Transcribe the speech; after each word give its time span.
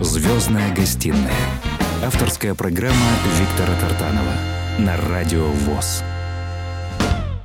Звездная 0.00 0.74
гостиная. 0.74 1.30
Авторская 2.02 2.54
программа 2.54 2.96
Виктора 3.38 3.78
Тартанова 3.78 4.32
на 4.78 4.96
Радио 4.96 5.46
ВОЗ. 5.48 6.02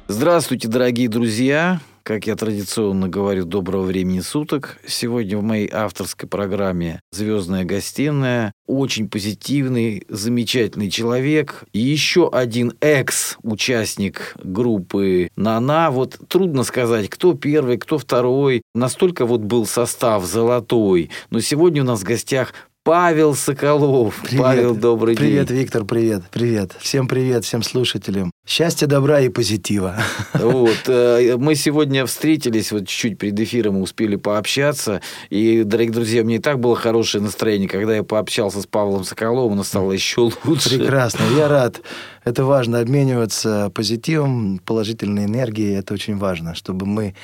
Здравствуйте, 0.07 0.69
дорогие 0.69 1.09
друзья! 1.09 1.81
Как 2.07 2.27
я 2.27 2.35
традиционно 2.35 3.09
говорю, 3.09 3.45
доброго 3.45 3.81
времени 3.81 4.19
суток. 4.19 4.77
Сегодня 4.85 5.39
в 5.39 5.41
моей 5.41 5.67
авторской 5.73 6.29
программе 6.29 7.01
«Звездная 7.11 7.65
гостиная» 7.65 8.53
очень 8.67 9.09
позитивный, 9.09 10.05
замечательный 10.07 10.91
человек. 10.91 11.63
И 11.73 11.79
еще 11.79 12.29
один 12.31 12.73
экс-участник 12.79 14.35
группы 14.43 15.29
«Нана». 15.35 15.89
Вот 15.89 16.19
трудно 16.27 16.63
сказать, 16.63 17.09
кто 17.09 17.33
первый, 17.33 17.79
кто 17.79 17.97
второй. 17.97 18.61
Настолько 18.75 19.25
вот 19.25 19.41
был 19.41 19.65
состав 19.65 20.25
золотой. 20.25 21.09
Но 21.31 21.39
сегодня 21.39 21.81
у 21.81 21.85
нас 21.85 22.01
в 22.01 22.05
гостях 22.05 22.53
Павел 22.85 23.33
Соколов. 23.33 24.21
Привет. 24.21 24.43
Павел, 24.43 24.75
добрый 24.75 25.15
привет, 25.15 25.47
день. 25.47 25.57
Виктор, 25.57 25.85
привет, 25.85 26.21
привет. 26.31 26.75
Всем 26.79 27.07
привет, 27.07 27.43
всем 27.43 27.63
слушателям. 27.63 28.29
Счастья, 28.47 28.85
добра 28.85 29.21
и 29.21 29.29
позитива. 29.29 29.95
Вот, 30.35 30.83
э, 30.85 31.35
мы 31.39 31.55
сегодня 31.55 32.05
встретились, 32.05 32.71
вот 32.71 32.87
чуть-чуть 32.87 33.17
перед 33.17 33.39
эфиром 33.39 33.81
успели 33.81 34.17
пообщаться. 34.17 35.01
И, 35.31 35.63
дорогие 35.63 35.93
друзья, 35.93 36.23
мне 36.23 36.35
и 36.35 36.39
так 36.39 36.59
было 36.59 36.75
хорошее 36.75 37.23
настроение. 37.23 37.67
Когда 37.67 37.95
я 37.95 38.03
пообщался 38.03 38.61
с 38.61 38.67
Павлом 38.67 39.03
Соколовым, 39.03 39.53
оно 39.53 39.63
стало 39.63 39.91
еще 39.91 40.29
лучше. 40.43 40.77
Прекрасно, 40.77 41.23
я 41.35 41.47
рад. 41.47 41.81
Это 42.23 42.45
важно, 42.45 42.81
обмениваться 42.81 43.71
позитивом, 43.73 44.59
положительной 44.63 45.25
энергией. 45.25 45.73
Это 45.73 45.95
очень 45.95 46.17
важно, 46.17 46.53
чтобы 46.53 46.85
мы, 46.85 47.15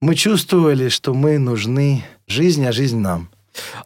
мы 0.00 0.16
чувствовали, 0.16 0.88
что 0.88 1.14
мы 1.14 1.38
нужны 1.38 2.02
жизни, 2.26 2.64
а 2.64 2.72
жизнь 2.72 2.98
нам. 2.98 3.30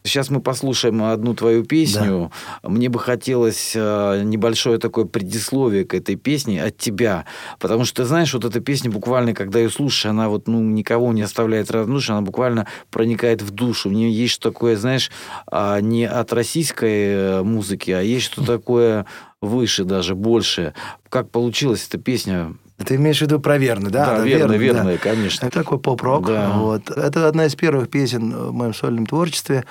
Сейчас 0.04 0.30
мы 0.30 0.40
послушаем 0.40 1.02
одну 1.04 1.34
твою 1.34 1.64
песню. 1.64 2.30
Да. 2.62 2.68
Мне 2.68 2.88
бы 2.88 2.98
хотелось 2.98 3.72
э, 3.74 4.23
небольшое 4.24 4.79
такое 4.79 5.04
предисловие 5.04 5.84
к 5.84 5.95
этой 5.95 6.16
песне 6.16 6.62
от 6.62 6.76
тебя. 6.76 7.24
Потому 7.59 7.84
что, 7.84 8.02
ты 8.02 8.09
знаешь, 8.09 8.32
вот 8.34 8.45
эта 8.45 8.60
песня 8.60 8.90
буквально, 8.90 9.34
когда 9.34 9.59
ее 9.59 9.70
слушаешь, 9.70 10.06
она 10.06 10.29
вот, 10.29 10.48
ну, 10.48 10.60
никого 10.60 11.12
не 11.12 11.23
оставляет 11.23 11.70
равнодушным, 11.70 12.18
она 12.18 12.26
буквально 12.26 12.66
проникает 12.90 13.42
в 13.42 13.51
душу. 13.51 13.88
В 13.88 13.92
нее 13.92 14.12
есть 14.12 14.34
что 14.34 14.51
такое, 14.51 14.76
знаешь, 14.76 15.10
а, 15.46 15.80
не 15.80 16.04
от 16.04 16.32
российской 16.32 17.07
э, 17.07 17.42
музыки, 17.42 17.90
а 17.90 18.01
есть 18.01 18.26
что 18.26 18.45
такое 18.45 19.07
выше 19.40 19.84
даже, 19.84 20.14
больше. 20.14 20.74
Как 21.09 21.30
получилась 21.30 21.86
эта 21.88 21.98
песня? 21.98 22.54
Ты 22.78 22.96
имеешь 22.96 23.18
в 23.18 23.23
виду 23.23 23.38
про 23.38 23.59
верный, 23.59 23.90
да? 23.90 24.06
Да, 24.06 24.18
да 24.18 24.24
верно, 24.24 24.52
верно, 24.54 24.84
да. 24.92 24.98
конечно. 24.98 25.46
Это 25.46 25.60
такой 25.60 25.78
поп-рок. 25.78 26.26
Да. 26.26 26.51
Вот. 26.59 26.90
Это 26.90 27.29
одна 27.29 27.46
из 27.46 27.54
первых 27.54 27.88
песен 27.90 28.34
в 28.34 28.52
моем 28.52 28.74
сольном 28.74 29.06
творчестве. 29.06 29.64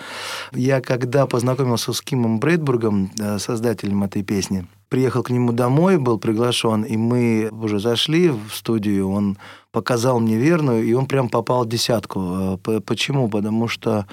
Я 0.53 0.81
когда 0.81 1.25
познакомился 1.25 1.93
с 1.93 2.01
Кимом 2.01 2.39
Брейтбургом, 2.39 3.11
э, 3.19 3.39
создателем 3.39 4.03
этой 4.03 4.23
песни, 4.23 4.65
приехал 4.89 5.23
к 5.23 5.29
нему 5.29 5.51
домой, 5.51 5.97
был 5.97 6.19
приглашен, 6.19 6.83
и 6.83 6.97
мы 6.97 7.49
уже 7.51 7.79
зашли 7.79 8.29
в 8.29 8.51
студию, 8.53 9.09
он 9.09 9.37
показал 9.71 10.19
мне 10.19 10.37
верную, 10.37 10.83
и 10.83 10.93
он 10.93 11.05
прям 11.05 11.29
попал 11.29 11.65
в 11.65 11.69
десятку. 11.69 12.59
Э, 12.65 12.79
почему? 12.85 13.29
Потому 13.29 13.67
что 13.67 14.05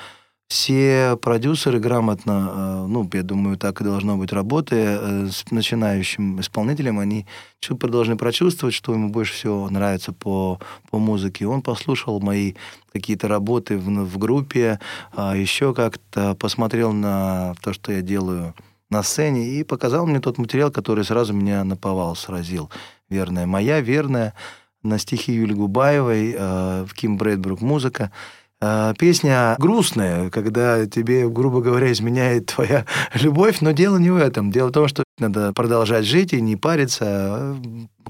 все 0.49 1.19
продюсеры 1.21 1.79
грамотно, 1.79 2.53
э, 2.55 2.87
ну, 2.89 3.09
я 3.13 3.23
думаю, 3.23 3.59
так 3.59 3.81
и 3.81 3.85
должно 3.85 4.17
быть, 4.17 4.33
работая 4.33 4.99
э, 4.99 5.29
с 5.31 5.51
начинающим 5.51 6.41
исполнителем, 6.41 6.99
они 6.99 7.27
должны 7.81 8.17
прочувствовать, 8.17 8.75
что 8.75 8.95
ему 8.95 9.11
больше 9.11 9.35
всего 9.35 9.69
нравится 9.69 10.13
по, 10.13 10.59
по 10.91 10.99
музыке. 10.99 11.47
Он 11.47 11.61
послушал 11.61 12.21
мои 12.21 12.55
какие-то 12.93 13.29
работы 13.29 13.77
в, 13.77 13.85
в 13.85 14.19
группе, 14.19 14.81
а 15.13 15.37
еще 15.37 15.75
как-то 15.75 16.35
посмотрел 16.35 16.93
на 16.93 17.55
то, 17.61 17.75
что 17.75 17.93
я 17.93 18.01
делаю 18.01 18.55
на 18.89 19.03
сцене, 19.03 19.47
и 19.51 19.65
показал 19.65 20.07
мне 20.07 20.19
тот 20.19 20.39
материал, 20.39 20.71
который 20.71 21.05
сразу 21.05 21.35
меня 21.35 21.63
наповал, 21.63 22.17
сразил. 22.17 22.71
Верная 23.11 23.47
моя, 23.47 23.81
верная, 23.81 24.33
на 24.83 24.98
стихи 24.98 25.33
Юли 25.33 25.55
Губаевой, 25.55 26.35
э, 26.39 26.87
Ким 26.95 27.19
Брэдбрук 27.19 27.61
музыка. 27.61 28.11
А, 28.61 28.92
песня 28.95 29.55
грустная, 29.58 30.30
когда 30.30 30.86
тебе, 30.86 31.29
грубо 31.29 31.61
говоря, 31.61 31.92
изменяет 31.92 32.46
твоя 32.46 32.86
любовь, 33.14 33.61
но 33.61 33.70
дело 33.70 33.98
не 33.98 34.11
в 34.11 34.17
этом. 34.17 34.51
Дело 34.51 34.69
в 34.69 34.73
том, 34.73 34.89
что 34.89 35.05
надо 35.19 35.52
продолжать 35.52 36.05
жить 36.05 36.33
и 36.33 36.41
не 36.41 36.57
париться, 36.57 37.05
а 37.07 37.57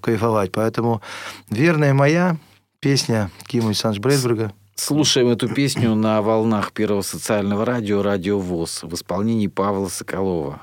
кайфовать. 0.01 0.53
Поэтому 0.53 1.03
«Верная 1.51 1.93
моя» 1.93 2.37
песня 2.81 3.31
Кима 3.47 3.75
Санч 3.75 3.99
Брейсберга. 3.99 4.53
Слушаем 4.75 5.29
эту 5.29 5.49
песню 5.49 5.95
на 5.97 6.23
волнах 6.23 6.73
Первого 6.73 7.03
социального 7.03 7.65
радио 7.65 8.01
«Радио 8.01 8.39
ВОЗ» 8.39 8.85
в 8.85 8.95
исполнении 8.95 9.49
Павла 9.49 9.89
Соколова. 9.89 10.63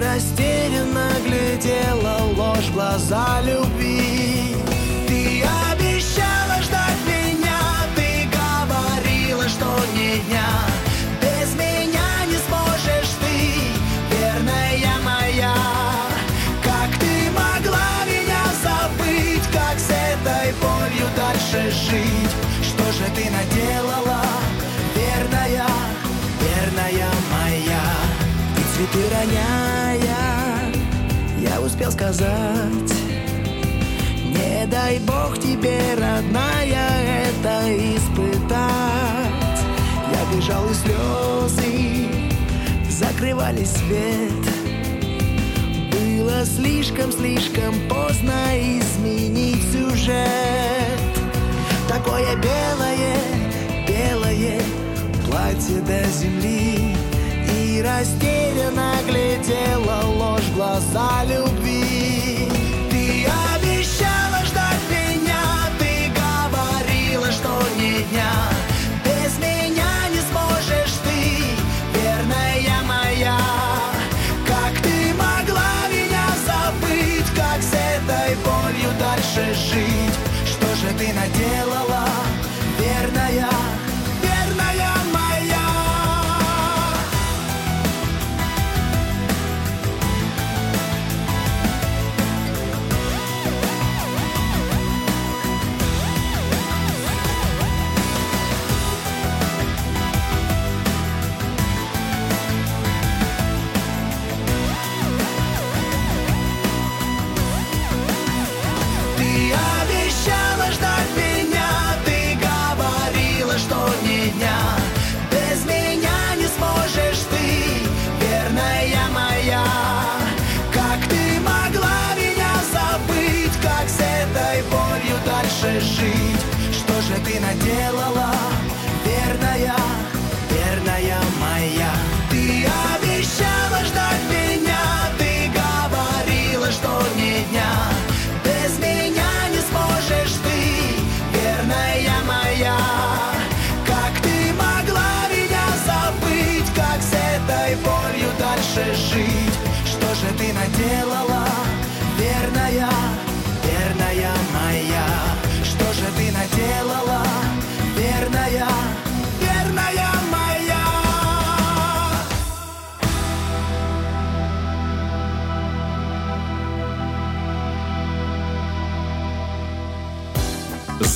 Растерянно 0.00 1.10
глядела 1.24 2.18
ложь 2.36 2.70
глаза 2.72 3.40
любви 3.42 4.39
сказать. 32.00 32.94
Не 34.24 34.66
дай 34.66 34.98
бог 35.00 35.38
тебе, 35.38 35.78
родная, 35.94 37.26
это 37.26 37.68
испытать. 37.94 39.60
Я 40.10 40.36
бежал 40.36 40.64
и 40.70 40.74
слезы 40.74 42.08
Закрывали 42.88 43.64
свет. 43.64 44.44
Было 45.92 46.44
слишком-слишком 46.44 47.74
поздно 47.88 48.58
изменить 48.58 49.62
сюжет. 49.72 50.26
Такое 51.88 52.34
белое, 52.36 53.16
белое 53.86 54.60
платье 55.26 55.80
до 55.80 56.02
земли. 56.08 56.94
И 57.58 57.82
растерянно 57.82 58.94
глядела 59.06 60.02
ложь 60.06 60.50
глаза 60.54 61.24
любви 61.24 61.89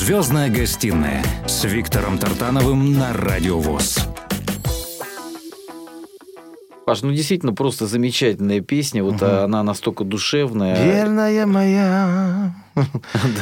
Звездная 0.05 0.51
гостиная 0.51 1.25
с 1.47 1.65
Виктором 1.65 2.19
Тартановым 2.19 2.93
на 2.93 3.15
Радио 3.15 3.59
ВОЗ. 3.59 4.07
Паш, 6.85 7.01
ну 7.01 7.11
действительно 7.11 7.55
просто 7.55 7.87
замечательная 7.87 8.61
песня. 8.61 9.03
Вот 9.03 9.23
а, 9.23 9.45
она 9.45 9.63
настолько 9.63 10.05
душевная. 10.05 10.85
Верная 10.85 11.47
моя. 11.47 12.55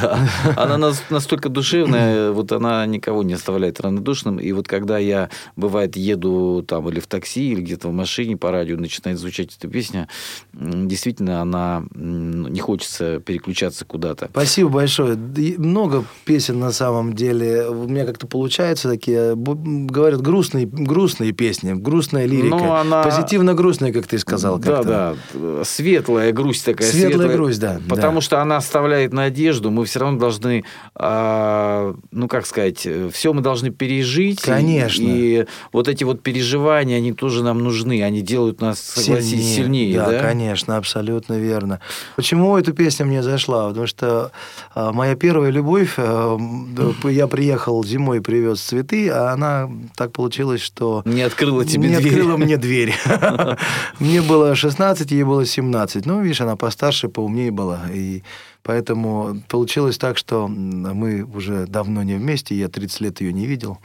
Да, 0.01 0.19
она 0.55 0.77
нас- 0.77 1.03
настолько 1.09 1.49
душевная, 1.49 2.31
вот 2.31 2.51
она 2.51 2.85
никого 2.85 3.23
не 3.23 3.33
оставляет 3.33 3.79
равнодушным. 3.81 4.37
И 4.37 4.51
вот 4.51 4.67
когда 4.67 4.97
я, 4.97 5.29
бывает, 5.55 5.95
еду 5.95 6.63
там 6.67 6.87
или 6.89 6.99
в 6.99 7.07
такси, 7.07 7.51
или 7.51 7.61
где-то 7.61 7.87
в 7.89 7.93
машине 7.93 8.37
по 8.37 8.51
радио 8.51 8.77
начинает 8.77 9.17
звучать 9.19 9.55
эта 9.57 9.67
песня, 9.67 10.07
действительно, 10.53 11.41
она 11.41 11.83
не 11.93 12.59
хочется 12.59 13.19
переключаться 13.19 13.85
куда-то. 13.85 14.27
Спасибо 14.31 14.69
большое. 14.69 15.15
Много 15.15 16.05
песен 16.25 16.59
на 16.59 16.71
самом 16.71 17.13
деле. 17.13 17.67
У 17.69 17.87
меня 17.87 18.05
как-то 18.05 18.27
получается 18.27 18.89
такие, 18.89 19.35
говорят, 19.35 20.21
грустные, 20.21 20.65
грустные 20.65 21.31
песни, 21.31 21.73
грустная 21.73 22.25
лирика. 22.25 22.55
Ну, 22.57 22.73
она- 22.73 23.03
Позитивно-грустная, 23.03 23.91
как 23.91 24.07
ты 24.07 24.17
сказал. 24.19 24.59
Да, 24.59 24.77
как-то. 24.77 25.17
да. 25.33 25.63
Светлая 25.63 26.31
грусть 26.31 26.65
такая. 26.65 26.89
Светлая 26.89 27.33
грусть, 27.35 27.59
да, 27.59 27.79
Потому 27.89 28.15
да. 28.15 28.21
что 28.21 28.41
она 28.41 28.57
оставляет 28.57 29.13
надежду. 29.23 29.71
Мы 29.71 29.85
все 29.85 29.99
равно 29.99 30.19
должны, 30.19 30.63
а, 30.95 31.95
ну, 32.11 32.27
как 32.27 32.45
сказать, 32.45 32.87
все 33.11 33.33
мы 33.33 33.41
должны 33.41 33.69
пережить. 33.71 34.41
Конечно. 34.41 35.03
И 35.05 35.45
вот 35.71 35.87
эти 35.87 36.03
вот 36.03 36.21
переживания, 36.21 36.97
они 36.97 37.13
тоже 37.13 37.43
нам 37.43 37.59
нужны. 37.63 38.03
Они 38.03 38.21
делают 38.21 38.61
нас, 38.61 38.79
согласись, 38.79 39.55
сильнее. 39.55 39.97
да, 39.97 40.11
да? 40.11 40.19
конечно, 40.19 40.77
абсолютно 40.77 41.39
верно. 41.39 41.79
Почему 42.15 42.57
эта 42.57 42.71
песня 42.73 43.05
мне 43.05 43.23
зашла? 43.23 43.67
Потому 43.69 43.87
что 43.87 44.31
а, 44.75 44.91
моя 44.91 45.15
первая 45.15 45.51
любовь, 45.51 45.97
м, 45.97 46.75
я 47.03 47.27
приехал 47.27 47.83
зимой, 47.83 48.21
привез 48.21 48.59
цветы, 48.61 49.09
а 49.09 49.31
она 49.33 49.69
так 49.95 50.11
получилось, 50.11 50.61
что 50.61 51.01
Не 51.05 51.21
открыла 51.21 51.65
тебе 51.65 51.89
не 51.89 51.97
дверь. 51.97 52.13
открыла 52.13 52.37
мне 52.37 52.57
дверь. 52.57 52.93
Мне 53.99 54.21
было 54.21 54.55
16, 54.55 55.11
ей 55.11 55.23
было 55.23 55.45
17. 55.45 56.05
Ну, 56.05 56.21
видишь, 56.21 56.41
она 56.41 56.55
постарше, 56.55 57.07
поумнее 57.07 57.51
была. 57.51 57.81
И 57.93 58.23
поэтому 58.63 59.41
получилось 59.49 59.97
так, 59.97 60.17
что 60.17 60.47
мы 60.47 61.23
уже 61.23 61.67
давно 61.67 62.03
не 62.03 62.15
вместе, 62.15 62.55
я 62.55 62.67
30 62.69 63.01
лет 63.01 63.21
ее 63.21 63.33
не 63.33 63.45
видел. 63.45 63.77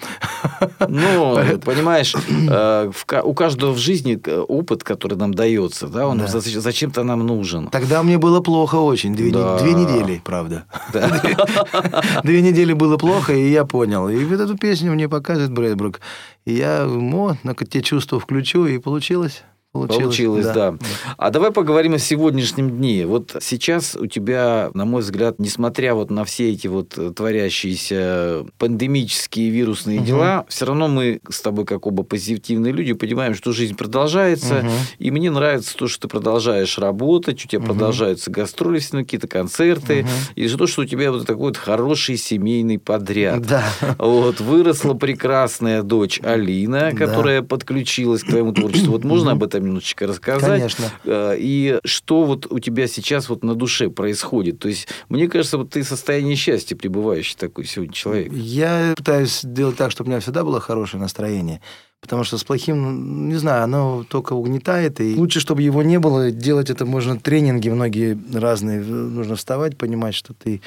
Ну, 0.88 1.36
понимаешь, 1.64 2.14
э, 2.50 2.90
у 3.24 3.34
каждого 3.34 3.72
в 3.72 3.78
жизни 3.78 4.18
э, 4.24 4.38
опыт, 4.40 4.82
который 4.84 5.16
нам 5.18 5.34
дается, 5.34 5.88
да, 5.88 6.06
он 6.06 6.18
Да. 6.18 6.26
за- 6.26 6.60
зачем-то 6.60 7.02
нам 7.04 7.26
нужен. 7.26 7.66
Тогда 7.68 8.02
мне 8.02 8.18
было 8.18 8.40
плохо 8.40 8.76
очень. 8.76 9.14
Две, 9.14 9.30
Да. 9.32 9.58
две 9.58 9.74
недели, 9.74 10.20
правда. 10.24 10.64
Да. 10.92 11.20
Две 12.24 12.40
недели 12.42 12.72
было 12.72 12.96
плохо, 12.96 13.34
и 13.34 13.50
я 13.50 13.64
понял. 13.64 14.08
И 14.08 14.24
вот 14.24 14.40
эту 14.40 14.56
песню 14.56 14.92
мне 14.92 15.08
показывает 15.08 15.52
Брэдбрук. 15.52 16.00
И 16.46 16.54
я, 16.54 16.86
о, 16.86 17.36
на 17.42 17.54
те 17.54 17.82
чувства 17.82 18.18
включу, 18.20 18.66
и 18.66 18.78
получилось. 18.78 19.42
Получилось, 19.72 20.02
Получилось, 20.04 20.46
да. 20.46 20.74
А 21.18 21.30
давай 21.30 21.50
поговорим 21.50 21.92
о 21.94 21.98
сегодняшнем 21.98 22.70
дне. 22.70 23.06
Вот 23.06 23.36
сейчас 23.42 23.96
у 23.96 24.06
тебя, 24.06 24.70
на 24.72 24.86
мой 24.86 25.02
взгляд, 25.02 25.38
несмотря 25.38 25.94
вот 25.94 26.10
на 26.10 26.24
все 26.24 26.50
эти 26.52 26.66
вот 26.68 26.94
э, 26.96 27.12
творящиеся 27.14 28.46
пандемические 28.56 29.50
вирусные 29.50 29.98
Мгм. 29.98 30.06
дела, 30.06 30.46
все 30.48 30.64
равно 30.64 30.88
мы 30.88 31.20
с 31.28 31.42
тобой, 31.42 31.66
как 31.66 31.86
оба 31.86 32.02
позитивные 32.02 32.72
люди, 32.72 32.94
понимаем, 32.94 33.34
что 33.34 33.52
жизнь 33.52 33.76
продолжается. 33.76 34.62
Мгм. 34.62 34.70
И 35.00 35.10
мне 35.10 35.30
нравится 35.30 35.76
то, 35.76 35.86
что 35.86 36.02
ты 36.02 36.08
продолжаешь 36.08 36.78
работать, 36.78 37.44
у 37.44 37.48
тебя 37.48 37.60
Мгм. 37.60 37.68
продолжаются 37.68 38.30
гастроли, 38.30 38.78
какие-то 38.90 39.28
концерты. 39.28 40.02
Мгм. 40.02 40.10
И 40.34 40.48
то, 40.48 40.66
что 40.66 40.82
у 40.82 40.84
тебя 40.86 41.12
вот 41.12 41.26
такой 41.26 41.48
вот 41.48 41.56
хороший 41.58 42.16
семейный 42.16 42.78
подряд. 42.78 43.42
Да. 43.42 43.64
Вот, 43.98 44.40
выросла 44.40 44.94
прекрасная 44.94 45.82
дочь 45.82 46.20
Алина, 46.22 46.90
Да. 46.92 46.96
которая 46.96 47.42
подключилась 47.42 48.22
к 48.22 48.28
твоему 48.28 48.52
творчеству. 48.52 48.92
Вот 48.92 49.04
можно 49.04 49.32
об 49.32 49.42
этом 49.42 49.67
немножечко 49.68 50.06
рассказать? 50.06 50.60
Конечно. 50.60 50.92
Э, 51.04 51.36
И 51.38 51.78
что 51.84 52.24
вот 52.24 52.46
у 52.50 52.58
тебя 52.58 52.86
сейчас 52.86 53.28
вот 53.28 53.44
на 53.44 53.54
душе 53.54 53.88
происходит? 53.90 54.58
То 54.58 54.68
есть, 54.68 54.88
мне 55.08 55.28
кажется, 55.28 55.58
вот 55.58 55.70
ты 55.70 55.82
в 55.82 55.88
состоянии 55.88 56.34
счастья 56.34 56.76
пребывающий 56.76 57.36
такой 57.38 57.64
сегодня 57.64 57.94
человек. 57.94 58.32
Я 58.32 58.94
пытаюсь 58.96 59.40
сделать 59.40 59.76
так, 59.76 59.90
чтобы 59.90 60.08
у 60.08 60.10
меня 60.10 60.20
всегда 60.20 60.44
было 60.44 60.60
хорошее 60.60 61.00
настроение. 61.00 61.60
Потому 62.00 62.22
что 62.22 62.38
с 62.38 62.44
плохим, 62.44 63.28
не 63.28 63.34
знаю, 63.34 63.64
оно 63.64 64.04
только 64.08 64.32
угнетает. 64.32 65.00
И 65.00 65.16
лучше, 65.16 65.40
чтобы 65.40 65.62
его 65.62 65.82
не 65.82 65.98
было. 65.98 66.30
Делать 66.30 66.70
это 66.70 66.86
можно 66.86 67.18
тренинги 67.18 67.68
многие 67.68 68.16
разные. 68.32 68.80
Нужно 68.80 69.34
вставать, 69.34 69.76
понимать, 69.76 70.14
что 70.14 70.32
ты 70.32 70.60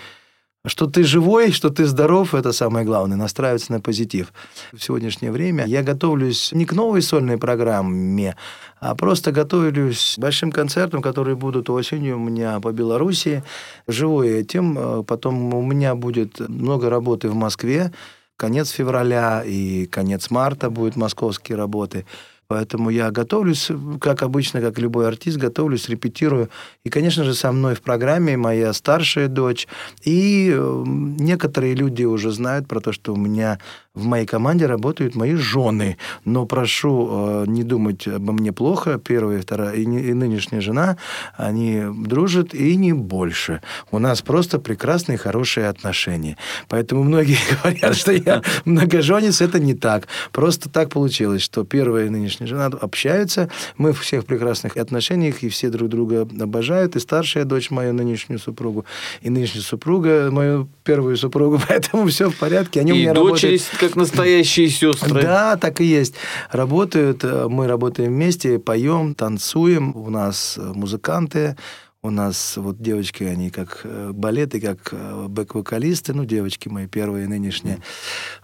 что 0.65 0.85
ты 0.85 1.03
живой, 1.03 1.51
что 1.51 1.69
ты 1.69 1.85
здоров, 1.85 2.35
это 2.35 2.51
самое 2.51 2.85
главное, 2.85 3.17
настраиваться 3.17 3.71
на 3.71 3.81
позитив. 3.81 4.31
В 4.71 4.79
сегодняшнее 4.79 5.31
время 5.31 5.65
я 5.65 5.81
готовлюсь 5.81 6.51
не 6.51 6.65
к 6.65 6.73
новой 6.73 7.01
сольной 7.01 7.37
программе, 7.37 8.35
а 8.79 8.95
просто 8.95 9.31
готовлюсь 9.31 10.15
к 10.17 10.21
большим 10.21 10.51
концертам, 10.51 11.01
которые 11.01 11.35
будут 11.35 11.69
осенью 11.69 12.17
у 12.17 12.19
меня 12.19 12.59
по 12.59 12.71
Белоруссии. 12.71 13.43
Живу 13.87 14.23
я 14.23 14.39
этим. 14.39 14.77
Э, 14.77 15.03
Потом 15.03 15.53
у 15.53 15.61
меня 15.61 15.95
будет 15.95 16.39
много 16.39 16.89
работы 16.89 17.27
в 17.29 17.35
Москве. 17.35 17.91
Конец 18.37 18.69
февраля 18.69 19.43
и 19.45 19.85
конец 19.87 20.29
марта 20.29 20.69
будут 20.69 20.95
московские 20.95 21.57
работы. 21.57 22.05
Поэтому 22.51 22.89
я 22.89 23.11
готовлюсь, 23.11 23.71
как 24.01 24.23
обычно, 24.23 24.59
как 24.59 24.77
любой 24.77 25.07
артист, 25.07 25.37
готовлюсь, 25.37 25.87
репетирую. 25.87 26.49
И, 26.83 26.89
конечно 26.89 27.23
же, 27.23 27.33
со 27.33 27.53
мной 27.53 27.75
в 27.75 27.81
программе 27.81 28.35
моя 28.35 28.73
старшая 28.73 29.29
дочь. 29.29 29.69
И 30.03 30.51
э, 30.53 30.83
некоторые 30.85 31.75
люди 31.75 32.03
уже 32.03 32.29
знают 32.31 32.67
про 32.67 32.81
то, 32.81 32.91
что 32.91 33.13
у 33.13 33.15
меня 33.15 33.57
в 33.93 34.05
моей 34.05 34.25
команде 34.25 34.67
работают 34.67 35.15
мои 35.15 35.35
жены. 35.35 35.97
Но 36.23 36.45
прошу 36.45 37.09
э, 37.11 37.45
не 37.47 37.63
думать 37.63 38.07
обо 38.07 38.31
мне 38.31 38.53
плохо. 38.53 38.97
Первая 38.97 39.39
и 39.39 39.41
вторая, 39.41 39.75
и, 39.75 39.81
и 39.83 40.13
нынешняя 40.13 40.61
жена, 40.61 40.97
они 41.35 41.83
дружат 42.07 42.53
и 42.53 42.77
не 42.77 42.93
больше. 42.93 43.61
У 43.91 43.99
нас 43.99 44.21
просто 44.21 44.59
прекрасные, 44.59 45.17
хорошие 45.17 45.67
отношения. 45.67 46.37
Поэтому 46.69 47.03
многие 47.03 47.37
говорят, 47.63 47.97
что 47.97 48.13
я 48.13 48.41
многоженец. 48.63 49.41
Это 49.41 49.59
не 49.59 49.73
так. 49.73 50.07
Просто 50.31 50.69
так 50.69 50.89
получилось, 50.89 51.41
что 51.41 51.65
первая 51.65 52.05
и 52.05 52.09
нынешняя 52.09 52.47
жена 52.47 52.67
общаются. 52.67 53.49
Мы 53.75 53.91
в 53.91 53.99
всех 53.99 54.25
прекрасных 54.25 54.77
отношениях, 54.77 55.43
и 55.43 55.49
все 55.49 55.69
друг 55.69 55.89
друга 55.89 56.21
обожают. 56.21 56.95
И 56.95 56.99
старшая 56.99 57.43
дочь 57.43 57.69
мою 57.71 57.93
нынешнюю 57.93 58.39
супругу, 58.39 58.85
и 59.21 59.29
нынешняя 59.29 59.63
супруга 59.63 60.29
мою 60.31 60.69
первую 60.85 61.17
супругу. 61.17 61.59
Поэтому 61.67 62.07
все 62.07 62.29
в 62.29 62.37
порядке. 62.37 62.79
Они 62.79 62.93
у 62.93 62.95
И 62.95 62.99
меня 63.01 63.13
дочери, 63.13 63.57
работают. 63.57 63.80
Как 63.81 63.95
настоящие 63.95 64.69
сестры. 64.69 65.23
Да, 65.23 65.57
так 65.57 65.81
и 65.81 65.85
есть. 65.85 66.13
Работают, 66.51 67.23
э, 67.23 67.47
мы 67.49 67.67
работаем 67.67 68.13
вместе, 68.13 68.59
поем, 68.59 69.15
танцуем. 69.15 69.95
У 69.95 70.09
нас 70.11 70.55
э, 70.57 70.61
музыканты, 70.61 71.57
у 72.03 72.09
нас 72.09 72.57
вот 72.57 72.81
девочки, 72.81 73.23
они 73.23 73.51
как 73.51 73.81
э, 73.83 74.09
балеты, 74.11 74.59
как 74.59 74.91
э, 74.91 75.27
бэк-вокалисты, 75.27 76.13
ну, 76.15 76.25
девочки 76.25 76.67
мои 76.67 76.87
первые 76.87 77.27
нынешние. 77.27 77.77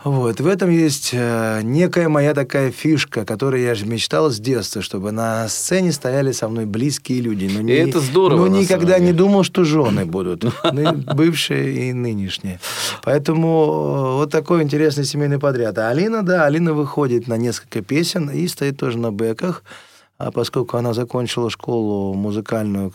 Вот. 0.03 0.39
В 0.39 0.45
этом 0.45 0.69
есть 0.69 1.09
э, 1.11 1.61
некая 1.63 2.07
моя 2.07 2.35
такая 2.35 2.69
фишка, 2.69 3.25
которую 3.25 3.63
я 3.63 3.73
же 3.73 3.87
мечтал 3.87 4.29
с 4.29 4.39
детства, 4.39 4.83
чтобы 4.83 5.11
на 5.11 5.47
сцене 5.49 5.91
стояли 5.91 6.33
со 6.33 6.47
мной 6.47 6.65
близкие 6.67 7.19
люди. 7.19 7.49
Но 7.51 7.67
И 7.67 7.73
это 7.73 7.99
здорово, 7.99 8.47
Но 8.47 8.59
никогда 8.59 8.99
не 8.99 9.11
думал, 9.11 9.43
что 9.43 9.63
жены 9.63 10.05
будут. 10.05 10.43
Ны- 10.71 10.91
Бывшие 11.15 11.89
и 11.89 11.93
нынешние. 11.93 12.59
Поэтому 13.03 14.17
вот 14.17 14.31
такой 14.31 14.61
интересный 14.61 15.03
семейный 15.05 15.39
подряд. 15.39 15.79
А 15.79 15.89
Алина, 15.89 16.21
да, 16.21 16.45
Алина 16.45 16.73
выходит 16.73 17.27
на 17.27 17.37
несколько 17.37 17.81
песен 17.81 18.29
и 18.29 18.47
стоит 18.47 18.77
тоже 18.77 18.99
на 18.99 19.11
бэках. 19.11 19.63
А 20.17 20.31
поскольку 20.31 20.77
она 20.77 20.93
закончила 20.93 21.49
школу 21.49 22.13
музыкальную, 22.15 22.91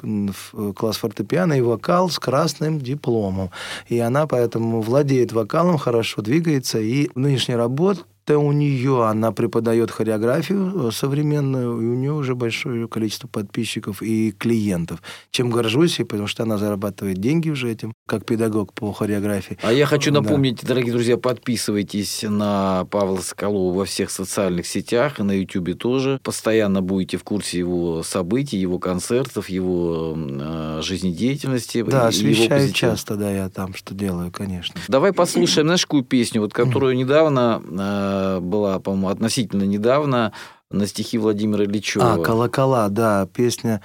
класс 0.75 0.97
фортепиано 0.97 1.53
и 1.53 1.61
вокал 1.61 2.11
с 2.11 2.19
красным 2.19 2.81
дипломом. 2.81 3.51
И 3.89 3.99
она 4.01 4.27
поэтому 4.27 4.81
владеет 4.81 5.33
вокалом, 5.33 5.79
хорошо 5.79 6.23
двигается. 6.23 6.81
И 6.81 7.11
нынешняя 7.15 7.57
работа 7.57 8.03
Это 8.25 8.39
у 8.39 8.53
нее, 8.53 9.05
она 9.05 9.33
преподает 9.33 9.91
хореографию 9.91 10.89
э, 10.89 10.91
современную, 10.93 11.81
и 11.81 11.87
у 11.87 11.95
нее 11.95 12.13
уже 12.13 12.37
большое 12.37 12.87
количество 12.87 13.27
подписчиков 13.27 14.01
и 14.01 14.31
клиентов. 14.31 15.03
Чем 15.33 15.51
горжусь, 15.51 15.99
и 15.99 16.05
потому 16.05 16.29
что 16.29 16.45
она 16.45 16.57
зарабатывает 16.57 17.19
деньги 17.19 17.51
уже 17.51 17.73
этим, 17.73 17.93
как 18.07 18.25
педагог 18.25 18.75
по 18.75 18.93
хореографии. 18.93 19.59
А 19.61 19.73
я 19.73 19.87
хочу 19.87 20.13
напомнить, 20.13 20.61
да. 20.63 20.69
дорогие 20.69 20.93
друзья, 20.93 21.17
подписывайтесь 21.17 22.23
на 22.23 22.85
Павла 22.91 23.19
Соколова 23.19 23.77
во 23.77 23.85
всех 23.87 24.11
социальных 24.11 24.69
сетях 24.69 25.19
и 25.19 25.25
на 25.25 25.33
YouTube 25.33 25.77
тоже. 25.77 26.21
Постоянно 26.23 26.81
будете 26.81 27.17
в 27.17 27.25
курсе 27.25 27.59
его 27.59 28.05
событий, 28.05 28.57
его 28.57 28.79
концертов, 28.79 29.49
его 29.49 30.17
э, 30.17 30.81
жизнедеятельности. 30.83 31.83
Да, 31.83 32.07
освещаю 32.07 32.71
часто, 32.71 33.17
да, 33.17 33.33
я 33.33 33.49
там 33.49 33.75
что 33.75 33.95
делаю, 33.95 34.31
конечно. 34.31 34.81
Давай 34.87 35.13
послушаем, 35.13 35.67
знаешь, 35.67 35.87
какую 35.87 36.05
песню, 36.05 36.41
вот, 36.41 36.53
которую 36.53 36.95
недавно 36.95 37.61
э, 37.65 38.12
была, 38.41 38.79
по-моему, 38.79 39.09
относительно 39.09 39.65
недавно 39.65 40.33
на 40.71 40.87
стихи 40.87 41.19
Владимира 41.19 41.65
Ильичева. 41.65 42.15
А, 42.15 42.19
«Колокола», 42.19 42.89
да, 42.89 43.27
песня 43.27 43.81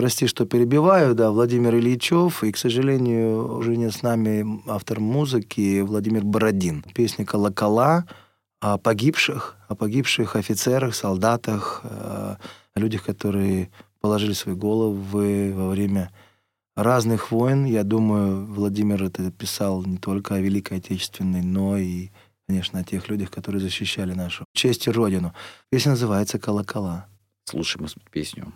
Прости, 0.00 0.26
что 0.26 0.46
перебиваю, 0.46 1.14
да, 1.14 1.30
Владимир 1.30 1.74
Ильичев, 1.74 2.42
и, 2.42 2.52
к 2.52 2.56
сожалению, 2.56 3.58
уже 3.58 3.76
не 3.76 3.90
с 3.90 4.00
нами 4.00 4.62
автор 4.66 4.98
музыки 4.98 5.82
Владимир 5.82 6.24
Бородин. 6.24 6.82
Песня 6.94 7.26
«Колокола» 7.26 8.06
о 8.60 8.78
погибших, 8.78 9.56
о 9.68 9.74
погибших 9.74 10.36
офицерах, 10.36 10.94
солдатах, 10.94 11.82
о 11.84 12.38
людях, 12.76 13.04
которые 13.04 13.68
положили 14.00 14.32
свои 14.32 14.54
головы 14.54 15.52
во 15.54 15.68
время 15.68 16.10
разных 16.76 17.30
войн. 17.30 17.66
Я 17.66 17.84
думаю, 17.84 18.46
Владимир 18.46 19.02
это 19.04 19.30
писал 19.30 19.84
не 19.84 19.98
только 19.98 20.36
о 20.36 20.40
Великой 20.40 20.78
Отечественной, 20.78 21.42
но 21.42 21.76
и 21.76 22.08
конечно, 22.50 22.80
о 22.80 22.84
тех 22.84 23.08
людях, 23.08 23.30
которые 23.30 23.60
защищали 23.60 24.12
нашу 24.12 24.44
честь 24.52 24.88
и 24.88 24.90
родину. 24.90 25.32
Песня 25.70 25.92
называется 25.92 26.40
«Колокола». 26.40 27.06
Слушаем 27.44 27.86
песню. 28.10 28.52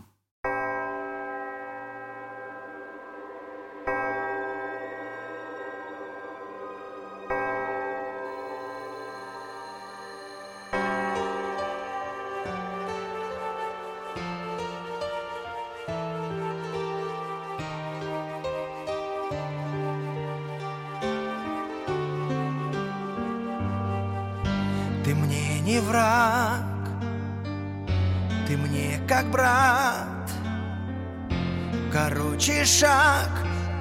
Короче, 31.93 32.65
шаг 32.65 33.29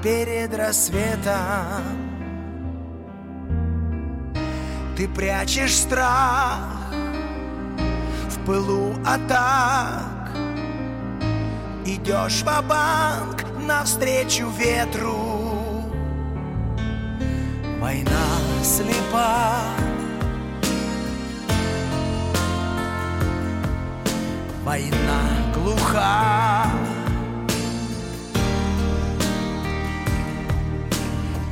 перед 0.03 0.53
рассветом. 0.53 1.83
Ты 4.97 5.07
прячешь 5.07 5.75
страх 5.75 6.59
в 8.29 8.45
пылу 8.45 8.93
атак. 9.05 10.29
Идешь 11.85 12.43
в 12.43 12.61
банк 12.67 13.43
навстречу 13.65 14.49
ветру. 14.49 15.89
Война 17.79 18.27
слепа 18.61 19.92
Война 24.63 25.19
глуха 25.53 26.71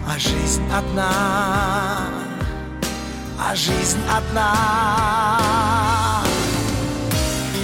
А 0.07 0.19
жизнь 0.19 0.63
одна, 0.73 2.09
а 3.39 3.55
жизнь 3.55 3.99
одна. 4.09 4.57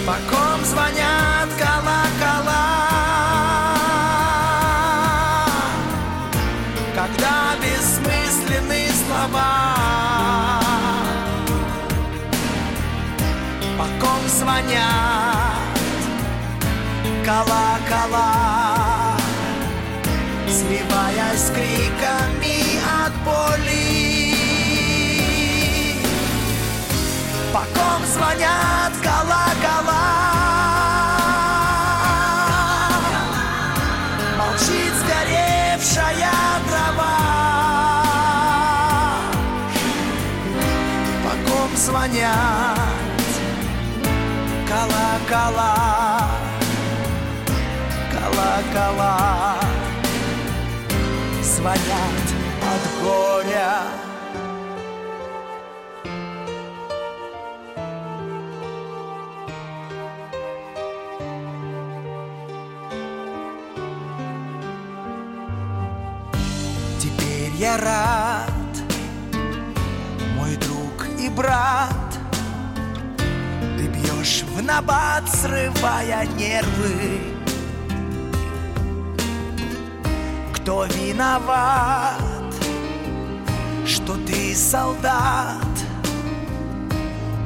По 0.06 0.14
ком 0.30 0.64
звонят 0.64 1.50
колокола, 1.60 2.78
когда 6.96 7.56
бессмысленные 7.62 8.90
слова. 8.92 9.76
По 13.78 13.86
ком 14.00 14.28
звонят 14.30 15.27
колокола 17.28 19.18
сливаясь 20.48 21.50
криками 21.54 22.80
от 23.04 23.14
боли. 23.26 24.34
По 27.52 27.60
ком 27.76 28.02
звонят 28.14 28.94
колокола, 29.04 30.08
молчит 34.38 34.94
сгоревшая 35.02 36.32
трава. 36.70 37.18
По 41.26 41.52
ком 41.52 41.76
звонят 41.76 42.80
колокола, 44.66 46.17
колокола 48.78 49.56
звонят 51.42 52.28
от 52.62 53.04
горя. 53.04 53.74
Теперь 67.00 67.54
я 67.58 67.78
рад, 67.78 68.52
мой 70.36 70.56
друг 70.58 71.08
и 71.20 71.30
брат, 71.30 71.92
Ты 73.78 73.88
бьешь 73.88 74.44
в 74.44 74.62
набат, 74.62 75.28
срывая 75.30 76.26
нервы 76.38 77.37
Кто 80.68 80.84
виноват, 80.84 82.54
что 83.86 84.18
ты 84.26 84.54
солдат? 84.54 85.56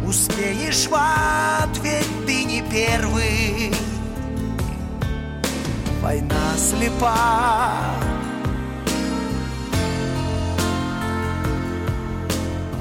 Успеешь 0.03 0.87
в 0.87 0.95
ответ, 0.95 2.07
ты 2.25 2.43
не 2.45 2.63
первый. 2.63 3.75
Война 6.01 6.57
слепа. 6.57 7.15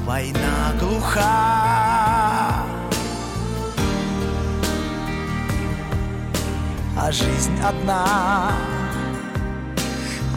Война 0.07 0.73
глуха. 0.81 2.65
А 6.97 7.13
жизнь 7.13 7.61
одна 7.63 8.80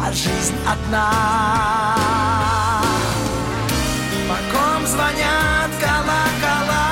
а 0.06 0.12
жизнь 0.12 0.56
одна. 0.68 1.96
По 4.28 4.36
ком 4.52 4.86
звонят 4.86 5.72
колокола, 5.80 6.90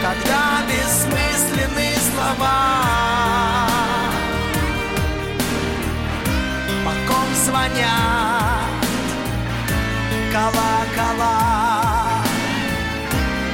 когда 0.00 0.62
бессмысленные 0.68 1.96
слова. 2.10 2.60
По 6.84 6.92
ком 7.12 7.28
звонят 7.44 8.78
колокола, 10.32 11.42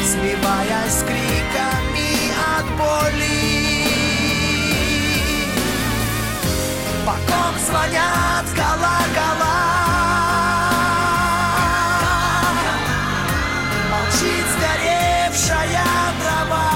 сливаясь 0.00 1.02
криками 1.02 2.30
от 2.56 2.66
боли. 2.76 3.43
Звонят 7.74 8.46
колокола. 8.54 9.58
Молчит 13.90 14.46
сгоревшая 14.54 15.84
трава. 16.22 16.70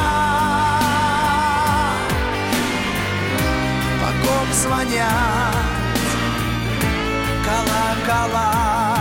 По 4.01 4.11
ком 4.27 4.53
звонят 4.53 5.55
колокола? 7.45 8.99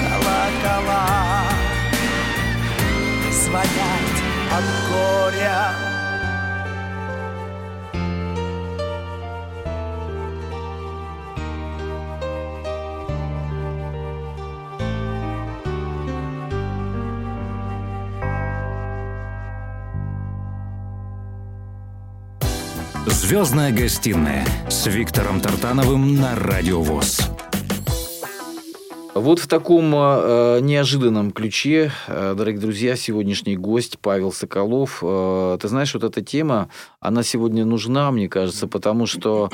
Колокола. 0.00 1.06
Звонят 3.30 4.16
от 4.56 4.64
горя 4.90 5.89
Звездная 23.30 23.70
гостиная 23.70 24.44
с 24.68 24.88
Виктором 24.88 25.40
Тартановым 25.40 26.16
на 26.16 26.34
Радио 26.34 26.82
ВОЗ. 26.82 27.30
Вот 29.20 29.38
в 29.38 29.46
таком 29.48 29.92
э, 29.94 30.60
неожиданном 30.62 31.30
ключе, 31.30 31.92
э, 32.08 32.34
дорогие 32.34 32.58
друзья, 32.58 32.96
сегодняшний 32.96 33.54
гость 33.54 33.98
Павел 33.98 34.32
Соколов. 34.32 35.00
Э, 35.02 35.58
ты 35.60 35.68
знаешь, 35.68 35.92
вот 35.92 36.04
эта 36.04 36.22
тема, 36.22 36.70
она 37.00 37.22
сегодня 37.22 37.66
нужна, 37.66 38.10
мне 38.12 38.30
кажется, 38.30 38.66
потому 38.66 39.04
что 39.04 39.50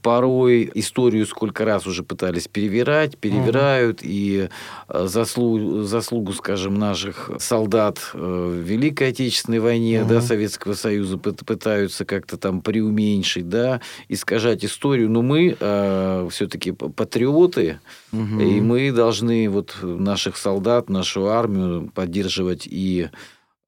порой 0.00 0.70
историю 0.74 1.26
сколько 1.26 1.66
раз 1.66 1.86
уже 1.86 2.02
пытались 2.02 2.48
перевирать, 2.48 3.18
перевирают, 3.18 4.00
и 4.02 4.48
э, 4.88 5.06
заслугу, 5.06 5.82
заслугу, 5.82 6.32
скажем, 6.32 6.76
наших 6.76 7.30
солдат 7.40 7.98
э, 8.14 8.18
в 8.18 8.66
Великой 8.66 9.10
Отечественной 9.10 9.58
войне, 9.58 10.02
да, 10.08 10.22
Советского 10.22 10.72
Союза 10.72 11.18
пытаются 11.18 12.06
как-то 12.06 12.38
там 12.38 12.62
преуменьшить, 12.62 13.50
да, 13.50 13.82
искажать 14.08 14.64
историю. 14.64 15.10
Но 15.10 15.20
мы 15.20 15.58
э, 15.60 16.28
все-таки 16.30 16.72
патриоты, 16.72 17.80
угу. 18.12 18.40
и 18.40 18.62
мы 18.62 18.90
должны 18.92 19.09
вот 19.48 19.76
наших 19.82 20.36
солдат, 20.36 20.88
нашу 20.88 21.28
армию 21.28 21.90
поддерживать 21.94 22.66
и 22.66 23.10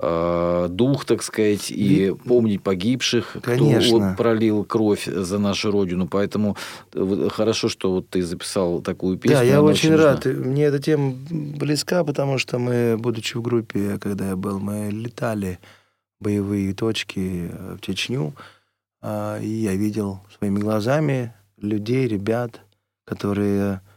э, 0.00 0.66
дух, 0.70 1.04
так 1.04 1.22
сказать, 1.22 1.70
и 1.70 2.06
Ведь... 2.06 2.22
помнить 2.22 2.62
погибших, 2.62 3.36
Конечно. 3.42 3.88
кто 3.88 3.98
вот 3.98 4.16
пролил 4.16 4.64
кровь 4.64 5.06
за 5.06 5.38
нашу 5.38 5.70
родину. 5.70 6.08
Поэтому 6.08 6.56
э, 6.92 7.28
хорошо, 7.30 7.68
что 7.68 7.92
вот 7.92 8.08
ты 8.08 8.22
записал 8.22 8.80
такую 8.80 9.18
песню. 9.18 9.38
Да, 9.38 9.42
я 9.42 9.62
очень, 9.62 9.94
очень 9.94 10.02
рад. 10.02 10.24
Мне 10.24 10.64
эта 10.64 10.78
тема 10.78 11.14
близка, 11.28 12.04
потому 12.04 12.38
что 12.38 12.58
мы, 12.58 12.96
будучи 12.98 13.36
в 13.36 13.42
группе, 13.42 13.98
когда 14.00 14.28
я 14.28 14.36
был, 14.36 14.58
мы 14.58 14.90
летали 14.90 15.58
боевые 16.20 16.72
точки 16.74 17.50
в 17.76 17.80
Чечню, 17.80 18.34
а, 19.00 19.38
и 19.40 19.48
я 19.48 19.74
видел 19.74 20.20
своими 20.38 20.60
глазами 20.60 21.34
людей, 21.58 22.06
ребят, 22.06 22.60
которые 23.04 23.80
Э, 23.82 23.91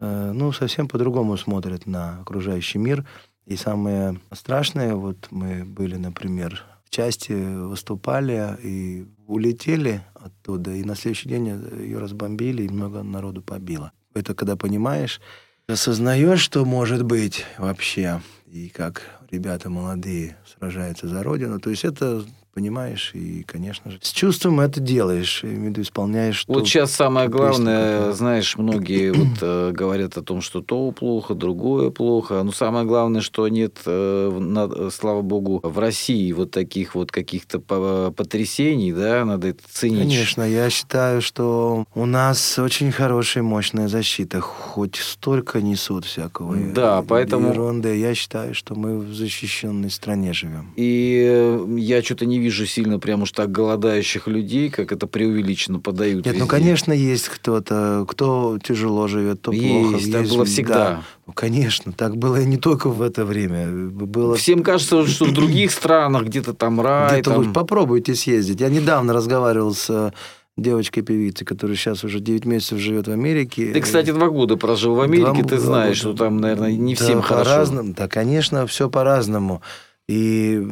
ну, 0.00 0.52
совсем 0.52 0.88
по-другому 0.88 1.36
смотрят 1.36 1.86
на 1.86 2.20
окружающий 2.20 2.78
мир. 2.78 3.04
И 3.46 3.56
самое 3.56 4.20
страшное, 4.32 4.94
вот 4.94 5.28
мы 5.30 5.64
были, 5.64 5.96
например, 5.96 6.64
в 6.84 6.90
части 6.90 7.32
выступали 7.32 8.56
и 8.62 9.06
улетели 9.26 10.02
оттуда, 10.14 10.72
и 10.72 10.84
на 10.84 10.94
следующий 10.94 11.28
день 11.28 11.46
ее 11.80 11.98
разбомбили, 11.98 12.62
и 12.62 12.68
много 12.68 13.02
народу 13.02 13.42
побило. 13.42 13.92
Это 14.14 14.34
когда 14.34 14.56
понимаешь, 14.56 15.20
осознаешь, 15.66 16.40
что 16.40 16.64
может 16.64 17.04
быть 17.04 17.44
вообще, 17.58 18.22
и 18.46 18.68
как 18.68 19.02
ребята 19.30 19.68
молодые 19.68 20.36
сражаются 20.46 21.08
за 21.08 21.22
Родину. 21.22 21.60
То 21.60 21.70
есть 21.70 21.84
это 21.84 22.24
понимаешь, 22.58 23.12
и, 23.14 23.44
конечно 23.44 23.88
же, 23.92 24.00
с 24.02 24.10
чувством 24.10 24.58
это 24.58 24.80
делаешь, 24.80 25.44
в 25.44 25.46
виду, 25.46 25.80
исполняешь. 25.82 26.42
Вот 26.48 26.66
сейчас 26.66 26.90
самое 26.90 27.28
главное, 27.28 27.98
песню, 27.98 28.12
знаешь, 28.14 28.56
многие 28.56 29.10
вот 29.12 29.38
э, 29.40 29.70
говорят 29.72 30.16
о 30.16 30.22
том, 30.22 30.40
что 30.40 30.60
то 30.60 30.90
плохо, 30.90 31.34
другое 31.34 31.90
плохо, 31.90 32.42
но 32.42 32.50
самое 32.50 32.84
главное, 32.84 33.20
что 33.20 33.46
нет, 33.46 33.76
э, 33.86 34.38
на, 34.40 34.90
слава 34.90 35.22
богу, 35.22 35.60
в 35.62 35.78
России 35.78 36.32
вот 36.32 36.50
таких 36.50 36.96
вот 36.96 37.12
каких-то 37.12 37.60
потрясений, 37.60 38.92
да, 38.92 39.24
надо 39.24 39.46
это 39.46 39.62
ценить. 39.70 40.00
Конечно, 40.00 40.42
я 40.42 40.68
считаю, 40.68 41.22
что 41.22 41.84
у 41.94 42.06
нас 42.06 42.58
очень 42.58 42.90
хорошая, 42.90 43.44
мощная 43.44 43.86
защита, 43.86 44.40
хоть 44.40 44.96
столько 44.96 45.60
несут 45.60 46.06
всякого. 46.06 46.56
Да, 46.56 47.04
поэтому... 47.06 47.50
Ерунды, 47.50 47.96
я 47.96 48.16
считаю, 48.16 48.52
что 48.52 48.74
мы 48.74 48.98
в 48.98 49.14
защищенной 49.14 49.90
стране 49.90 50.32
живем. 50.32 50.72
И 50.74 51.24
э, 51.24 51.76
я 51.78 52.02
что-то 52.02 52.26
не 52.26 52.40
вижу 52.40 52.47
вижу 52.48 52.66
сильно 52.66 52.98
прям 52.98 53.22
уж 53.22 53.32
так 53.32 53.52
голодающих 53.52 54.26
людей, 54.26 54.70
как 54.70 54.90
это 54.90 55.06
преувеличенно 55.06 55.80
подают. 55.80 56.24
Нет, 56.24 56.26
ну, 56.26 56.32
везде. 56.32 56.44
ну, 56.44 56.46
конечно, 56.48 56.92
есть 56.92 57.28
кто-то, 57.28 58.06
кто 58.08 58.58
тяжело 58.62 59.06
живет, 59.06 59.42
то 59.42 59.52
есть, 59.52 59.64
плохо. 59.64 59.96
Есть, 59.96 60.12
так 60.12 60.26
было 60.28 60.44
всегда. 60.44 60.74
Да. 60.74 61.02
Ну, 61.26 61.32
конечно, 61.34 61.92
так 61.92 62.16
было 62.16 62.40
и 62.40 62.46
не 62.46 62.56
только 62.56 62.88
в 62.88 63.02
это 63.02 63.26
время. 63.26 63.66
Было... 63.90 64.36
Всем 64.36 64.62
кажется, 64.62 65.06
что 65.06 65.26
в 65.26 65.32
других 65.32 65.70
странах 65.72 66.24
где-то 66.24 66.54
там 66.54 66.80
рай. 66.80 67.12
Где-то 67.12 67.34
там... 67.34 67.52
попробуйте 67.52 68.14
съездить. 68.14 68.60
Я 68.60 68.70
недавно 68.70 69.12
разговаривал 69.12 69.74
с 69.74 69.90
э, 69.90 70.12
девочкой-певицей, 70.56 71.46
которая 71.46 71.76
сейчас 71.76 72.02
уже 72.02 72.20
9 72.20 72.46
месяцев 72.46 72.78
живет 72.78 73.08
в 73.08 73.10
Америке. 73.10 73.72
Ты, 73.74 73.80
кстати, 73.82 74.10
два 74.10 74.28
года 74.28 74.56
прожил 74.56 74.94
в 74.94 75.02
Америке, 75.02 75.42
два, 75.42 75.48
ты 75.48 75.58
знаешь, 75.58 75.98
что 75.98 76.14
там, 76.14 76.38
наверное, 76.38 76.72
не 76.72 76.94
всем 76.94 77.20
да, 77.20 77.22
хорошо. 77.22 77.50
По-разному, 77.50 77.94
да, 77.94 78.08
конечно, 78.08 78.66
все 78.66 78.88
по-разному. 78.88 79.60
И 80.08 80.66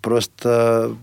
просто 0.00 0.96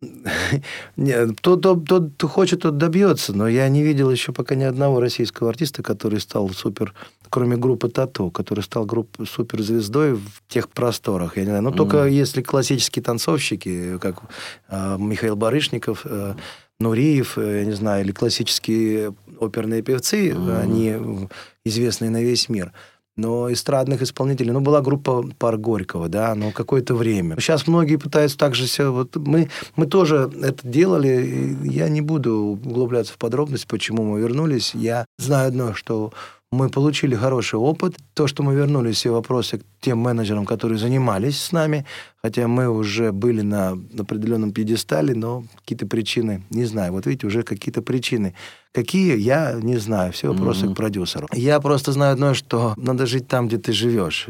нет, 0.96 1.40
тот, 1.40 1.62
тот, 1.62 1.84
тот, 1.84 2.12
кто 2.14 2.28
хочет, 2.28 2.62
тот 2.62 2.76
добьется, 2.76 3.32
но 3.32 3.48
я 3.48 3.68
не 3.68 3.82
видел 3.82 4.10
еще 4.10 4.32
пока 4.32 4.54
ни 4.54 4.62
одного 4.62 5.00
российского 5.00 5.48
артиста, 5.50 5.82
который 5.82 6.20
стал 6.20 6.48
супер, 6.50 6.94
кроме 7.28 7.56
группы 7.56 7.88
Тату, 7.88 8.30
который 8.30 8.62
стал 8.62 8.84
группой 8.84 9.26
суперзвездой 9.26 10.14
в 10.14 10.42
тех 10.46 10.68
просторах. 10.68 11.36
Я 11.36 11.42
не 11.42 11.48
знаю, 11.48 11.64
ну 11.64 11.70
mm-hmm. 11.70 11.76
только 11.76 12.06
если 12.06 12.42
классические 12.42 13.02
танцовщики, 13.02 13.98
как 13.98 14.22
э, 14.68 14.96
Михаил 14.98 15.34
Барышников, 15.34 16.02
э, 16.04 16.34
Нуриев, 16.78 17.36
э, 17.36 17.60
я 17.60 17.64
не 17.64 17.72
знаю, 17.72 18.04
или 18.04 18.12
классические 18.12 19.14
оперные 19.40 19.82
певцы, 19.82 20.28
mm-hmm. 20.28 20.60
они 20.60 21.28
известные 21.64 22.10
на 22.10 22.22
весь 22.22 22.48
мир 22.48 22.72
но 23.18 23.52
эстрадных 23.52 24.00
исполнителей, 24.00 24.52
ну, 24.52 24.60
была 24.60 24.80
группа 24.80 25.24
пар 25.38 25.58
Горького, 25.58 26.08
да, 26.08 26.34
но 26.34 26.52
какое-то 26.52 26.94
время. 26.94 27.36
Сейчас 27.40 27.66
многие 27.66 27.96
пытаются 27.96 28.38
также 28.38 28.64
все, 28.66 28.90
вот 28.92 29.16
мы, 29.16 29.50
мы 29.76 29.86
тоже 29.86 30.30
это 30.42 30.66
делали, 30.66 31.58
я 31.64 31.88
не 31.88 32.00
буду 32.00 32.58
углубляться 32.64 33.12
в 33.12 33.18
подробности, 33.18 33.66
почему 33.68 34.04
мы 34.04 34.20
вернулись. 34.20 34.74
Я 34.74 35.04
знаю 35.18 35.48
одно, 35.48 35.74
что 35.74 36.12
мы 36.50 36.70
получили 36.70 37.14
хороший 37.14 37.58
опыт. 37.58 37.96
То, 38.14 38.26
что 38.26 38.42
мы 38.42 38.54
вернули 38.54 38.92
все 38.92 39.10
вопросы 39.10 39.58
к 39.58 39.62
тем 39.80 39.98
менеджерам, 39.98 40.46
которые 40.46 40.78
занимались 40.78 41.40
с 41.40 41.52
нами, 41.52 41.84
хотя 42.22 42.48
мы 42.48 42.68
уже 42.68 43.12
были 43.12 43.42
на 43.42 43.78
определенном 43.98 44.52
пьедестале, 44.52 45.14
но 45.14 45.44
какие-то 45.60 45.86
причины, 45.86 46.44
не 46.50 46.64
знаю, 46.64 46.92
вот 46.92 47.06
видите, 47.06 47.26
уже 47.26 47.42
какие-то 47.42 47.82
причины. 47.82 48.34
Какие, 48.72 49.16
я 49.16 49.58
не 49.62 49.78
знаю, 49.78 50.12
все 50.12 50.28
вопросы 50.28 50.66
mm-hmm. 50.66 50.74
к 50.74 50.76
продюсеру. 50.76 51.26
Я 51.32 51.58
просто 51.58 51.92
знаю 51.92 52.12
одно, 52.12 52.34
что 52.34 52.74
надо 52.76 53.06
жить 53.06 53.26
там, 53.26 53.48
где 53.48 53.56
ты 53.56 53.72
живешь, 53.72 54.28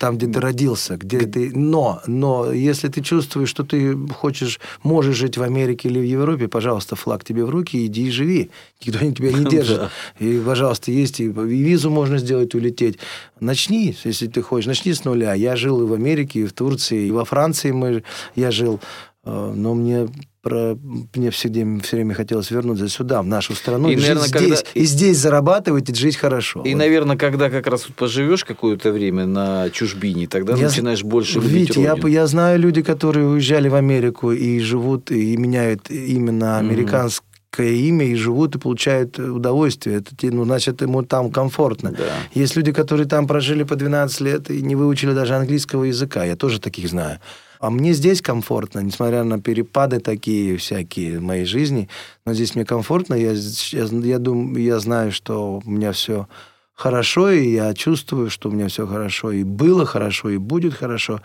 там, 0.00 0.16
где 0.18 0.26
ты 0.26 0.40
родился, 0.40 0.96
где 0.96 1.20
ты... 1.20 1.52
Но, 1.54 2.00
но 2.06 2.52
если 2.52 2.88
ты 2.88 3.02
чувствуешь, 3.02 3.48
что 3.48 3.62
ты 3.62 3.96
хочешь, 4.08 4.58
можешь 4.82 5.16
жить 5.16 5.38
в 5.38 5.42
Америке 5.42 5.88
или 5.88 6.00
в 6.00 6.04
Европе, 6.04 6.48
пожалуйста, 6.48 6.96
флаг 6.96 7.24
тебе 7.24 7.44
в 7.44 7.50
руки, 7.50 7.86
иди 7.86 8.08
и 8.08 8.10
живи. 8.10 8.50
Никто 8.84 8.98
тебя 9.12 9.32
не 9.32 9.44
держит. 9.50 9.90
И, 10.18 10.42
пожалуйста, 10.44 10.90
есть 10.90 11.20
и 11.20 11.28
визу 11.28 11.88
можно 11.88 12.18
сделать, 12.18 12.54
улететь. 12.54 12.98
Начни, 13.40 13.94
если 14.04 14.26
ты 14.26 14.42
хочешь, 14.42 14.66
начни 14.66 14.92
с 14.92 15.04
нуля. 15.04 15.34
Я 15.34 15.56
жил 15.56 15.82
и 15.82 15.86
в 15.86 15.92
Америке, 15.92 16.40
и 16.40 16.46
в 16.46 16.52
Турции, 16.52 17.06
и 17.06 17.10
во 17.10 17.24
Франции 17.24 17.70
мы, 17.70 18.02
я 18.34 18.50
жил. 18.50 18.80
Э, 19.24 19.52
но 19.54 19.74
мне 19.74 20.08
про, 20.42 20.78
мне 21.14 21.30
все 21.30 21.48
время, 21.48 21.80
все 21.80 21.96
время 21.96 22.14
хотелось 22.14 22.50
вернуться 22.50 22.88
сюда, 22.88 23.22
в 23.22 23.26
нашу 23.26 23.54
страну, 23.54 23.88
и, 23.88 23.94
и 23.94 23.96
наверное, 23.96 24.22
жить 24.22 24.32
когда... 24.32 24.46
здесь, 24.46 24.64
и 24.74 24.84
здесь 24.84 25.18
зарабатывать, 25.18 25.90
и 25.90 25.94
жить 25.94 26.16
хорошо. 26.16 26.62
И, 26.62 26.72
вот. 26.72 26.78
наверное, 26.78 27.16
когда 27.16 27.50
как 27.50 27.66
раз 27.66 27.82
поживешь 27.96 28.44
какое-то 28.44 28.92
время 28.92 29.26
на 29.26 29.68
чужбине, 29.70 30.26
тогда 30.26 30.54
я... 30.54 30.66
начинаешь 30.66 31.02
больше 31.02 31.34
любить 31.34 31.52
Видите, 31.52 31.82
я, 31.82 31.96
я 32.06 32.26
знаю 32.26 32.58
люди, 32.58 32.82
которые 32.82 33.26
уезжали 33.26 33.68
в 33.68 33.74
Америку 33.74 34.32
и 34.32 34.60
живут, 34.60 35.10
и 35.10 35.36
меняют 35.36 35.90
именно 35.90 36.58
американское 36.58 37.27
имя 37.56 38.06
и 38.06 38.14
живут 38.14 38.54
и 38.54 38.58
получают 38.58 39.18
удовольствие. 39.18 39.98
Это, 39.98 40.14
ну, 40.22 40.44
значит, 40.44 40.82
ему 40.82 41.02
там 41.02 41.30
комфортно. 41.30 41.92
Да. 41.92 42.04
Есть 42.32 42.56
люди, 42.56 42.72
которые 42.72 43.06
там 43.06 43.26
прожили 43.26 43.62
по 43.62 43.76
12 43.76 44.20
лет 44.20 44.50
и 44.50 44.62
не 44.62 44.76
выучили 44.76 45.12
даже 45.12 45.34
английского 45.34 45.84
языка. 45.84 46.24
Я 46.24 46.36
тоже 46.36 46.60
таких 46.60 46.88
знаю. 46.88 47.18
А 47.60 47.70
мне 47.70 47.92
здесь 47.92 48.22
комфортно, 48.22 48.80
несмотря 48.80 49.24
на 49.24 49.40
перепады 49.40 49.98
такие 49.98 50.56
всякие 50.56 51.18
в 51.18 51.22
моей 51.22 51.44
жизни. 51.44 51.88
Но 52.24 52.32
здесь 52.32 52.54
мне 52.54 52.64
комфортно. 52.64 53.14
Я, 53.14 53.32
я, 53.32 53.84
я, 53.84 54.18
думаю, 54.18 54.62
я 54.62 54.78
знаю, 54.78 55.10
что 55.10 55.60
у 55.64 55.70
меня 55.70 55.92
все 55.92 56.28
хорошо, 56.74 57.30
и 57.30 57.50
я 57.50 57.74
чувствую, 57.74 58.30
что 58.30 58.48
у 58.48 58.52
меня 58.52 58.68
все 58.68 58.86
хорошо, 58.86 59.32
и 59.32 59.42
было 59.42 59.84
хорошо, 59.84 60.30
и 60.30 60.36
будет 60.36 60.74
хорошо. 60.74 61.20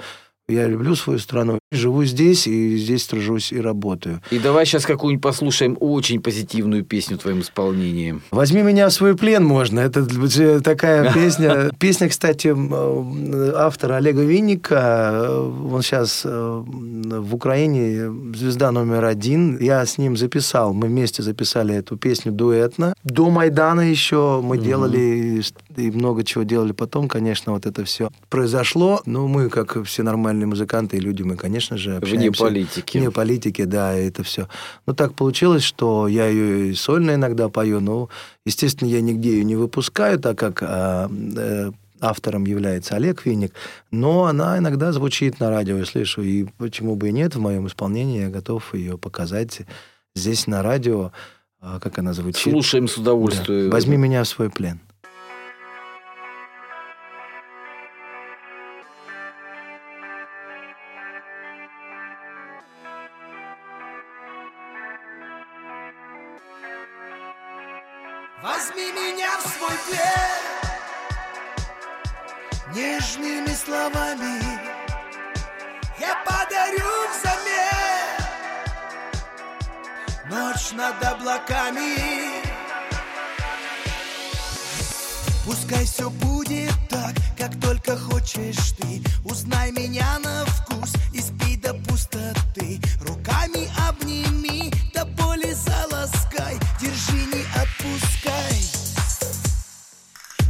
Я 0.49 0.67
люблю 0.67 0.93
свою 0.95 1.19
страну, 1.19 1.59
живу 1.71 2.03
здесь, 2.03 2.47
и 2.47 2.75
здесь 2.75 3.05
тружусь 3.05 3.53
и 3.53 3.61
работаю. 3.61 4.21
И 4.29 4.39
давай 4.39 4.65
сейчас 4.65 4.85
какую-нибудь 4.85 5.23
послушаем 5.23 5.77
очень 5.79 6.21
позитивную 6.21 6.83
песню 6.83 7.17
в 7.17 7.21
твоем 7.21 7.39
исполнении. 7.39 8.19
«Возьми 8.29 8.61
меня 8.61 8.89
в 8.89 8.93
свой 8.93 9.15
плен» 9.15 9.45
можно. 9.45 9.79
Это 9.79 10.05
такая 10.61 11.13
песня. 11.13 11.71
Песня, 11.79 12.09
кстати, 12.09 12.53
автора 13.55 13.95
Олега 13.95 14.21
Винника. 14.21 15.29
Он 15.31 15.81
сейчас 15.81 16.23
э, 16.25 16.63
в 16.65 17.33
Украине 17.33 18.11
звезда 18.35 18.71
номер 18.71 19.05
один. 19.05 19.57
Я 19.59 19.85
с 19.85 19.97
ним 19.97 20.17
записал. 20.17 20.73
Мы 20.73 20.87
вместе 20.87 21.23
записали 21.23 21.73
эту 21.73 21.95
песню 21.95 22.33
дуэтно. 22.33 22.95
До 23.05 23.29
Майдана 23.29 23.89
еще 23.89 24.41
мы 24.43 24.57
делали 24.57 25.41
и 25.77 25.91
много 25.91 26.25
чего 26.25 26.43
делали 26.43 26.73
потом. 26.73 27.07
Конечно, 27.07 27.53
вот 27.53 27.65
это 27.65 27.85
все 27.85 28.09
произошло. 28.29 29.01
Но 29.05 29.29
мы, 29.29 29.49
как 29.49 29.81
все 29.85 30.03
нормальные 30.03 30.32
нормальные 30.33 30.47
музыканты 30.47 30.97
и 30.97 30.99
люди, 30.99 31.23
мы, 31.23 31.35
конечно 31.35 31.77
же, 31.77 31.97
общаемся. 31.97 32.17
Вне 32.17 32.31
политики. 32.31 32.97
Вне 32.97 33.11
политики, 33.11 33.63
да, 33.65 33.93
это 33.93 34.23
все. 34.23 34.47
Но 34.85 34.93
так 34.93 35.13
получилось, 35.13 35.63
что 35.63 36.07
я 36.07 36.27
ее 36.27 36.71
и 36.71 36.73
сольно 36.75 37.15
иногда 37.15 37.49
пою, 37.49 37.79
но, 37.79 38.09
естественно, 38.45 38.89
я 38.89 39.01
нигде 39.01 39.31
ее 39.31 39.43
не 39.43 39.55
выпускаю, 39.55 40.19
так 40.19 40.37
как 40.37 40.63
а, 40.63 41.09
э, 41.09 41.71
автором 41.99 42.45
является 42.45 42.95
Олег 42.95 43.25
Винник, 43.25 43.53
но 43.91 44.25
она 44.25 44.57
иногда 44.57 44.91
звучит 44.91 45.39
на 45.39 45.49
радио, 45.49 45.77
я 45.77 45.85
слышу, 45.85 46.21
и 46.21 46.45
почему 46.57 46.95
бы 46.95 47.09
и 47.09 47.11
нет, 47.11 47.35
в 47.35 47.39
моем 47.39 47.67
исполнении 47.67 48.21
я 48.21 48.29
готов 48.29 48.73
ее 48.73 48.97
показать 48.97 49.61
здесь 50.15 50.47
на 50.47 50.63
радио, 50.63 51.11
а, 51.61 51.79
как 51.79 51.99
она 51.99 52.13
звучит. 52.13 52.51
Слушаем 52.51 52.87
с 52.87 52.97
удовольствием. 52.97 53.69
Да. 53.69 53.75
«Возьми 53.75 53.97
меня 53.97 54.23
в 54.23 54.27
свой 54.27 54.49
плен». 54.49 54.79
Над 80.83 81.01
облаками. 81.13 82.41
Пускай 85.45 85.85
все 85.85 86.09
будет 86.09 86.73
так, 86.89 87.13
как 87.37 87.57
только 87.61 87.95
хочешь 87.97 88.73
ты. 88.79 89.01
Узнай 89.23 89.71
меня 89.71 90.19
на 90.19 90.45
вкус 90.45 90.91
и 91.13 91.21
спи 91.21 91.55
до 91.55 91.73
пустоты. 91.73 92.81
Руками 93.07 93.69
обними, 93.87 94.73
до 94.93 95.05
боли 95.05 95.53
заласкай. 95.53 96.57
Держи, 96.81 97.21
не 97.31 97.43
отпускай. 97.61 98.57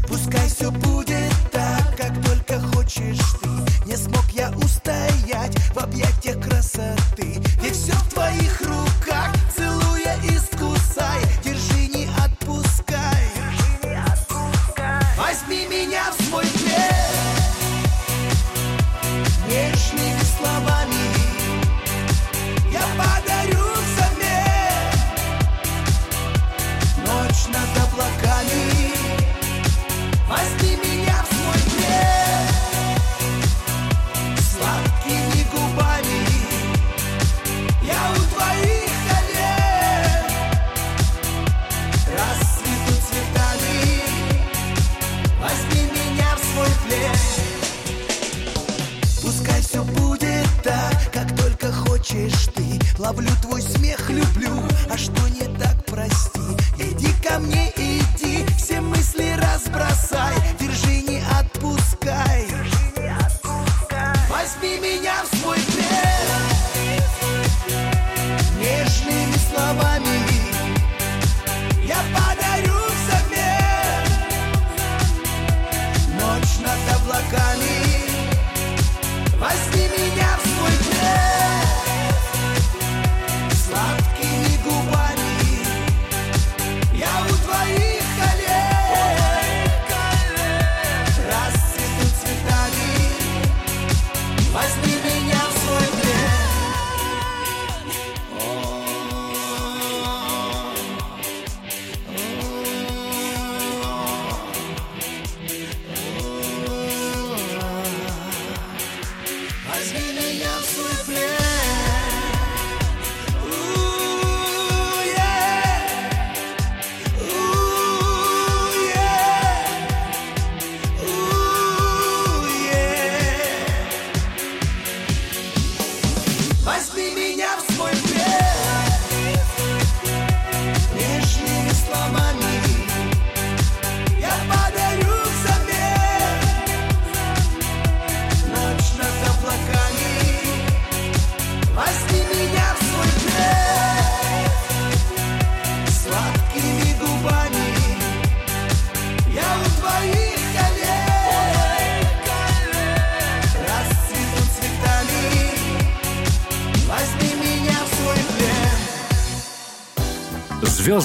Пускай 0.07 0.49
все 0.49 0.71
будет 0.71 1.33
так, 1.51 1.95
как 1.95 2.13
только 2.25 2.59
хочешь 2.73 3.21
ты. 3.41 3.87
Не 3.87 3.95
смог 3.95 4.25
я 4.31 4.49
устоять 4.51 5.55
в 5.75 5.77
объятиях 5.77 6.39
красоты. 6.41 7.39
Ведь 7.61 7.75
все 7.75 7.93
в 7.93 8.09
твоих 8.09 8.61
руках, 8.61 9.31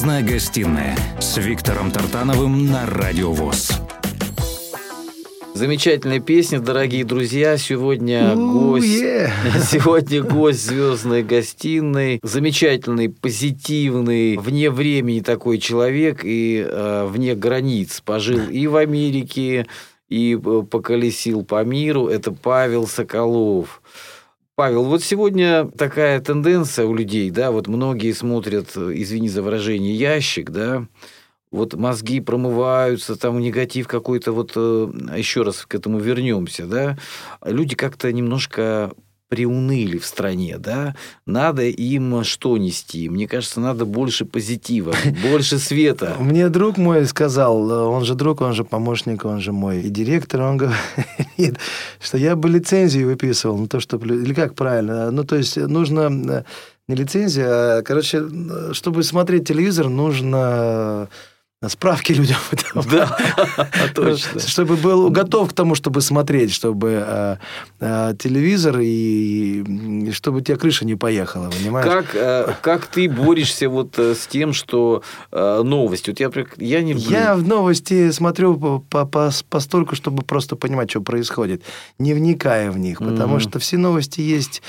Звездная 0.08 0.32
гостиная 0.32 0.96
с 1.20 1.36
Виктором 1.36 1.90
Тартановым 1.90 2.64
на 2.64 2.86
Радио 2.86 3.30
ВОЗ. 3.30 3.72
Замечательная 5.52 6.18
песня, 6.18 6.60
дорогие 6.60 7.04
друзья. 7.04 7.58
Сегодня 7.58 8.34
гость, 8.34 8.86
yeah. 8.86 9.30
сегодня 9.70 10.22
гость 10.22 10.64
звездной 10.64 11.22
гостиной. 11.22 12.20
Замечательный, 12.22 13.10
позитивный, 13.10 14.38
вне 14.38 14.70
времени 14.70 15.20
такой 15.20 15.58
человек 15.58 16.24
и 16.24 16.66
э, 16.66 17.06
вне 17.06 17.34
границ. 17.34 18.00
Пожил 18.02 18.48
и 18.48 18.66
в 18.66 18.76
Америке, 18.76 19.66
и 20.08 20.40
э, 20.42 20.62
поколесил 20.70 21.44
по 21.44 21.62
миру. 21.64 22.08
Это 22.08 22.32
Павел 22.32 22.86
Соколов. 22.86 23.82
Павел, 24.58 24.82
вот 24.86 25.04
сегодня 25.04 25.66
такая 25.66 26.20
тенденция 26.20 26.84
у 26.86 26.92
людей, 26.92 27.30
да, 27.30 27.52
вот 27.52 27.68
многие 27.68 28.10
смотрят, 28.10 28.76
извини 28.76 29.28
за 29.28 29.40
выражение, 29.40 29.94
ящик, 29.94 30.50
да, 30.50 30.88
вот 31.52 31.74
мозги 31.74 32.18
промываются, 32.18 33.14
там 33.14 33.38
негатив 33.38 33.86
какой-то, 33.86 34.32
вот 34.32 34.54
э, 34.56 34.90
еще 35.16 35.42
раз 35.42 35.64
к 35.64 35.76
этому 35.76 36.00
вернемся, 36.00 36.66
да, 36.66 36.98
люди 37.44 37.76
как-то 37.76 38.12
немножко 38.12 38.90
приуныли 39.28 39.98
в 39.98 40.06
стране, 40.06 40.56
да, 40.58 40.94
надо 41.26 41.62
им 41.64 42.24
что 42.24 42.56
нести? 42.56 43.08
Мне 43.08 43.28
кажется, 43.28 43.60
надо 43.60 43.84
больше 43.84 44.24
позитива, 44.24 44.94
больше 45.30 45.58
света. 45.58 46.16
Мне 46.18 46.48
друг 46.48 46.78
мой 46.78 47.06
сказал, 47.06 47.70
он 47.70 48.04
же 48.04 48.14
друг, 48.14 48.40
он 48.40 48.54
же 48.54 48.64
помощник, 48.64 49.24
он 49.24 49.40
же 49.40 49.52
мой 49.52 49.80
и 49.82 49.90
директор, 49.90 50.42
он 50.42 50.56
говорит, 50.56 51.58
что 52.00 52.18
я 52.18 52.36
бы 52.36 52.48
лицензию 52.48 53.06
выписывал, 53.06 53.58
ну 53.58 53.68
то, 53.68 53.80
что... 53.80 53.98
Или 53.98 54.34
как 54.34 54.54
правильно? 54.54 55.10
Ну, 55.10 55.24
то 55.24 55.36
есть 55.36 55.56
нужно 55.56 56.10
э, 56.10 56.42
не 56.88 56.94
лицензия, 56.94 57.46
а, 57.48 57.82
короче, 57.82 58.24
чтобы 58.72 59.02
смотреть 59.02 59.46
телевизор, 59.46 59.88
нужно 59.88 61.08
справки 61.66 62.12
людям. 62.12 62.38
Да, 62.90 63.16
точно. 63.94 64.40
Чтобы 64.40 64.76
был 64.76 65.10
готов 65.10 65.50
к 65.50 65.52
тому, 65.52 65.74
чтобы 65.74 66.00
смотреть, 66.00 66.52
чтобы 66.52 67.04
э, 67.04 67.36
э, 67.80 68.14
телевизор 68.18 68.78
и, 68.78 69.62
и 70.06 70.12
чтобы 70.12 70.42
тебя 70.42 70.56
крыша 70.56 70.84
не 70.84 70.94
поехала, 70.94 71.50
понимаешь? 71.50 71.86
Как, 71.86 72.14
э, 72.14 72.54
как 72.62 72.86
ты 72.86 73.08
борешься 73.08 73.68
вот 73.68 73.98
с 73.98 74.26
тем, 74.28 74.52
что 74.52 75.02
новости? 75.32 76.10
Вот 76.10 76.20
я, 76.20 76.30
я 76.58 76.82
не 76.82 76.92
люблю. 76.92 77.10
Я 77.10 77.34
в 77.34 77.46
новости 77.46 78.10
смотрю 78.12 78.56
по, 78.56 78.78
по, 78.78 79.04
по, 79.04 79.32
постольку, 79.48 79.96
чтобы 79.96 80.22
просто 80.22 80.54
понимать, 80.56 80.90
что 80.90 81.00
происходит, 81.00 81.62
не 81.98 82.14
вникая 82.14 82.70
в 82.70 82.78
них, 82.78 82.98
потому 82.98 83.36
mm-hmm. 83.36 83.40
что 83.40 83.58
все 83.58 83.78
новости 83.78 84.20
есть 84.20 84.62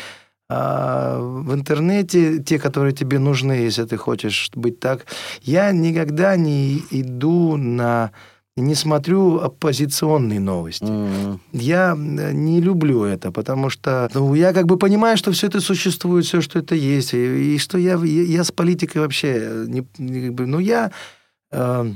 а, 0.49 1.19
в 1.19 1.53
интернете, 1.53 2.39
те, 2.39 2.57
которые 2.57 2.91
тебе 2.93 3.19
нужны, 3.19 3.51
если 3.51 3.85
ты 3.85 3.97
хочешь 3.97 4.49
быть 4.55 4.79
так. 4.79 5.05
Я 5.41 5.71
никогда 5.71 6.35
не 6.35 6.81
иду 6.91 7.55
на 7.55 8.11
не 8.55 8.75
смотрю 8.75 9.39
оппозиционные 9.39 10.39
новости. 10.39 10.83
Mm-hmm. 10.83 11.39
Я 11.53 11.95
э, 11.95 12.31
не 12.33 12.59
люблю 12.59 13.03
это, 13.03 13.31
потому 13.31 13.69
что 13.69 14.09
ну, 14.13 14.33
я 14.33 14.51
как 14.51 14.65
бы 14.65 14.77
понимаю, 14.77 15.17
что 15.17 15.31
все 15.31 15.47
это 15.47 15.61
существует, 15.61 16.25
все, 16.25 16.41
что 16.41 16.59
это 16.59 16.75
есть, 16.75 17.13
и, 17.13 17.55
и 17.55 17.57
что 17.57 17.77
я, 17.77 17.93
я, 18.03 18.23
я 18.23 18.43
с 18.43 18.51
политикой 18.51 18.97
вообще 18.97 19.65
не, 19.67 19.87
не 19.97 20.29
бы, 20.29 20.45
ну 20.45 20.59
я 20.59 20.91
э, 21.51 21.91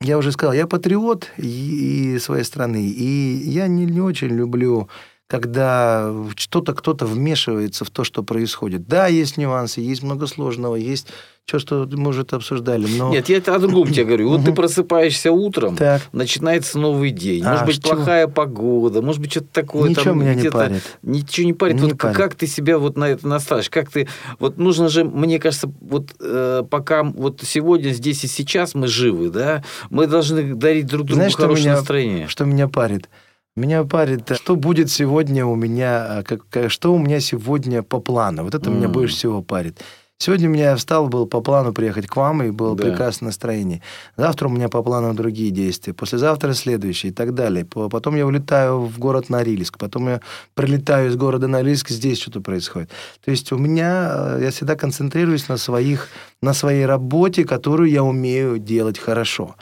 я 0.00 0.18
уже 0.18 0.32
сказал, 0.32 0.52
я 0.52 0.66
патриот 0.66 1.28
и, 1.38 2.14
и 2.14 2.18
своей 2.18 2.44
страны, 2.44 2.86
и 2.86 3.36
я 3.48 3.66
не, 3.66 3.84
не 3.84 4.00
очень 4.00 4.28
люблю 4.28 4.88
когда 5.28 6.10
что-то 6.36 6.74
кто-то 6.74 7.06
вмешивается 7.06 7.84
в 7.84 7.90
то, 7.90 8.02
что 8.02 8.22
происходит. 8.22 8.88
Да, 8.88 9.06
есть 9.06 9.36
нюансы, 9.36 9.82
есть 9.82 10.02
много 10.02 10.26
сложного, 10.26 10.74
есть 10.74 11.08
что, 11.44 11.58
что 11.58 11.88
мы 11.92 12.10
уже 12.10 12.22
это 12.22 12.36
обсуждали. 12.36 12.86
Но... 12.96 13.10
Нет, 13.10 13.28
я 13.30 13.38
о 13.38 13.58
другом 13.58 13.90
тебе 13.90 14.04
говорю. 14.04 14.30
Вот 14.30 14.44
ты 14.44 14.52
просыпаешься 14.52 15.32
утром, 15.32 15.76
так. 15.76 16.02
начинается 16.12 16.78
новый 16.78 17.10
день. 17.10 17.42
Может 17.42 17.62
а, 17.62 17.66
быть, 17.66 17.76
что? 17.76 17.94
плохая 17.94 18.26
погода, 18.26 19.00
может 19.00 19.20
быть, 19.20 19.30
что-то 19.30 19.48
такое. 19.52 19.90
Ничего 19.90 20.04
там, 20.04 20.20
меня 20.20 20.34
не 20.34 20.50
парит. 20.50 20.82
Ничего 21.02 21.46
не 21.46 21.52
парит. 21.54 21.76
Не 21.76 21.82
вот 21.82 21.98
парит. 21.98 22.16
как 22.16 22.34
ты 22.34 22.46
себя 22.46 22.78
вот 22.78 22.96
на 22.96 23.04
это 23.04 23.26
настраиваешь? 23.26 23.70
Как 23.70 23.90
ты... 23.90 24.08
Вот 24.38 24.58
нужно 24.58 24.88
же, 24.88 25.04
мне 25.04 25.38
кажется, 25.38 25.70
вот 25.80 26.14
э, 26.20 26.64
пока 26.68 27.02
вот 27.02 27.40
сегодня, 27.42 27.90
здесь 27.90 28.24
и 28.24 28.28
сейчас 28.28 28.74
мы 28.74 28.86
живы, 28.86 29.30
да, 29.30 29.64
мы 29.88 30.06
должны 30.06 30.54
дарить 30.54 30.86
друг 30.86 31.06
другу 31.06 31.14
Знаешь, 31.14 31.34
хорошее 31.34 31.66
меня, 31.66 31.76
настроение. 31.76 32.28
Что 32.28 32.44
меня 32.44 32.68
парит? 32.68 33.08
Меня 33.56 33.84
парит, 33.84 34.30
что 34.36 34.56
будет 34.56 34.90
сегодня 34.90 35.44
у 35.44 35.56
меня, 35.56 36.22
как, 36.24 36.70
что 36.70 36.94
у 36.94 36.98
меня 36.98 37.20
сегодня 37.20 37.82
по 37.82 38.00
плану. 38.00 38.44
Вот 38.44 38.54
это 38.54 38.70
mm. 38.70 38.74
меня 38.76 38.88
больше 38.88 39.16
всего 39.16 39.42
парит. 39.42 39.80
Сегодня 40.20 40.48
у 40.48 40.52
меня 40.52 40.74
встал, 40.74 41.08
был 41.08 41.26
по 41.26 41.40
плану 41.40 41.72
приехать 41.72 42.08
к 42.08 42.16
вам, 42.16 42.42
и 42.42 42.50
было 42.50 42.74
да. 42.74 42.84
прекрасное 42.84 43.28
настроение. 43.28 43.82
Завтра 44.16 44.48
у 44.48 44.50
меня 44.50 44.68
по 44.68 44.82
плану 44.82 45.14
другие 45.14 45.52
действия. 45.52 45.94
Послезавтра 45.94 46.54
следующие 46.54 47.12
и 47.12 47.14
так 47.14 47.34
далее. 47.34 47.64
Потом 47.64 48.16
я 48.16 48.26
улетаю 48.26 48.80
в 48.80 48.98
город 48.98 49.30
Норильск. 49.30 49.78
Потом 49.78 50.08
я 50.08 50.20
прилетаю 50.54 51.10
из 51.10 51.16
города 51.16 51.46
Норильск, 51.46 51.90
здесь 51.90 52.20
что-то 52.20 52.40
происходит. 52.40 52.90
То 53.24 53.30
есть 53.30 53.52
у 53.52 53.58
меня, 53.58 54.10
э, 54.12 54.40
я 54.42 54.50
всегда 54.50 54.74
концентрируюсь 54.74 55.48
на, 55.48 55.56
своих, 55.56 56.08
на 56.42 56.52
своей 56.52 56.84
работе, 56.84 57.44
которую 57.44 57.88
я 57.88 58.02
умею 58.02 58.58
делать 58.58 58.98
хорошо. 58.98 59.54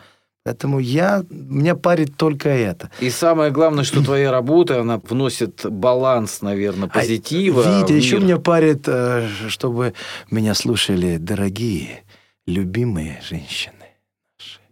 Поэтому 0.47 0.79
я, 0.79 1.25
меня 1.29 1.75
парит 1.75 2.17
только 2.17 2.49
это. 2.49 2.89
И 3.01 3.11
самое 3.11 3.51
главное, 3.51 3.83
что 3.83 4.01
твоя 4.05 4.31
работа, 4.31 4.81
она 4.81 5.01
вносит 5.03 5.67
баланс, 5.69 6.41
наверное, 6.41 6.89
позитива. 6.89 7.65
А, 7.67 7.81
Витя, 7.81 7.95
еще 7.95 8.21
меня 8.21 8.37
парит, 8.37 8.85
э, 8.87 9.27
чтобы 9.49 9.95
меня 10.31 10.55
слушали 10.55 11.17
дорогие, 11.17 12.05
любимые 12.47 13.21
женщины. 13.29 13.86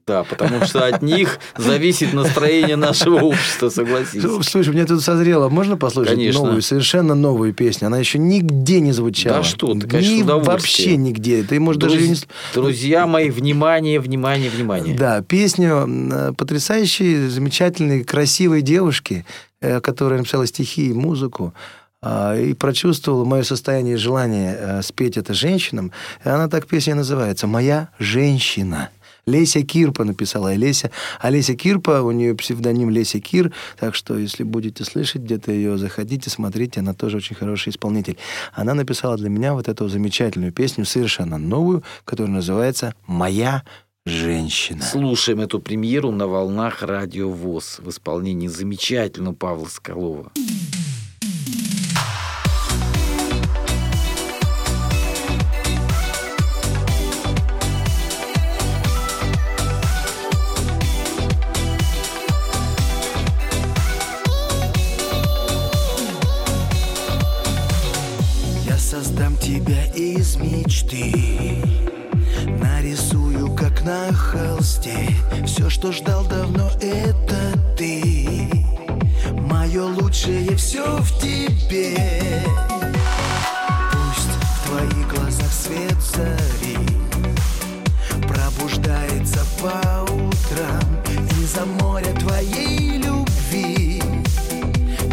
Да, 0.07 0.23
потому 0.25 0.65
что 0.67 0.87
от 0.87 1.01
них 1.01 1.39
зависит 1.57 2.13
настроение 2.13 2.77
нашего 2.77 3.21
общества, 3.21 3.71
согласись. 3.71 4.23
Слушай, 4.43 4.75
мне 4.75 4.85
тут 4.85 5.03
созрело. 5.03 5.49
Можно 5.49 5.79
послушать 5.79 6.17
Конечно. 6.17 6.43
новую, 6.43 6.61
совершенно 6.63 7.15
новую 7.15 7.55
песню? 7.55 7.87
Она 7.87 7.99
еще 7.99 8.19
нигде 8.19 8.81
не 8.81 8.93
звучала. 8.93 9.39
Да 9.39 9.43
что 9.45 9.73
ты, 9.75 9.89
конечно, 9.89 10.13
Ни. 10.13 10.23
Вообще 10.23 10.97
нигде. 10.97 11.43
Ты, 11.43 11.59
может, 11.59 11.81
Друз... 11.81 11.95
даже 11.95 12.09
не... 12.09 12.17
Друзья 12.53 13.07
мои, 13.07 13.31
внимание, 13.31 13.99
внимание, 13.99 14.51
внимание. 14.51 14.95
Да, 14.95 15.23
песню 15.23 16.35
потрясающей, 16.37 17.29
замечательной, 17.29 18.05
красивой 18.05 18.61
девушки, 18.61 19.25
э, 19.61 19.81
которая 19.81 20.19
написала 20.19 20.47
стихи 20.47 20.89
и 20.89 20.93
музыку 20.93 21.55
а, 22.03 22.37
и 22.37 22.53
прочувствовала 22.53 23.25
мое 23.25 23.43
состояние 23.45 23.95
и 23.95 23.97
желание 23.97 24.55
э, 24.59 24.83
спеть 24.83 25.17
это 25.17 25.33
женщинам. 25.33 25.93
И 26.23 26.29
она 26.29 26.49
так 26.49 26.67
песня 26.67 26.95
называется 26.95 27.47
«Моя 27.47 27.89
женщина». 27.99 28.91
Леся 29.27 29.63
Кирпа 29.63 30.05
написала. 30.05 30.51
Олеся, 30.51 30.91
Олеся 31.21 31.55
Кирпа, 31.55 32.03
у 32.03 32.11
нее 32.11 32.35
псевдоним 32.35 32.91
Леся 32.91 33.21
Кир, 33.21 33.53
так 33.79 33.95
что 33.95 34.17
если 34.19 34.43
будете 34.43 34.85
слышать 34.85 35.23
где-то 35.23 35.53
ее, 35.53 35.79
заходите, 35.79 36.31
смотрите, 36.31 36.81
она 36.81 36.95
тоже 36.95 37.19
очень 37.19 37.37
хороший 37.37 37.71
исполнитель. 37.71 38.19
Она 38.53 38.75
написала 38.75 39.17
для 39.17 39.29
меня 39.29 39.55
вот 39.55 39.69
эту 39.69 39.89
замечательную 39.89 40.53
песню, 40.53 40.85
совершенно 40.85 41.39
новую, 41.39 41.83
которая 42.05 42.33
называется 42.33 42.95
«Моя 43.07 43.63
женщина». 44.07 44.83
Слушаем 44.83 45.41
эту 45.41 45.61
премьеру 45.61 46.11
на 46.11 46.27
волнах 46.27 46.83
Радио 46.83 47.31
ВОЗ 47.31 47.81
в 47.83 47.91
исполнении 47.91 48.49
замечательного 48.49 49.35
Павла 49.35 49.67
Скалова. 49.67 50.33
Тебя 69.45 69.85
из 69.95 70.37
мечты. 70.37 71.13
Нарисую, 72.47 73.55
как 73.55 73.85
на 73.85 74.11
холсте. 74.11 75.15
Все, 75.45 75.69
что 75.69 75.93
ждал 75.93 76.25
давно, 76.25 76.71
это 76.81 77.53
ты. 77.77 78.49
Мое 79.43 79.85
лучшее 79.85 80.57
все 80.57 80.97
в 80.97 81.21
тебе. 81.21 82.43
Пусть 83.93 84.33
в 84.41 84.69
твоих 84.69 85.15
глазах 85.15 85.53
свет 85.53 85.97
зари. 86.01 86.79
Пробуждается 88.27 89.41
по 89.61 90.11
утрам. 90.11 91.03
Из-за 91.43 91.67
моря 91.67 92.15
твоей 92.19 92.97
любви. 92.97 94.03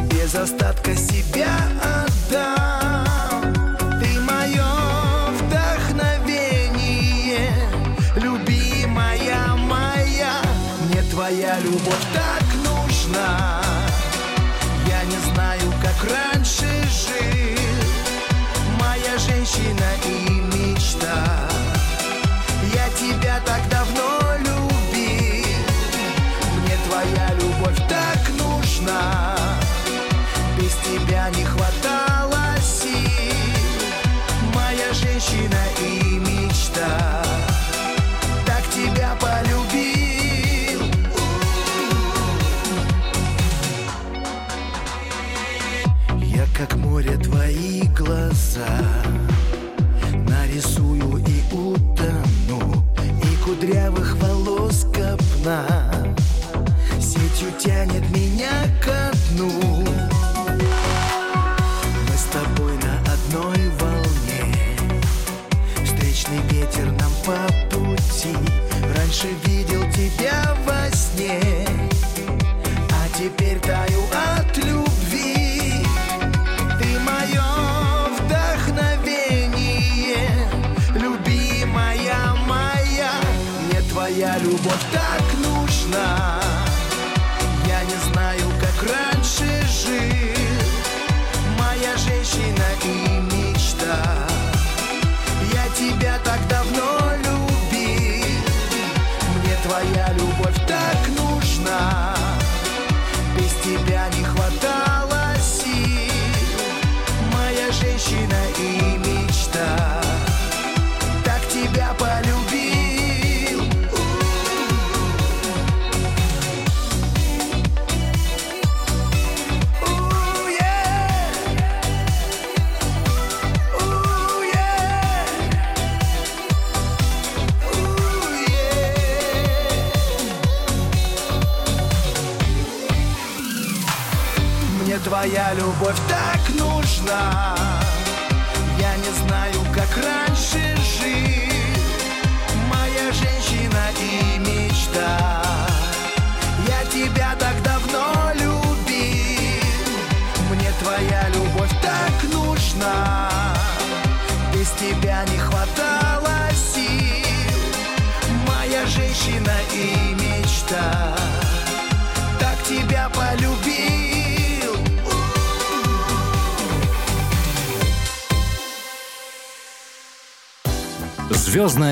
Без 0.10 0.34
остатка 0.36 0.96
себя 0.96 1.91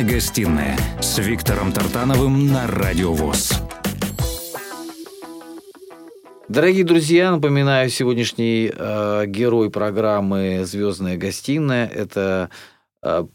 гостиная 0.10 0.76
с 1.00 1.20
Виктором 1.20 1.72
Тартановым 1.72 2.48
на 2.48 2.66
Радио 2.66 3.14
ВОЗ. 3.14 3.54
Дорогие 6.48 6.84
друзья, 6.84 7.30
напоминаю, 7.30 7.92
сегодняшний 7.92 8.72
э, 8.76 9.26
герой 9.28 9.70
программы 9.70 10.66
«Звездная 10.66 11.16
гостиная»– 11.16 11.88
это 11.96 12.50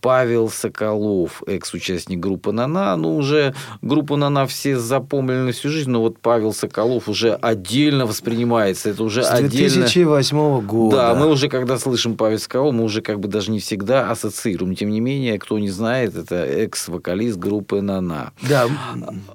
Павел 0.00 0.50
Соколов, 0.50 1.42
экс-участник 1.46 2.20
группы 2.20 2.52
«Нана». 2.52 2.96
Ну, 2.96 3.16
уже 3.16 3.54
группу 3.80 4.16
«Нана» 4.16 4.46
все 4.46 4.76
запомнили 4.78 5.38
на 5.38 5.52
всю 5.52 5.70
жизнь, 5.70 5.90
но 5.90 6.00
вот 6.00 6.18
Павел 6.20 6.52
Соколов 6.52 7.08
уже 7.08 7.34
отдельно 7.34 8.06
воспринимается. 8.06 8.90
Это 8.90 9.02
уже 9.04 9.22
С 9.22 9.30
отдельно... 9.30 9.80
2008 9.86 10.60
года. 10.66 10.96
Да, 10.96 11.14
мы 11.14 11.28
уже, 11.28 11.48
когда 11.48 11.78
слышим 11.78 12.16
Павел 12.16 12.38
Соколов, 12.38 12.74
мы 12.74 12.84
уже 12.84 13.00
как 13.00 13.20
бы 13.20 13.28
даже 13.28 13.50
не 13.50 13.60
всегда 13.60 14.10
ассоциируем. 14.10 14.74
Тем 14.74 14.90
не 14.90 15.00
менее, 15.00 15.38
кто 15.38 15.58
не 15.58 15.70
знает, 15.70 16.16
это 16.16 16.36
экс-вокалист 16.44 17.38
группы 17.38 17.80
«Нана». 17.80 18.32
Да, 18.42 18.68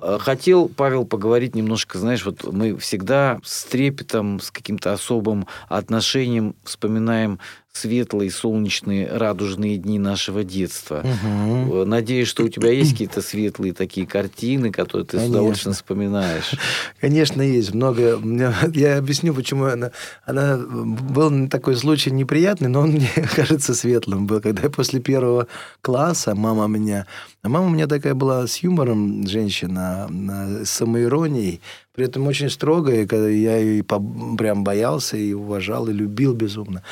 Э, 0.01 0.17
Хотел, 0.19 0.69
Павел, 0.69 1.05
поговорить 1.05 1.55
немножко, 1.55 1.97
знаешь, 1.97 2.25
вот 2.25 2.51
мы 2.51 2.77
всегда 2.77 3.39
с 3.43 3.63
трепетом, 3.65 4.39
с 4.39 4.51
каким-то 4.51 4.93
особым 4.93 5.47
отношением 5.67 6.55
вспоминаем 6.63 7.39
светлые, 7.71 8.31
солнечные, 8.31 9.07
радужные 9.07 9.77
дни 9.77 9.99
нашего 9.99 10.43
детства. 10.43 11.03
Э, 11.03 11.83
Надеюсь, 11.85 12.27
что 12.27 12.43
у 12.43 12.49
тебя 12.49 12.71
есть 12.71 12.91
какие-то 12.91 13.21
светлые 13.21 13.73
такие 13.73 14.05
картины, 14.07 14.71
которые 14.71 15.05
ты 15.05 15.17
с 15.17 15.19
Конечно. 15.19 15.37
удовольствием 15.37 15.73
вспоминаешь. 15.75 16.51
Конечно, 16.99 17.41
есть 17.41 17.73
много. 17.73 18.19
Я 18.73 18.97
объясню, 18.97 19.33
почему 19.33 19.65
она... 19.65 19.91
она 20.25 20.57
был 20.57 21.47
такой 21.47 21.75
случай 21.75 22.11
неприятный, 22.11 22.69
но 22.69 22.81
он 22.81 22.91
мне 22.91 23.09
кажется 23.35 23.73
светлым 23.73 24.25
был, 24.27 24.41
когда 24.41 24.63
я 24.63 24.69
после 24.69 24.99
первого 24.99 25.47
класса 25.81 26.35
мама 26.35 26.67
меня... 26.67 27.05
А 27.41 27.49
мама 27.49 27.67
у 27.67 27.69
меня 27.69 27.87
такая 27.87 28.15
была 28.15 28.45
с 28.47 28.57
юмором 28.57 29.25
женщина, 29.27 30.07
на- 30.09 30.65
с 30.65 30.69
самоиронией, 30.71 31.61
при 31.93 32.05
этом 32.05 32.27
очень 32.27 32.49
строгая, 32.49 33.05
когда 33.07 33.29
я 33.29 33.57
ее 33.57 33.83
прям 33.83 34.63
боялся 34.63 35.15
и 35.17 35.33
уважал, 35.33 35.87
и 35.87 35.93
любил 35.93 36.33
безумно. 36.33 36.83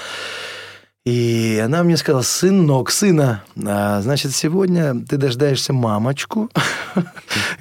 И 1.07 1.61
она 1.63 1.83
мне 1.83 1.95
сказала, 1.95 2.21
сынок, 2.21 2.91
сына, 2.91 3.41
а, 3.65 4.01
значит, 4.01 4.35
сегодня 4.35 4.93
ты 5.07 5.15
дождаешься 5.15 5.71
мамочку, 5.71 6.49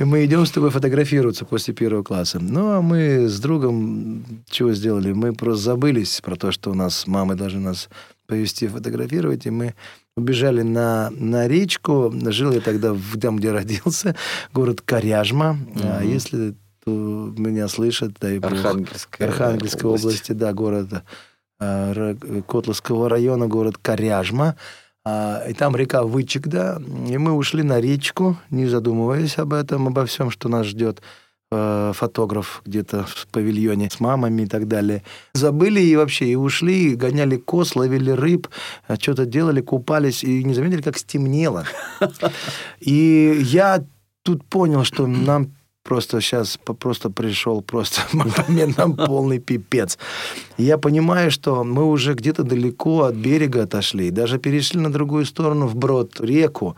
и 0.01 0.03
мы 0.03 0.25
идем 0.25 0.45
с 0.47 0.51
тобой 0.51 0.71
фотографироваться 0.71 1.45
после 1.45 1.73
первого 1.73 2.03
класса. 2.03 2.41
Ну, 2.41 2.73
а 2.73 2.83
мы 2.83 3.29
с 3.29 3.39
другом 3.39 4.43
чего 4.51 4.73
сделали? 4.73 5.13
Мы 5.13 5.33
просто 5.33 5.63
забылись 5.63 6.21
про 6.23 6.35
то, 6.35 6.51
что 6.51 6.73
у 6.73 6.75
нас 6.75 7.07
мамы 7.07 7.37
должны 7.37 7.61
нас 7.61 7.89
повезти 8.27 8.67
фотографировать, 8.67 9.47
и 9.47 9.51
мы 9.51 9.77
убежали 10.17 10.63
на, 10.63 11.11
на 11.11 11.47
речку. 11.47 12.13
Жил 12.33 12.51
я 12.51 12.61
тогда 12.61 12.95
в, 12.95 13.17
там, 13.21 13.37
где 13.37 13.53
родился, 13.53 14.17
город 14.53 14.81
Коряжма. 14.85 15.57
А 15.85 16.03
если 16.03 16.57
меня 16.85 17.69
слышат, 17.69 18.15
дай 18.21 18.41
бог. 18.41 18.51
Архангельская 18.51 19.29
Архангельской 19.29 19.89
область. 19.89 20.05
области, 20.05 20.33
да, 20.33 20.53
города 20.53 21.05
Котловского 21.59 23.09
района, 23.09 23.47
город 23.47 23.79
Коряжма. 23.81 24.57
А, 25.05 25.45
И 25.49 25.55
там 25.55 25.77
река 25.77 26.03
Вычегда. 26.03 26.81
И 27.09 27.17
мы 27.19 27.33
ушли 27.33 27.63
на 27.63 27.81
речку, 27.81 28.37
не 28.51 28.67
задумываясь 28.67 29.39
об 29.39 29.53
этом, 29.53 29.87
обо 29.89 30.05
всем, 30.05 30.31
что 30.31 30.49
нас 30.49 30.67
ждет 30.67 31.01
э, 31.51 31.93
фотограф 31.95 32.63
где-то 32.67 33.05
в 33.05 33.27
павильоне 33.29 33.89
с 33.89 34.01
мамами 34.01 34.43
и 34.43 34.47
так 34.47 34.67
далее. 34.67 35.03
Забыли 35.33 35.81
и 35.81 35.97
вообще, 35.97 36.27
и 36.27 36.35
ушли, 36.35 36.93
и 36.93 36.97
гоняли 36.97 37.37
коз, 37.37 37.77
ловили 37.77 38.11
рыб, 38.11 38.49
а 38.89 38.97
что-то 38.97 39.27
делали, 39.27 39.61
купались, 39.61 40.25
и 40.25 40.45
не 40.45 40.55
заметили, 40.55 40.83
как 40.83 40.99
стемнело. 40.99 41.65
И 42.81 43.41
я 43.45 43.85
тут 44.23 44.45
понял, 44.45 44.85
что 44.85 45.07
нам 45.07 45.56
просто 45.87 46.21
сейчас 46.21 46.59
просто 46.81 47.11
пришел 47.11 47.63
просто 47.63 48.01
момент, 48.13 48.77
нам 48.77 48.97
полный 48.97 49.39
пипец. 49.39 49.99
И 50.59 50.65
я 50.65 50.79
понимаю, 50.79 51.31
что 51.31 51.65
мы 51.65 51.85
уже 51.85 52.15
где-то 52.15 52.43
далеко 52.43 53.05
от 53.05 53.15
берега 53.15 53.63
отошли, 53.63 54.11
даже 54.11 54.39
перешли 54.39 54.81
на 54.81 54.93
другую 54.93 55.25
сторону, 55.25 55.67
вброд, 55.67 56.21
реку, 56.21 56.77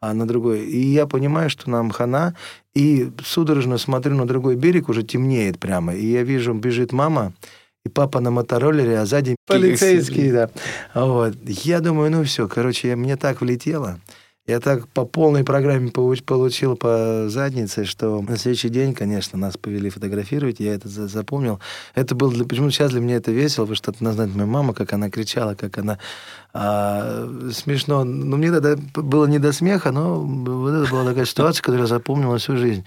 а 0.00 0.14
на 0.14 0.26
другой. 0.26 0.60
И 0.60 0.78
я 0.78 1.06
понимаю, 1.06 1.50
что 1.50 1.70
нам 1.70 1.90
хана, 1.90 2.34
и 2.74 3.10
судорожно 3.24 3.78
смотрю 3.78 4.14
на 4.16 4.26
другой 4.26 4.56
берег, 4.56 4.88
уже 4.88 5.02
темнеет 5.02 5.58
прямо, 5.58 5.94
и 5.94 6.06
я 6.06 6.22
вижу, 6.22 6.54
бежит 6.54 6.92
мама, 6.92 7.32
и 7.86 7.88
папа 7.88 8.20
на 8.20 8.30
мотороллере, 8.30 8.98
а 8.98 9.06
сзади 9.06 9.36
полицейский, 9.46 10.32
да. 10.32 10.50
Вот. 10.94 11.34
Я 11.46 11.80
думаю, 11.80 12.10
ну 12.10 12.24
все, 12.24 12.46
короче, 12.46 12.88
я, 12.88 12.96
мне 12.96 13.16
так 13.16 13.40
влетело. 13.40 13.98
Я 14.50 14.58
так 14.58 14.88
по 14.88 15.04
полной 15.04 15.44
программе 15.44 15.92
получ- 15.92 16.24
получил 16.24 16.76
по 16.76 17.28
заднице, 17.28 17.84
что 17.84 18.20
на 18.20 18.36
следующий 18.36 18.68
день, 18.68 18.94
конечно, 18.94 19.38
нас 19.38 19.56
повели 19.56 19.90
фотографировать, 19.90 20.58
я 20.58 20.74
это 20.74 20.88
за- 20.88 21.06
запомнил. 21.06 21.60
Это 21.94 22.16
было 22.16 22.32
для, 22.32 22.44
почему 22.44 22.68
сейчас 22.70 22.90
для 22.90 23.00
меня 23.00 23.14
это 23.14 23.30
весело, 23.30 23.66
потому 23.66 23.76
что 23.76 23.92
это 23.92 24.12
знает 24.12 24.34
моя 24.34 24.46
мама, 24.46 24.74
как 24.74 24.92
она 24.92 25.08
кричала, 25.08 25.54
как 25.54 25.78
она 25.78 26.00
а, 26.52 27.28
смешно. 27.52 28.02
Ну, 28.02 28.36
мне 28.38 28.50
тогда 28.50 28.74
было 28.96 29.26
не 29.26 29.38
до 29.38 29.52
смеха, 29.52 29.92
но 29.92 30.20
вот 30.20 30.70
это 30.70 30.90
была 30.90 31.04
такая 31.04 31.26
ситуация, 31.26 31.62
которая 31.62 31.86
запомнила 31.86 32.38
всю 32.38 32.56
жизнь. 32.56 32.84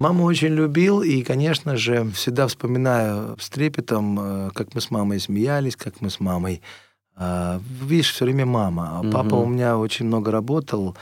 Маму 0.00 0.24
очень 0.24 0.48
любил, 0.48 1.02
и, 1.02 1.22
конечно 1.22 1.76
же, 1.76 2.10
всегда 2.12 2.48
вспоминаю 2.48 3.36
с 3.38 3.48
трепетом, 3.50 4.18
э, 4.18 4.50
как 4.52 4.74
мы 4.74 4.80
с 4.80 4.90
мамой 4.90 5.20
смеялись, 5.20 5.76
как 5.76 6.00
мы 6.00 6.10
с 6.10 6.18
мамой... 6.18 6.60
а, 7.16 7.60
Видишь, 7.82 8.12
все 8.12 8.24
время 8.24 8.46
мама. 8.46 8.98
А 8.98 9.02
Папа 9.02 9.36
Мгм. 9.36 9.42
у 9.42 9.46
меня 9.46 9.78
очень 9.78 10.06
много 10.06 10.30
работал 10.30 10.96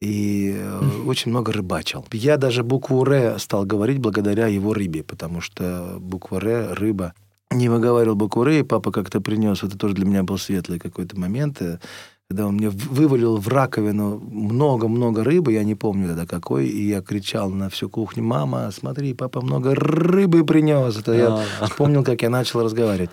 и 0.00 0.54
э, 0.56 1.02
очень 1.06 1.30
много 1.30 1.52
рыбачил. 1.52 2.04
Я 2.12 2.36
даже 2.36 2.62
букву 2.62 3.04
«Р» 3.04 3.38
стал 3.38 3.64
говорить 3.64 3.98
благодаря 3.98 4.46
его 4.46 4.74
рыбе, 4.74 5.02
потому 5.02 5.40
что 5.40 5.96
буква 6.00 6.38
«Р»— 6.40 6.74
рыба. 6.78 7.12
Не 7.50 7.68
выговаривал 7.68 8.16
букву 8.16 8.42
«Р», 8.42 8.48
и 8.50 8.62
папа 8.62 8.90
как-то 8.92 9.20
принес, 9.20 9.62
это 9.62 9.78
тоже 9.78 9.94
для 9.94 10.04
меня 10.04 10.22
был 10.22 10.36
светлый 10.38 10.78
какой-то 10.78 11.18
момент, 11.18 11.62
э, 11.62 11.78
когда 12.28 12.48
он 12.48 12.56
мне 12.56 12.70
вывалил 12.70 13.36
в 13.36 13.46
раковину 13.46 14.18
много-много 14.18 15.22
рыбы, 15.22 15.52
я 15.52 15.62
не 15.62 15.76
помню 15.76 16.08
тогда 16.08 16.26
какой, 16.26 16.66
и 16.66 16.88
я 16.88 17.00
кричал 17.00 17.50
на 17.50 17.68
всю 17.68 17.88
кухню, 17.88 18.24
мама, 18.24 18.68
смотри, 18.72 19.14
папа 19.14 19.40
много 19.40 19.76
рыбы 19.76 20.44
принес. 20.44 20.98
Это 20.98 21.12
я 21.12 21.44
А. 21.60 21.66
вспомнил, 21.66 22.02
как 22.02 22.22
я 22.22 22.30
начал 22.30 22.64
разговаривать. 22.64 23.10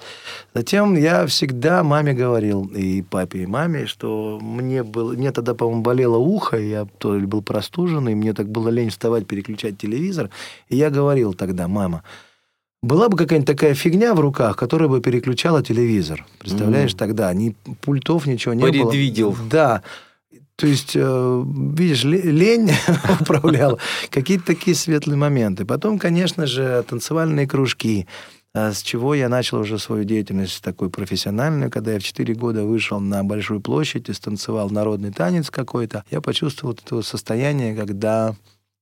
Затем 0.55 0.95
я 0.95 1.27
всегда 1.27 1.83
маме 1.83 2.13
говорил, 2.13 2.65
и 2.65 3.03
папе, 3.03 3.43
и 3.43 3.45
маме, 3.45 3.85
что 3.85 4.39
мне 4.41 4.81
было, 4.81 5.13
мне 5.13 5.31
тогда, 5.31 5.53
по-моему, 5.53 5.83
болело 5.83 6.17
ухо, 6.17 6.57
и 6.57 6.69
я 6.69 6.87
то 6.97 7.15
ли 7.15 7.27
был 7.27 7.43
простуженный, 7.43 8.15
мне 8.15 8.33
так 8.33 8.49
было 8.49 8.69
лень 8.69 8.89
вставать, 8.89 9.27
переключать 9.27 9.77
телевизор, 9.77 10.31
и 10.69 10.75
я 10.75 10.89
говорил 10.89 11.35
тогда, 11.35 11.67
мама, 11.67 12.01
была 12.83 13.09
бы 13.09 13.17
какая-нибудь 13.17 13.47
такая 13.47 13.73
фигня 13.73 14.13
в 14.13 14.19
руках, 14.19 14.55
которая 14.57 14.87
бы 14.89 15.01
переключала 15.01 15.63
телевизор. 15.63 16.25
Представляешь, 16.37 16.91
Мгм. 16.91 16.97
тогда 16.99 17.33
ни 17.33 17.55
пультов, 17.81 18.27
ничего 18.27 18.53
не 18.53 18.61
было. 18.63 18.71
Предвидел. 18.71 19.35
Да. 19.49 19.81
То 20.55 20.67
есть, 20.67 20.91
э, 20.95 21.43
видишь, 21.75 22.03
ле- 22.03 22.21
лень 22.21 22.69
управляла. 23.21 23.79
Какие-то 24.11 24.45
такие 24.45 24.75
светлые 24.75 25.17
моменты. 25.17 25.65
Потом, 25.65 25.97
конечно 25.97 26.45
же, 26.45 26.83
танцевальные 26.87 27.47
кружки. 27.47 28.07
А 28.55 28.71
С 28.71 28.83
чего 28.83 29.15
я 29.15 29.29
начал 29.29 29.61
уже 29.61 29.79
свою 29.79 30.03
деятельность 30.03 30.61
такой 30.61 30.91
профессиональную, 30.91 31.71
когда 31.71 31.93
я 31.93 31.99
в 31.99 32.03
4 32.03 32.35
года 32.35 32.63
вышел 32.65 32.99
на 32.99 33.23
Большую 33.23 33.61
площадь 33.61 34.09
и 34.09 34.13
станцевал 34.13 34.69
народный 34.69 35.11
танец 35.11 35.49
какой-то. 35.49 36.03
Я 36.11 36.21
почувствовал 36.21 36.75
это 36.75 37.01
состояние, 37.01 37.75
когда, 37.75 38.35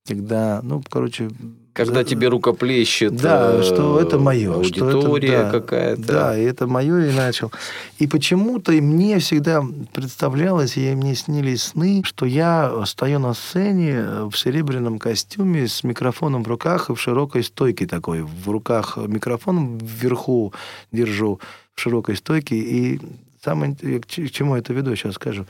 когда 0.06 0.62
ну, 0.64 0.84
короче... 0.90 1.30
Когда 1.74 2.02
за- 2.02 2.04
тебе 2.04 2.28
рукоплещет 2.28 3.16
да, 3.16 3.60
э, 3.60 3.64
что 3.64 3.98
это 4.00 4.20
мое, 4.20 4.62
что 4.64 4.90
это- 4.90 4.98
аудитория 4.98 5.44
да, 5.44 5.52
какая-то. 5.52 6.02
Да, 6.02 6.38
и 6.38 6.44
это 6.44 6.68
мое 6.68 7.10
и 7.10 7.16
начал. 7.16 7.52
И 7.98 8.08
почему-то 8.08 8.74
мне 8.74 9.20
всегда 9.20 9.64
представлялось, 9.94 10.76
и 10.76 10.94
мне 10.96 11.16
снились 11.16 11.64
сны, 11.64 12.02
что 12.04 12.26
я 12.26 12.84
стою 12.86 13.20
на 13.20 13.34
сцене 13.34 13.92
э, 13.92 14.30
в 14.30 14.38
серебряном 14.38 15.00
костюме 15.00 15.68
с 15.68 15.84
микрофоном 15.84 16.44
в 16.44 16.48
руках 16.48 16.90
и 16.90 16.94
в 16.94 17.00
широкой 17.00 17.44
стойке 17.44 17.86
такой. 17.88 18.24
В 18.24 18.50
руках 18.50 18.98
микрофон 18.98 19.78
вверху 19.78 20.54
держу 20.92 21.40
в 21.74 21.80
широкой 21.80 22.18
стойке. 22.18 22.58
И 22.58 23.00
самое, 23.42 23.76
к 23.76 24.08
чему 24.08 24.56
это 24.56 24.74
веду, 24.74 24.94
сейчас 24.96 25.14
скажу. 25.14 25.46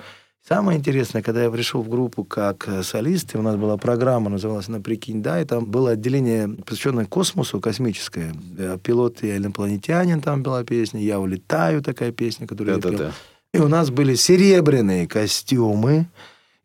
Самое 0.48 0.80
интересное, 0.80 1.22
когда 1.22 1.44
я 1.44 1.52
пришел 1.52 1.84
в 1.84 1.90
группу 1.90 2.24
как 2.24 2.68
э, 2.68 2.82
солист, 2.82 3.36
и 3.36 3.38
у 3.38 3.44
нас 3.44 3.58
была 3.58 3.78
программа, 3.78 4.30
называлась 4.30 4.68
«На 4.68 4.82
прикинь, 4.82 5.22
да», 5.22 5.40
и 5.40 5.46
там 5.46 5.66
было 5.66 5.92
отделение, 5.92 6.50
посвященное 6.66 7.06
космосу, 7.06 7.60
космическое. 7.60 8.34
Э, 8.58 8.80
«Пилот 8.82 9.24
и 9.24 9.38
инопланетянин» 9.38 10.20
там 10.20 10.42
была 10.42 10.64
песня, 10.64 11.00
«Я 11.00 11.20
улетаю» 11.20 11.84
такая 11.84 12.12
песня, 12.12 12.48
которую 12.48 12.76
я 12.76 12.82
пел. 12.82 12.92
Да-да-да. 12.92 13.12
И 13.54 13.60
у 13.60 13.68
нас 13.68 13.92
были 13.92 14.16
серебряные 14.16 15.08
костюмы, 15.08 16.08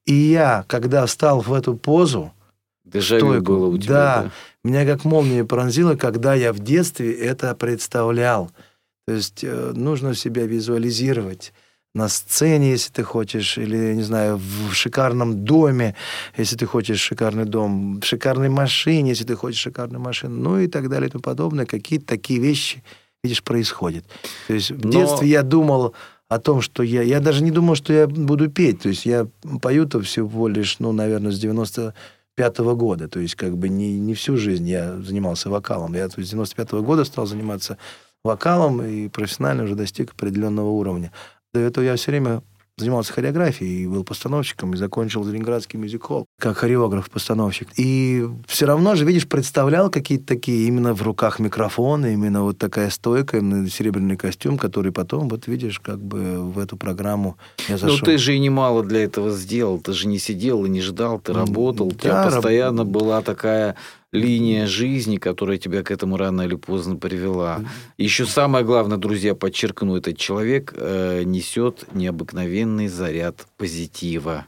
и 0.06 0.14
я, 0.14 0.64
когда 0.68 1.04
встал 1.04 1.40
в 1.40 1.52
эту 1.52 1.76
позу, 1.76 2.32
Дежавю 2.84 3.20
стойку, 3.20 3.44
было 3.44 3.66
у 3.66 3.76
тебя. 3.76 3.92
да. 3.92 4.30
меня 4.64 4.86
как 4.86 5.04
молния 5.04 5.44
пронзило, 5.44 5.96
когда 5.96 6.34
я 6.34 6.52
в 6.52 6.60
детстве 6.60 7.12
это 7.12 7.54
представлял. 7.54 8.50
То 9.06 9.14
есть 9.14 9.44
э, 9.44 9.72
нужно 9.74 10.14
себя 10.14 10.46
визуализировать 10.46 11.52
на 11.96 12.08
сцене, 12.08 12.72
если 12.72 12.92
ты 12.92 13.02
хочешь, 13.02 13.56
или, 13.56 13.94
не 13.94 14.02
знаю, 14.02 14.36
в 14.36 14.74
шикарном 14.74 15.44
доме, 15.44 15.94
если 16.36 16.54
ты 16.54 16.66
хочешь 16.66 17.00
шикарный 17.00 17.46
дом, 17.46 18.00
в 18.00 18.04
шикарной 18.04 18.50
машине, 18.50 19.10
если 19.10 19.24
ты 19.24 19.34
хочешь 19.34 19.62
шикарную 19.62 20.02
машину, 20.02 20.36
ну 20.36 20.58
и 20.58 20.66
так 20.66 20.90
далее 20.90 21.08
и 21.08 21.10
тому 21.10 21.22
подобное. 21.22 21.64
Какие-то 21.64 22.04
такие 22.04 22.38
вещи, 22.38 22.82
видишь, 23.24 23.42
происходят. 23.42 24.04
То 24.46 24.52
есть 24.52 24.72
в 24.72 24.84
Но- 24.84 24.90
детстве 24.90 25.28
я 25.28 25.42
думал 25.42 25.94
о 26.28 26.38
том, 26.38 26.60
что 26.60 26.82
я... 26.82 27.00
Я 27.00 27.20
даже 27.20 27.42
не 27.42 27.50
думал, 27.50 27.76
что 27.76 27.94
я 27.94 28.06
буду 28.06 28.50
петь. 28.50 28.82
То 28.82 28.90
есть 28.90 29.06
я 29.06 29.26
пою-то 29.62 30.02
всего 30.02 30.48
лишь, 30.48 30.78
ну, 30.80 30.92
наверное, 30.92 31.32
с 31.32 31.38
95 31.38 32.58
года. 32.58 33.08
То 33.08 33.20
есть 33.20 33.36
как 33.36 33.56
бы 33.56 33.70
не, 33.70 33.98
не 33.98 34.12
всю 34.12 34.36
жизнь 34.36 34.68
я 34.68 35.00
занимался 35.00 35.48
вокалом. 35.48 35.94
Я 35.94 36.08
то 36.08 36.18
есть, 36.18 36.28
с 36.28 36.32
95 36.32 36.72
года 36.82 37.06
стал 37.06 37.24
заниматься 37.24 37.78
вокалом 38.26 38.82
и 38.82 39.08
профессионально 39.08 39.64
уже 39.64 39.74
достиг 39.74 40.12
определенного 40.12 40.68
уровня. 40.68 41.10
До 41.56 41.62
этого 41.62 41.84
я 41.84 41.96
все 41.96 42.10
время 42.10 42.42
занимался 42.78 43.10
хореографией 43.14 43.84
и 43.84 43.86
был 43.86 44.04
постановщиком, 44.04 44.74
и 44.74 44.76
закончил 44.76 45.24
Ленинградский 45.24 45.78
мюзик-холл 45.78 46.26
как 46.38 46.58
хореограф-постановщик. 46.58 47.68
И 47.78 48.26
все 48.46 48.66
равно 48.66 48.94
же, 48.96 49.06
видишь, 49.06 49.26
представлял 49.26 49.88
какие-то 49.90 50.26
такие 50.26 50.68
именно 50.68 50.92
в 50.92 51.00
руках 51.02 51.38
микрофона, 51.38 52.12
именно 52.12 52.42
вот 52.42 52.58
такая 52.58 52.90
стойка, 52.90 53.38
именно 53.38 53.66
серебряный 53.70 54.18
костюм, 54.18 54.58
который 54.58 54.92
потом, 54.92 55.28
вот 55.30 55.46
видишь, 55.46 55.80
как 55.80 55.98
бы 55.98 56.42
в 56.52 56.58
эту 56.58 56.76
программу 56.76 57.38
я 57.68 57.76
Ну, 57.76 57.78
зашел. 57.78 58.04
ты 58.04 58.18
же 58.18 58.34
и 58.34 58.38
немало 58.38 58.84
для 58.84 59.04
этого 59.04 59.30
сделал. 59.30 59.80
Ты 59.80 59.94
же 59.94 60.06
не 60.06 60.18
сидел 60.18 60.66
и 60.66 60.68
не 60.68 60.82
ждал, 60.82 61.18
ты 61.18 61.32
работал. 61.32 61.86
У 61.86 61.92
да, 61.92 61.96
тебя 61.98 62.24
раб- 62.24 62.34
постоянно 62.34 62.84
была 62.84 63.22
такая 63.22 63.76
линия 64.12 64.66
жизни, 64.66 65.16
которая 65.16 65.58
тебя 65.58 65.82
к 65.82 65.90
этому 65.90 66.16
рано 66.16 66.42
или 66.42 66.54
поздно 66.54 66.96
привела. 66.96 67.60
Еще 67.98 68.24
самое 68.24 68.64
главное, 68.64 68.98
друзья, 68.98 69.34
подчеркну, 69.34 69.96
этот 69.96 70.16
человек 70.16 70.72
э, 70.76 71.22
несет 71.24 71.86
необыкновенный 71.92 72.88
заряд 72.88 73.46
позитива. 73.56 74.46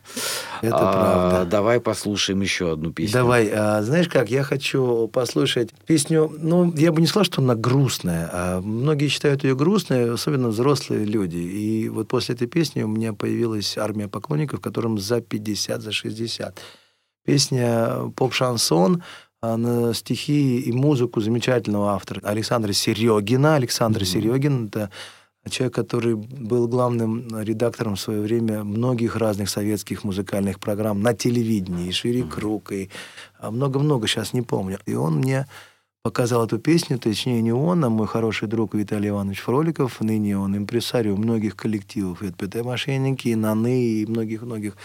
Это 0.62 0.76
А, 0.76 0.92
правда. 0.92 1.50
Давай 1.50 1.80
послушаем 1.80 2.40
еще 2.40 2.72
одну 2.72 2.92
песню. 2.92 3.14
Давай, 3.14 3.50
а, 3.52 3.82
знаешь 3.82 4.08
как, 4.08 4.30
я 4.30 4.42
хочу 4.44 5.08
послушать 5.08 5.70
песню, 5.86 6.32
ну, 6.38 6.72
я 6.76 6.92
бы 6.92 7.00
не 7.00 7.06
сказал, 7.06 7.24
что 7.24 7.42
она 7.42 7.54
грустная, 7.54 8.30
а 8.32 8.60
многие 8.60 9.08
считают 9.08 9.44
ее 9.44 9.56
грустной, 9.56 10.12
особенно 10.12 10.48
взрослые 10.48 11.04
люди. 11.04 11.36
И 11.36 11.88
вот 11.88 12.08
после 12.08 12.34
этой 12.34 12.46
песни 12.46 12.82
у 12.82 12.88
меня 12.88 13.12
появилась 13.12 13.76
армия 13.76 14.08
поклонников, 14.08 14.60
которым 14.60 14.98
за 14.98 15.20
50, 15.20 15.82
за 15.82 15.92
60. 15.92 16.60
Песня 17.24 18.10
«Поп-шансон», 18.16 19.02
на 19.42 19.94
стихи 19.94 20.60
и 20.60 20.72
музыку 20.72 21.20
замечательного 21.20 21.92
автора 21.92 22.20
Александра 22.24 22.72
Серегина. 22.72 23.54
Александр 23.54 24.04
Серегин– 24.04 24.66
это 24.68 24.90
человек, 25.48 25.74
который 25.74 26.14
был 26.14 26.68
главным 26.68 27.28
редактором 27.40 27.94
в 27.94 28.00
свое 28.00 28.20
время 28.20 28.64
многих 28.64 29.16
разных 29.16 29.48
советских 29.48 30.04
музыкальных 30.04 30.58
программ 30.58 31.00
на 31.00 31.14
телевидении, 31.14 31.88
и 31.88 31.92
«Шире 31.92 32.24
круг», 32.24 32.72
и 32.72 32.90
а, 33.38 33.50
много-много, 33.50 34.06
сейчас 34.06 34.32
не 34.32 34.42
помню. 34.42 34.78
И 34.84 34.94
он 34.94 35.16
мне 35.18 35.46
показал 36.02 36.44
эту 36.44 36.58
песню, 36.58 36.98
точнее 36.98 37.40
не 37.40 37.52
он, 37.52 37.84
а 37.84 37.88
мой 37.88 38.06
хороший 38.06 38.48
друг 38.48 38.74
Виталий 38.74 39.08
Иванович 39.08 39.40
Фроликов, 39.40 40.00
ныне 40.00 40.36
он 40.36 40.56
импресарио 40.56 41.16
многих 41.16 41.56
коллективов, 41.56 42.22
и 42.22 42.32
ПТ 42.32 42.64
«Мошенники», 42.64 43.28
и 43.28 43.36
«Наны», 43.36 43.84
и 43.84 44.06
многих-многих 44.06 44.76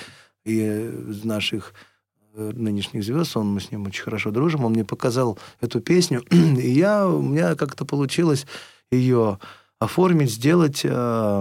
и 0.45 0.91
наших 1.23 1.73
нынешних 2.33 3.03
звезд, 3.03 3.37
он, 3.37 3.53
мы 3.53 3.59
с 3.61 3.71
ним 3.71 3.85
очень 3.85 4.03
хорошо 4.03 4.31
дружим, 4.31 4.65
он 4.65 4.71
мне 4.73 4.83
показал 4.83 5.37
эту 5.61 5.79
песню, 5.81 6.21
и 6.31 6.69
я, 6.71 7.07
у 7.07 7.21
меня 7.21 7.55
как-то 7.55 7.85
получилось 7.85 8.45
ее 8.91 9.39
оформить, 9.79 10.31
сделать, 10.31 10.81
э, 10.83 10.89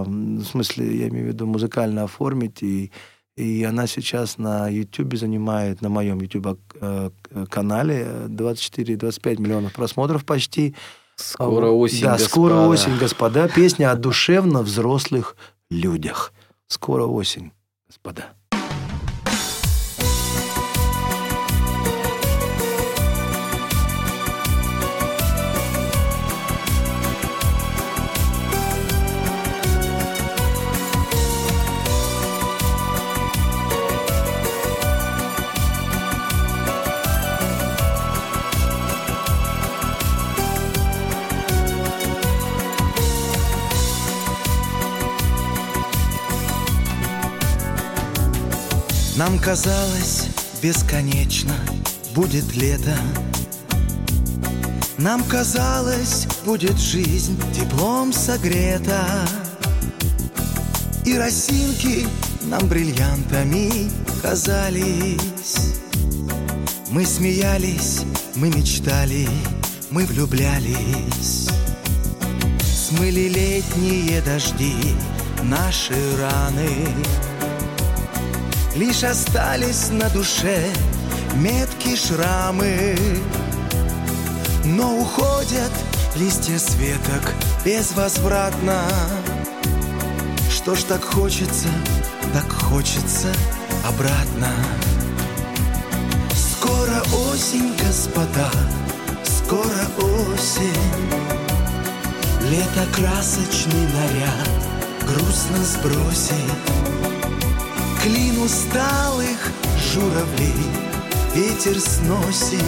в 0.05 0.43
смысле, 0.43 0.97
я 0.97 1.07
имею 1.09 1.25
в 1.25 1.27
виду 1.29 1.45
музыкально 1.47 2.03
оформить, 2.03 2.61
и, 2.61 2.91
и 3.37 3.63
она 3.63 3.87
сейчас 3.87 4.37
на 4.37 4.67
YouTube 4.67 5.15
занимает, 5.15 5.81
на 5.81 5.89
моем 5.89 6.19
YouTube-канале 6.19 8.07
24-25 8.27 9.41
миллионов 9.41 9.73
просмотров 9.73 10.25
почти. 10.25 10.75
Скоро 11.15 11.69
осень, 11.69 12.03
Да, 12.03 12.13
господа. 12.13 12.29
скоро 12.29 12.55
осень, 12.67 12.97
господа. 12.97 13.47
Песня 13.47 13.91
о 13.91 13.95
душевно 13.95 14.61
взрослых 14.61 15.35
людях. 15.69 16.33
Скоро 16.67 17.05
осень, 17.05 17.51
господа. 17.87 18.33
Нам 49.23 49.39
казалось 49.39 50.27
бесконечно 50.61 51.55
будет 52.13 52.57
лето. 52.57 52.97
Нам 54.97 55.23
казалось 55.23 56.27
будет 56.43 56.77
жизнь 56.77 57.41
теплом 57.53 58.11
согрета. 58.11 59.25
И 61.05 61.17
росинки 61.17 62.05
нам 62.41 62.67
бриллиантами 62.67 63.89
казались. 64.21 65.79
Мы 66.89 67.05
смеялись, 67.05 68.01
мы 68.35 68.49
мечтали, 68.49 69.29
мы 69.89 70.05
влюблялись. 70.05 71.47
Смыли 72.89 73.29
летние 73.29 74.21
дожди 74.21 74.75
наши 75.43 75.95
раны 76.17 77.32
Лишь 78.75 79.03
остались 79.03 79.89
на 79.91 80.09
душе 80.09 80.67
метки 81.35 81.95
шрамы. 81.95 82.97
Но 84.65 84.97
уходят 84.97 85.71
листья 86.15 86.57
светок 86.57 87.33
безвозвратно. 87.63 88.81
Что 90.49 90.73
ж 90.73 90.83
так 90.83 91.03
хочется, 91.03 91.67
так 92.33 92.51
хочется 92.51 93.31
обратно. 93.85 94.49
Скоро 96.35 97.03
осень, 97.29 97.75
господа, 97.77 98.49
скоро 99.23 99.85
осень. 99.99 100.73
Лето 102.49 102.87
красочный 102.91 103.87
наряд 103.93 104.49
грустно 105.05 105.63
сбросит 105.63 107.02
Клин 108.03 108.37
усталых 108.41 109.37
журавлей. 109.79 110.53
Ветер 111.33 111.79
сносит. 111.79 112.61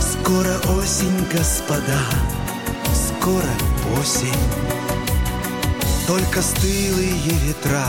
Скоро 0.00 0.56
осень, 0.78 1.26
господа, 1.30 2.00
скоро 2.94 4.00
осень. 4.00 4.32
Только 6.06 6.40
стылые 6.40 7.12
ветра 7.24 7.84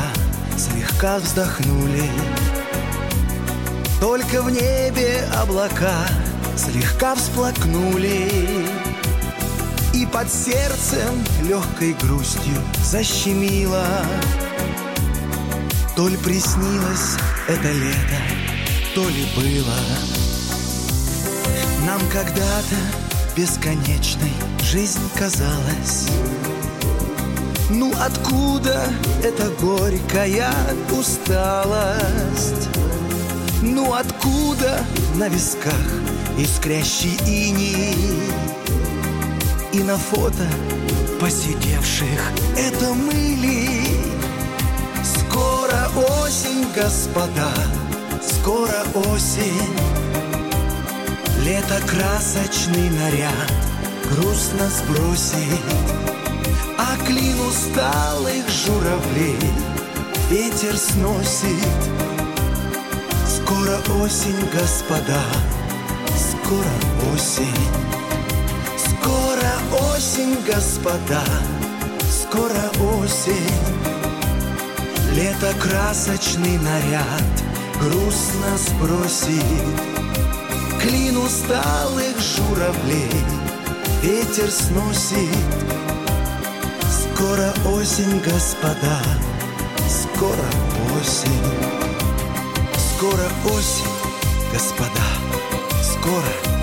слегка 0.57 1.19
вздохнули. 1.19 2.09
Только 4.01 4.41
в 4.41 4.51
небе 4.51 5.25
облака 5.41 6.09
слегка 6.57 7.15
всплакнули. 7.15 8.67
И 9.93 10.05
под 10.05 10.29
сердцем 10.29 11.23
легкой 11.47 11.93
грустью 11.93 12.61
защемило 12.83 13.87
То 15.95 16.09
ли 16.09 16.17
приснилось 16.17 17.15
это 17.47 17.71
лето, 17.71 18.19
то 18.93 19.07
ли 19.07 19.25
было 19.33 19.77
Нам 21.85 22.01
когда-то 22.11 22.75
бесконечной 23.35 24.33
жизнь 24.61 24.99
казалась 25.17 26.09
ну 27.71 27.91
откуда 27.99 28.87
эта 29.23 29.49
горькая 29.59 30.53
усталость? 30.91 32.69
Ну 33.63 33.91
откуда 33.91 34.85
на 35.15 35.27
висках 35.29 35.73
искрящий 36.37 37.17
иней? 37.25 37.95
И 39.73 39.79
на 39.79 39.97
фото 39.97 40.47
посидевших 41.19 42.31
это 42.55 42.93
мыли 42.93 43.65
Скоро 43.85 44.04
осень, 45.97 46.65
господа, 46.75 47.51
скоро 48.21 48.83
осень. 48.93 49.77
Лето 51.43 51.79
красочный 51.87 52.89
наряд 52.89 53.51
грустно 54.09 54.69
сбросит 54.69 56.05
а 56.77 56.97
клин 57.05 57.39
усталых 57.39 58.47
журавлей 58.49 59.39
ветер 60.29 60.77
сносит. 60.77 61.65
Скоро 63.27 63.77
осень, 64.01 64.39
господа, 64.53 65.21
скоро 66.17 67.13
осень. 67.13 67.45
Скоро 68.77 69.93
осень, 69.93 70.37
господа, 70.45 71.23
скоро 72.09 72.71
осень 72.99 73.84
Лето 75.15 75.53
красочный 75.61 76.57
наряд 76.57 77.43
грустно 77.79 78.57
сбросит 78.57 79.41
Клин 80.81 81.17
усталых 81.17 82.15
журавлей 82.19 83.09
ветер 84.03 84.51
сносит 84.51 85.29
Скоро 87.15 87.53
осень, 87.77 88.19
господа, 88.19 88.99
скоро 89.87 90.49
осень. 90.99 91.31
Скоро 92.77 93.55
осень, 93.55 94.51
господа, 94.51 95.07
скоро 95.81 96.54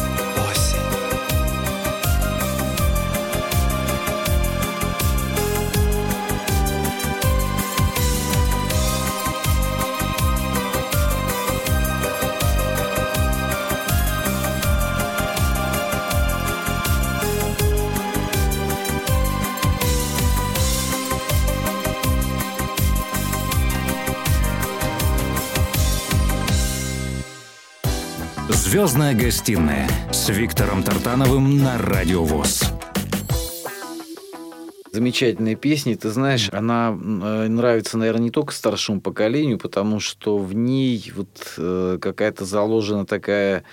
«Звездная 28.72 29.14
гостиная» 29.14 29.86
с 30.10 30.30
Виктором 30.30 30.82
Тартановым 30.82 31.58
на 31.58 31.76
Радио 31.76 32.24
ВОЗ. 32.24 32.72
Замечательная 34.90 35.56
песня. 35.56 35.94
Ты 35.94 36.08
знаешь, 36.08 36.48
она 36.50 36.88
э, 36.88 37.48
нравится, 37.48 37.98
наверное, 37.98 38.22
не 38.22 38.30
только 38.30 38.54
старшему 38.54 39.02
поколению, 39.02 39.58
потому 39.58 40.00
что 40.00 40.38
в 40.38 40.54
ней 40.54 41.12
вот 41.14 41.52
э, 41.58 41.98
какая-то 42.00 42.46
заложена 42.46 43.04
такая 43.04 43.64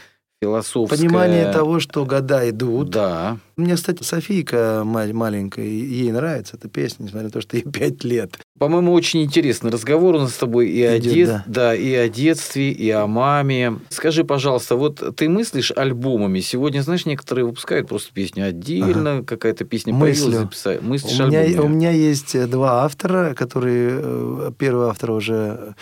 философское... 0.41 0.97
Понимание 0.97 1.51
того, 1.51 1.79
что 1.79 2.05
года 2.05 2.49
идут. 2.49 2.91
Да. 2.91 3.37
Мне, 3.57 3.75
кстати, 3.75 4.03
Софийка 4.03 4.83
маленькая, 4.85 5.65
ей 5.65 6.11
нравится 6.11 6.55
эта 6.55 6.69
песня, 6.69 7.03
несмотря 7.03 7.25
на 7.25 7.31
то, 7.31 7.41
что 7.41 7.57
ей 7.57 7.63
пять 7.71 8.03
лет. 8.03 8.39
По-моему, 8.57 8.93
очень 8.93 9.23
интересный 9.23 9.71
разговор 9.71 10.15
у 10.15 10.19
нас 10.19 10.33
с 10.33 10.37
тобой 10.37 10.69
и 10.69 10.81
Идет, 10.81 10.93
о, 10.93 10.99
дет... 10.99 11.27
да. 11.27 11.43
Да, 11.47 11.75
и 11.75 11.93
о 11.93 12.07
детстве, 12.09 12.71
и 12.71 12.89
о 12.89 13.07
маме. 13.07 13.79
Скажи, 13.89 14.23
пожалуйста, 14.23 14.75
вот 14.75 15.15
ты 15.15 15.27
мыслишь 15.27 15.71
альбомами? 15.75 16.39
Сегодня, 16.39 16.81
знаешь, 16.81 17.05
некоторые 17.05 17.45
выпускают 17.45 17.87
просто 17.87 18.13
песню 18.13 18.47
отдельно, 18.47 19.17
ага. 19.17 19.25
какая-то 19.25 19.65
песня 19.65 19.93
Мыслю. 19.93 20.23
появилась, 20.23 20.43
записать. 20.43 20.81
Мыслишь 20.81 21.19
у 21.19 21.27
меня, 21.27 21.61
у 21.61 21.67
меня 21.67 21.91
есть 21.91 22.49
два 22.49 22.85
автора, 22.85 23.33
которые... 23.33 23.99
Э, 24.01 24.51
первый 24.57 24.87
автор 24.87 25.11
уже 25.11 25.75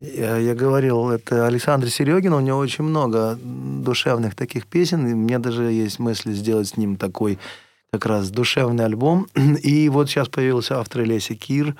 я, 0.00 0.36
я 0.36 0.54
говорил, 0.54 1.10
это 1.10 1.46
Александр 1.46 1.88
Серегин, 1.88 2.34
у 2.34 2.40
него 2.40 2.58
очень 2.58 2.84
много 2.84 3.38
душевных 3.42 4.34
таких 4.34 4.66
песен, 4.66 5.06
и 5.06 5.14
меня 5.14 5.38
даже 5.38 5.64
есть 5.64 5.98
мысли 5.98 6.32
сделать 6.32 6.68
с 6.68 6.76
ним 6.76 6.96
такой 6.96 7.38
как 7.90 8.04
раз 8.06 8.30
душевный 8.30 8.84
альбом. 8.84 9.26
И 9.62 9.88
вот 9.88 10.10
сейчас 10.10 10.28
появился 10.28 10.78
автор 10.80 11.02
Леся 11.02 11.34
Кир, 11.34 11.76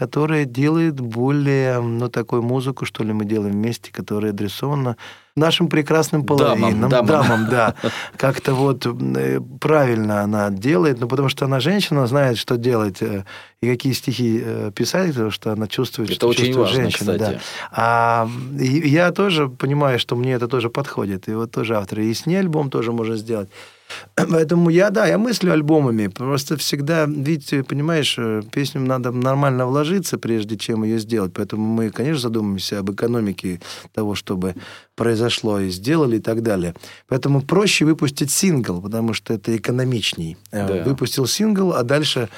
которая 0.00 0.46
делает 0.46 0.98
более, 0.98 1.78
ну, 1.78 2.08
такую 2.08 2.40
музыку, 2.40 2.86
что 2.86 3.04
ли, 3.04 3.12
мы 3.12 3.26
делаем 3.26 3.52
вместе, 3.52 3.92
которая 3.92 4.32
адресована 4.32 4.96
нашим 5.36 5.68
прекрасным 5.68 6.24
половинам, 6.24 6.88
дамам, 6.88 7.06
дамам 7.06 7.50
да. 7.50 7.74
Как-то 8.16 8.54
вот 8.54 8.86
э, 8.86 9.40
правильно 9.60 10.22
она 10.22 10.48
делает, 10.48 11.00
ну, 11.00 11.06
потому 11.06 11.28
что 11.28 11.44
она 11.44 11.60
женщина, 11.60 12.06
знает, 12.06 12.38
что 12.38 12.56
делать 12.56 13.02
э, 13.02 13.26
и 13.60 13.68
какие 13.68 13.92
стихи 13.92 14.40
э, 14.42 14.70
писать, 14.74 15.08
потому 15.08 15.30
что 15.30 15.52
она 15.52 15.66
чувствует, 15.66 16.08
это 16.08 16.16
что 16.16 16.28
очень 16.28 16.46
чувствует 16.46 16.68
важно, 16.68 16.82
женщина. 16.82 17.12
Кстати. 17.12 17.32
Да. 17.34 17.40
А 17.70 18.28
я 18.48 19.10
тоже 19.12 19.50
понимаю, 19.50 19.98
что 19.98 20.16
мне 20.16 20.32
это 20.32 20.48
тоже 20.48 20.70
подходит. 20.70 21.28
И 21.28 21.34
вот 21.34 21.50
тоже 21.50 21.76
автор. 21.76 22.00
И 22.00 22.14
с 22.14 22.24
ней 22.24 22.36
альбом 22.36 22.70
тоже 22.70 22.90
можно 22.92 23.16
сделать. 23.16 23.50
Поэтому 24.16 24.70
я, 24.70 24.90
да, 24.90 25.06
я 25.06 25.18
мыслю 25.18 25.52
альбомами. 25.52 26.08
Просто 26.08 26.56
всегда, 26.56 27.06
видите, 27.06 27.62
понимаешь, 27.62 28.16
э, 28.18 28.42
песню 28.52 28.80
надо 28.80 29.10
нормально 29.10 29.66
вложиться, 29.66 30.18
прежде 30.18 30.56
чем 30.56 30.84
ее 30.84 30.98
сделать. 30.98 31.32
Поэтому 31.34 31.64
мы, 31.66 31.90
конечно, 31.90 32.20
задумываемся 32.20 32.78
об 32.78 32.90
экономике 32.90 33.60
того, 33.92 34.14
чтобы 34.14 34.54
произошло 34.94 35.60
и 35.60 35.70
сделали 35.70 36.16
и 36.16 36.20
так 36.20 36.42
далее. 36.42 36.74
Поэтому 37.08 37.42
проще 37.42 37.84
выпустить 37.84 38.30
сингл, 38.30 38.80
потому 38.80 39.14
что 39.14 39.34
это 39.34 39.56
экономичней. 39.56 40.36
Э, 40.50 40.66
да. 40.66 40.84
Выпустил 40.84 41.26
сингл, 41.26 41.72
а 41.72 41.82
дальше 41.82 42.28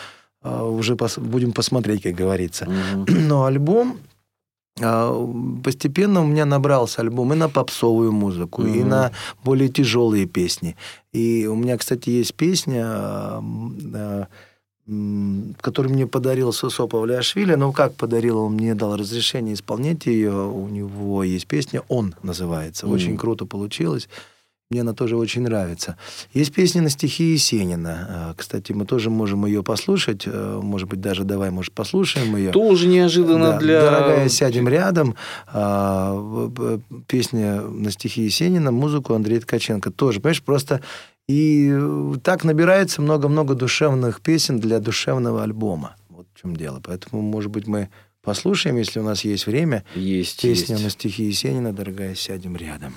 э, 0.43 0.63
уже 0.63 0.97
пос 0.97 1.19
будем 1.19 1.53
посмотреть, 1.53 2.03
как 2.03 2.15
говорится. 2.15 2.67
Угу. 2.67 3.07
Но 3.29 3.45
альбом 3.45 3.99
постепенно 4.75 6.23
у 6.23 6.27
меня 6.27 6.47
набрался 6.47 7.03
альбом 7.03 7.33
и 7.33 7.37
на 7.37 7.49
попсовую 7.49 8.13
музыку, 8.13 8.63
mm-hmm. 8.63 8.81
и 8.81 8.85
на 8.85 9.13
более 9.45 9.69
тяжелые 9.69 10.27
песни. 10.27 10.77
И 11.13 11.47
у 11.47 11.55
меня, 11.55 11.77
кстати, 11.77 12.11
есть 12.11 12.35
песня, 12.35 12.85
а, 12.87 13.43
а, 13.95 14.27
которую 15.61 15.95
мне 15.95 16.07
подарил 16.07 16.53
Сосо 16.53 16.87
Павлиашвили. 16.87 17.55
Ну, 17.55 17.73
как 17.73 17.95
подарил, 17.95 18.39
он 18.39 18.55
мне 18.55 18.75
дал 18.75 18.97
разрешение 18.97 19.55
исполнять 19.55 20.07
ее. 20.07 20.47
У 20.49 20.69
него 20.69 21.23
есть 21.23 21.47
песня 21.47 21.83
«Он» 21.89 22.15
называется. 22.23 22.87
Mm-hmm. 22.87 22.95
Очень 22.95 23.17
круто 23.19 23.47
получилось. 23.47 24.09
Мне 24.73 24.81
она 24.81 24.95
тоже 24.95 25.19
очень 25.19 25.43
нравится. 25.43 25.99
Есть 26.33 26.55
песня 26.55 26.81
на 26.81 26.89
стихи 26.89 27.25
Есенина. 27.35 28.07
А, 28.09 28.35
Кстати, 28.35 28.73
мы 28.73 28.87
тоже 28.87 29.11
можем 29.11 29.45
ее 29.45 29.63
послушать. 29.63 30.23
Э, 30.25 30.61
Может 30.63 30.89
быть, 30.89 30.99
даже 31.01 31.25
давай, 31.25 31.51
может, 31.51 31.75
послушаем 31.75 32.35
ее. 32.37 32.53
Тоже 32.53 32.87
неожиданно 32.89 33.51
Да, 33.53 33.59
для... 33.59 33.81
Дорогая, 33.83 34.29
сядем 34.31 34.69
рядом. 34.69 35.15
В- 35.53 36.81
Песня 37.07 37.61
на 37.61 37.91
стихи 37.91 38.23
Есенина, 38.23 38.71
музыку 38.73 39.13
Андрея 39.13 39.41
Ткаченко. 39.41 39.91
Тоже, 39.91 40.21
понимаешь, 40.21 40.43
просто 40.43 40.81
и 41.29 41.71
э, 41.71 42.15
так 42.23 42.45
набирается 42.45 43.03
много-много 43.03 43.55
душевных 43.55 44.23
песен 44.23 44.59
для 44.59 44.81
душевного 44.81 45.43
альбома. 45.43 45.97
Вот 46.09 46.27
в 46.35 46.41
чем 46.41 46.57
дело. 46.57 46.81
Поэтому, 46.83 47.21
может 47.21 47.51
быть, 47.51 47.67
мы 47.67 47.91
послушаем, 48.23 48.77
если 48.79 49.01
у 49.01 49.05
нас 49.05 49.23
есть 49.25 49.47
время, 49.47 49.85
Есть, 49.95 50.41
песню 50.41 50.77
есть. 50.77 50.85
на 50.85 50.91
стихи 50.91 51.25
Есенина 51.25 51.73
«Дорогая, 51.75 52.15
сядем 52.15 52.57
рядом». 52.57 52.95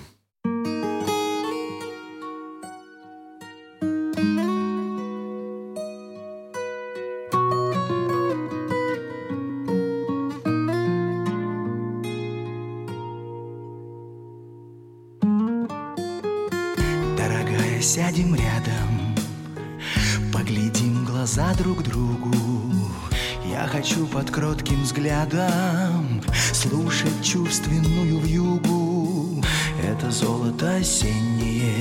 Взглядом 25.26 26.22
слушать 26.54 27.24
чувственную 27.24 28.20
вьюгу. 28.20 29.44
Это 29.84 30.12
золото 30.12 30.76
осеннее, 30.78 31.78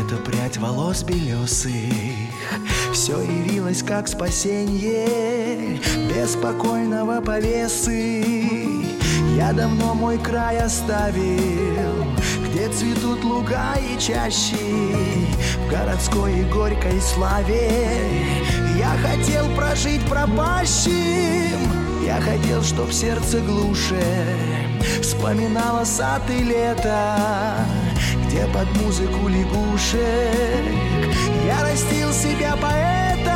это 0.00 0.16
прядь 0.16 0.58
волос 0.58 1.02
белесых. 1.02 1.72
Все 2.92 3.20
явилось 3.20 3.82
как 3.82 4.08
спасенье 4.08 5.78
беспокойного 6.08 7.20
повесы. 7.20 8.24
Я 9.36 9.52
давно 9.52 9.94
мой 9.94 10.18
край 10.18 10.58
оставил, 10.58 12.04
где 12.48 12.68
цветут 12.68 13.24
луга 13.24 13.74
и 13.76 13.98
чащи 13.98 14.56
В 15.64 15.70
городской 15.70 16.40
и 16.40 16.44
горькой 16.44 17.00
славе 17.00 17.70
Я 18.76 18.90
хотел 19.02 19.48
прожить 19.54 20.02
пропащим 20.06 21.79
Я 22.10 22.20
хотел, 22.20 22.60
чтоб 22.64 22.92
сердце 22.92 23.38
глуше 23.38 24.02
Вспоминало 25.00 25.84
сад 25.84 26.22
и 26.28 26.42
лето 26.42 27.64
Где 28.26 28.46
под 28.46 28.66
музыку 28.82 29.28
лягушек 29.28 30.00
Я 31.46 31.62
растил 31.62 32.12
себя 32.12 32.56
поэтом. 32.60 33.30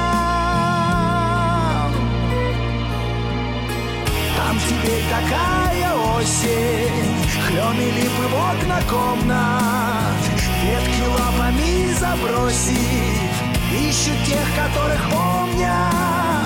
Там 4.36 4.58
теперь 4.68 5.04
такая 5.08 5.94
осень 6.18 7.14
Хлены 7.46 7.90
липы 7.92 8.26
в 8.26 8.34
окна 8.34 8.80
комнат 8.90 10.18
Ветки 10.64 11.04
лапами 11.16 11.92
забросив 11.94 13.34
Ищут 13.72 14.18
тех, 14.26 14.48
которых 14.56 15.10
помнят 15.12 16.43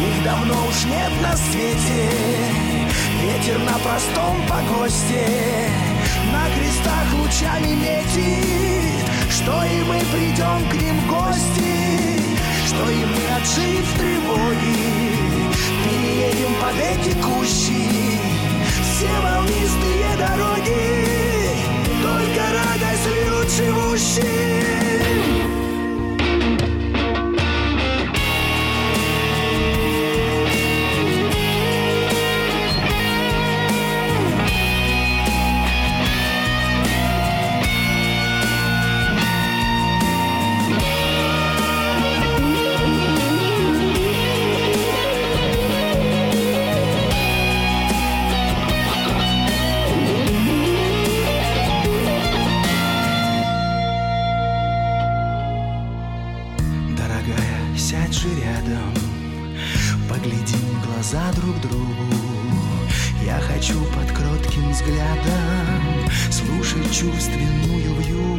Их 0.00 0.22
давно 0.22 0.54
уж 0.68 0.84
нет 0.84 1.10
на 1.22 1.36
свете. 1.36 2.10
Ветер 3.20 3.58
на 3.58 3.76
простом 3.78 4.36
погосте. 4.48 5.26
На 6.32 6.48
крестах 6.54 7.14
лучами 7.14 7.74
метит 7.74 9.06
Что 9.30 9.64
и 9.64 9.82
мы 9.82 9.98
придем 10.12 10.68
к 10.68 10.74
ним 10.74 11.00
в 11.00 11.06
гости. 11.08 12.22
Что 12.66 12.90
и 12.90 13.04
мы, 13.04 13.22
отжив 13.36 13.86
тревоги 13.98 15.18
Переедем 15.84 16.54
под 16.60 16.76
эти 16.78 17.14
кущи. 17.20 18.20
Все 18.82 19.10
волнистые 19.22 20.16
дороги. 20.16 20.82
Только 22.02 22.42
радость 22.52 23.06
льют 23.06 23.50
живущим 23.50 25.47
Я 63.24 63.40
хочу 63.40 63.74
под 63.94 64.10
кротким 64.12 64.70
взглядом 64.70 66.08
Слушать 66.30 66.92
чувственную 66.92 67.94
вьюгу 68.00 68.37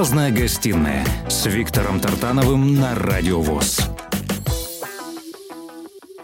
Звездная 0.00 0.32
гостиная 0.32 1.04
с 1.28 1.44
Виктором 1.44 2.00
Тартановым 2.00 2.74
на 2.74 2.94
Радио 2.94 3.42
ВОЗ. 3.42 3.82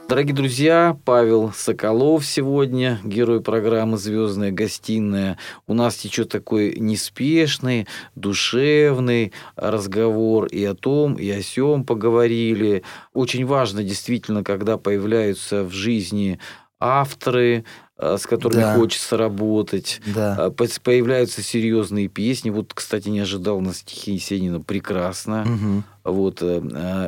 Дорогие 0.09 0.35
друзья, 0.35 0.99
Павел 1.05 1.53
Соколов 1.53 2.25
сегодня, 2.25 2.99
герой 3.05 3.43
программы 3.43 3.99
«Звездная 3.99 4.51
гостиная». 4.51 5.37
У 5.67 5.75
нас 5.75 5.97
течет 5.97 6.31
такой 6.31 6.79
неспешный, 6.79 7.87
душевный 8.15 9.35
разговор 9.57 10.47
и 10.47 10.65
о 10.65 10.73
том, 10.73 11.17
и 11.17 11.29
о 11.29 11.43
сём 11.43 11.85
поговорили. 11.85 12.83
Очень 13.13 13.45
важно 13.45 13.85
действительно, 13.85 14.43
когда 14.43 14.79
появляются 14.79 15.65
в 15.65 15.73
жизни 15.73 16.39
авторы, 16.81 17.67
с 17.99 18.27
которыми 18.27 18.61
Да. 18.61 18.77
хочется 18.77 19.17
работать. 19.17 20.01
Да. 20.15 20.37
А, 20.39 20.51
Появляются 20.51 21.43
серьезные 21.43 22.09
песни. 22.09 22.51
Вот, 22.51 22.73
кстати, 22.75 23.09
не 23.09 23.21
ожидал 23.21 23.61
на 23.61 23.73
стихи 23.75 24.13
Есенина 24.13 24.61
прекрасно. 24.61 25.45
Мгм. 25.47 25.85
Вот. 26.07 26.43
э, 26.43 26.61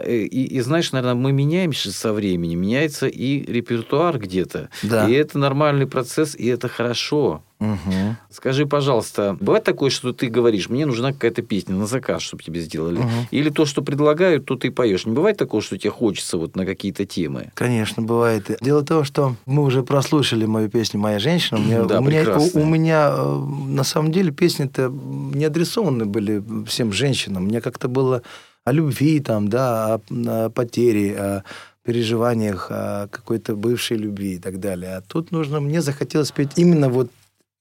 э, 0.04 0.22
И, 0.24 0.44
и 0.56 0.60
знаешь, 0.60 0.92
наверное, 0.92 1.14
мы 1.14 1.32
меняемся 1.32 1.92
со 1.92 2.12
временем. 2.12 2.60
Меняется 2.60 3.06
и 3.06 3.40
репертуар 3.50 4.18
где-то. 4.18 4.68
Да. 4.82 5.08
И 5.08 5.12
это 5.12 5.38
нормальный 5.38 5.86
процесс, 5.86 6.34
и 6.34 6.46
это 6.46 6.68
хорошо. 6.68 7.42
Мгм. 7.60 8.16
Скажи, 8.30 8.66
пожалуйста, 8.66 9.36
бывает 9.40 9.64
такое, 9.64 9.90
что 9.90 10.12
ты 10.12 10.28
говоришь, 10.28 10.68
мне 10.68 10.86
нужна 10.86 11.12
какая-то 11.12 11.42
песня 11.42 11.74
на 11.74 11.86
заказ, 11.86 12.22
чтобы 12.22 12.42
тебе 12.42 12.60
сделали? 12.60 12.98
Мгм. 12.98 13.10
Или 13.32 13.50
то, 13.50 13.64
что 13.66 13.82
предлагают, 13.82 14.44
то 14.44 14.54
ты 14.54 14.70
поешь. 14.70 15.06
Не 15.06 15.12
бывает 15.12 15.38
такого, 15.38 15.60
что 15.60 15.76
тебе 15.76 15.90
хочется 15.90 16.38
вот 16.38 16.54
на 16.54 16.64
какие-то 16.64 17.04
темы? 17.04 17.50
Конечно, 17.54 18.00
бывает. 18.02 18.58
Дело 18.60 18.82
в 18.82 18.86
том, 18.86 19.04
что 19.04 19.34
мы 19.44 19.64
уже 19.64 19.82
прослушали 19.82 20.46
мою 20.46 20.68
песню 20.68 21.00
«Моя 21.00 21.18
женщина». 21.18 21.58
У 21.58 21.62
меня, 21.62 21.84
Да, 21.84 21.98
у 21.98 22.02
меня, 22.04 22.38
у, 22.38 22.60
у 22.60 22.64
меня, 22.64 23.12
э, 23.16 23.36
на 23.68 23.82
самом 23.82 24.12
деле 24.12 24.30
песни-то 24.30 24.88
не 25.34 25.44
адресованы 25.44 26.04
были 26.06 26.42
всем 26.66 26.92
женщинам. 26.92 27.46
Мне 27.46 27.60
как-то 27.60 27.88
было 27.88 28.22
о 28.68 28.72
любви, 28.72 29.20
там, 29.20 29.48
да, 29.48 29.94
о, 29.94 30.00
о 30.26 30.50
потере, 30.50 31.16
о 31.16 31.42
переживаниях, 31.84 32.66
о 32.70 33.08
какой-то 33.08 33.56
бывшей 33.56 33.96
любви 33.96 34.34
и 34.34 34.38
так 34.38 34.60
далее. 34.60 34.96
А 34.96 35.00
тут 35.00 35.32
нужно, 35.32 35.60
мне 35.60 35.80
захотелось 35.80 36.30
петь 36.32 36.52
именно 36.56 36.88
вот 36.88 37.10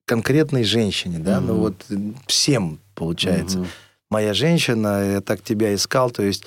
конкретной 0.06 0.64
женщине, 0.64 1.20
да, 1.20 1.40
ну 1.42 1.54
Мгм. 1.54 1.62
вот 1.62 1.86
э, 1.90 1.96
всем, 2.28 2.80
получается 2.96 3.60
Мгм. 3.60 3.68
моя 4.10 4.34
женщина, 4.34 5.14
я 5.14 5.22
так 5.22 5.42
тебя 5.42 5.74
искал. 5.74 6.12
То 6.12 6.24
есть 6.24 6.46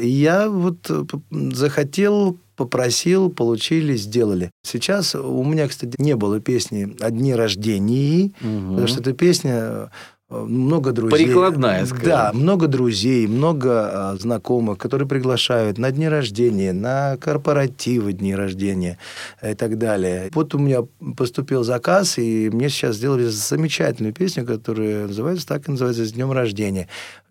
и 0.00 0.08
я 0.08 0.48
вот 0.48 0.90
э, 0.90 1.04
захотел, 1.52 2.36
попросил, 2.56 3.30
получили, 3.30 3.96
сделали. 3.96 4.50
Сейчас 4.62 5.14
у 5.14 5.42
меня, 5.44 5.68
кстати, 5.68 5.94
не 5.98 6.14
было 6.16 6.40
песни 6.40 6.94
о 7.00 7.10
дне 7.10 7.34
рождении, 7.36 8.32
Мгм. 8.40 8.70
потому 8.70 8.86
что 8.88 9.00
эта 9.00 9.12
песня 9.12 9.90
много 10.46 10.92
друзей. 10.92 11.26
Прикладная, 11.26 11.86
скажем. 11.86 12.04
Да, 12.04 12.30
много 12.32 12.66
друзей, 12.66 13.26
много 13.26 13.70
а, 14.10 14.16
знакомых, 14.16 14.78
которые 14.78 15.08
приглашают 15.08 15.78
на 15.78 15.90
дни 15.90 16.08
рождения, 16.08 16.72
на 16.72 17.16
корпоративы 17.16 18.12
дни 18.12 18.34
рождения 18.34 18.98
и 19.42 19.54
так 19.54 19.78
далее. 19.78 20.30
Вот 20.32 20.54
у 20.54 20.58
меня 20.58 20.80
поступил 21.16 21.64
заказ, 21.64 22.18
и 22.18 22.50
мне 22.50 22.68
сейчас 22.68 22.96
сделали 22.96 23.24
замечательную 23.24 24.12
песню, 24.12 24.44
которая 24.44 25.06
называется 25.06 25.46
так 25.46 25.68
и 25.68 25.70
называется 25.70 26.04
«С 26.04 26.12
днем 26.12 26.32
рождения». 26.32 26.88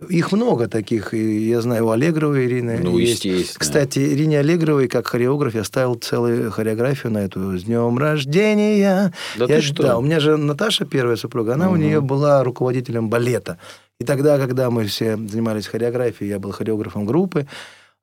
Их 0.09 0.31
много 0.31 0.67
таких, 0.67 1.13
и 1.13 1.47
я 1.47 1.61
знаю 1.61 1.87
у 1.87 1.91
Аллегровой 1.91 2.45
Ирины. 2.45 2.79
Ну, 2.83 2.97
есть. 2.97 3.25
естественно. 3.25 3.59
Кстати, 3.59 3.99
Ирине 3.99 4.39
Аллегровой, 4.39 4.87
как 4.87 5.07
хореограф, 5.07 5.55
я 5.55 5.63
ставил 5.63 5.95
целую 5.95 6.51
хореографию 6.51 7.11
на 7.11 7.19
эту 7.19 7.57
«С 7.57 7.63
днем 7.63 7.97
рождения». 7.97 9.13
Да 9.37 9.45
Я- 9.45 9.55
ты 9.57 9.61
что? 9.61 9.83
Да, 9.83 9.97
у 9.97 10.01
меня 10.01 10.19
же 10.19 10.37
Наташа, 10.37 10.85
первая 10.85 11.15
супруга, 11.15 11.53
она 11.53 11.69
у 11.69 11.75
нее 11.75 12.01
была 12.01 12.43
руководителем 12.93 13.09
балета. 13.09 13.57
И 13.99 14.05
тогда, 14.05 14.37
когда 14.37 14.69
мы 14.69 14.85
все 14.85 15.17
занимались 15.17 15.67
хореографией, 15.67 16.29
я 16.29 16.39
был 16.39 16.51
хореографом 16.51 17.05
группы 17.05 17.47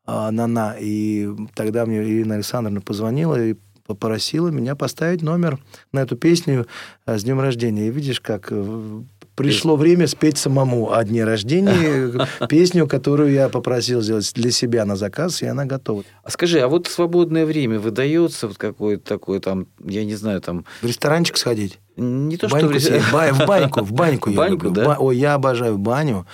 а, 0.06 0.30
«Нана», 0.30 0.76
и 0.80 1.28
тогда 1.54 1.86
мне 1.86 2.02
Ирина 2.02 2.34
Александровна 2.36 2.80
позвонила 2.80 3.36
и 3.40 3.56
попросила 3.86 4.50
меня 4.50 4.74
поставить 4.76 5.22
номер 5.22 5.58
на 5.92 6.00
эту 6.00 6.16
песню 6.16 6.66
а, 7.06 7.18
«С 7.18 7.24
днем 7.24 7.40
рождения». 7.40 7.88
И 7.88 7.90
видишь, 7.90 8.20
как 8.20 8.48
э, 8.50 9.02
пришло 9.42 9.76
время 9.76 10.06
спеть 10.06 10.38
самому 10.38 10.92
о 10.92 11.02
дне 11.04 11.24
рождения 11.24 12.26
песню, 12.48 12.86
которую 12.86 13.32
я 13.32 13.48
попросил 13.48 14.00
сделать 14.02 14.30
для 14.34 14.50
себя 14.50 14.84
на 14.84 14.96
заказ, 14.96 15.42
и 15.42 15.46
она 15.46 15.64
готова. 15.64 16.04
А 16.22 16.30
скажи, 16.30 16.60
а 16.60 16.68
вот 16.68 16.86
свободное 16.86 17.46
время 17.46 17.78
выдается 17.78 18.48
вот 18.48 18.58
какое-то 18.58 19.04
такое 19.04 19.40
там, 19.40 19.66
я 19.84 20.04
не 20.04 20.14
знаю, 20.14 20.40
там, 20.40 20.64
В 20.82 20.86
ресторанчик 20.86 21.36
сходить? 21.36 21.78
не 21.96 22.36
то, 22.38 22.48
баньку 22.48 22.78
что... 22.78 23.00
ба- 23.12 23.32
в 23.32 23.46
баньку, 23.46 23.80
в 23.82 23.92
баньку 23.92 24.30
В 24.30 24.32
я 24.32 24.38
баньку, 24.38 24.66
люблю. 24.66 24.82
да? 24.84 24.96
Ой, 24.98 25.16
я 25.18 25.34
обожаю 25.34 25.76
баню. 25.78 26.26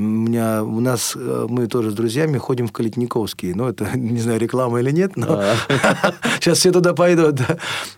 У 0.00 0.02
меня, 0.02 0.64
у 0.64 0.80
нас, 0.80 1.12
э, 1.14 1.46
мы 1.46 1.66
тоже 1.66 1.90
с 1.90 1.94
друзьями 1.94 2.38
ходим 2.38 2.66
в 2.66 2.72
Калитниковский. 2.72 3.52
Ну, 3.52 3.68
это, 3.68 3.86
не 3.98 4.18
знаю, 4.18 4.40
реклама 4.40 4.80
или 4.80 4.90
нет, 4.92 5.14
но 5.16 5.42
сейчас 6.40 6.58
все 6.58 6.72
туда 6.72 6.94
пойдут. 6.94 7.40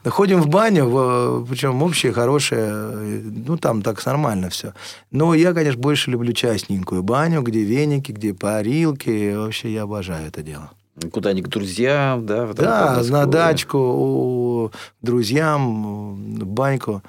Ходим 0.05 0.43
в 0.43 0.49
баню, 0.49 1.47
причем 1.49 1.81
общая, 1.81 2.13
хорошая, 2.13 2.73
э, 2.73 3.21
ну, 3.47 3.57
там 3.57 3.83
так 3.83 4.05
нормально 4.05 4.51
все. 4.51 4.75
Но 5.13 5.33
я, 5.35 5.53
конечно, 5.53 5.81
больше 5.81 6.11
люблю 6.11 6.33
частненькую 6.33 7.05
баню, 7.05 7.41
где 7.43 7.63
веники, 7.63 8.11
где 8.11 8.35
парилки. 8.35 9.37
Вообще, 9.37 9.73
я 9.73 9.83
обожаю 9.83 10.27
это 10.27 10.43
дело. 10.43 10.73
Куда-нибудь 11.13 11.51
к 11.51 11.53
друзьям, 11.55 12.27
да? 12.27 12.53
Да, 12.53 13.01
на 13.11 13.27
дачку, 13.27 13.79
у 13.79 14.73
друзьям, 15.03 16.17
баньку. 16.47 17.01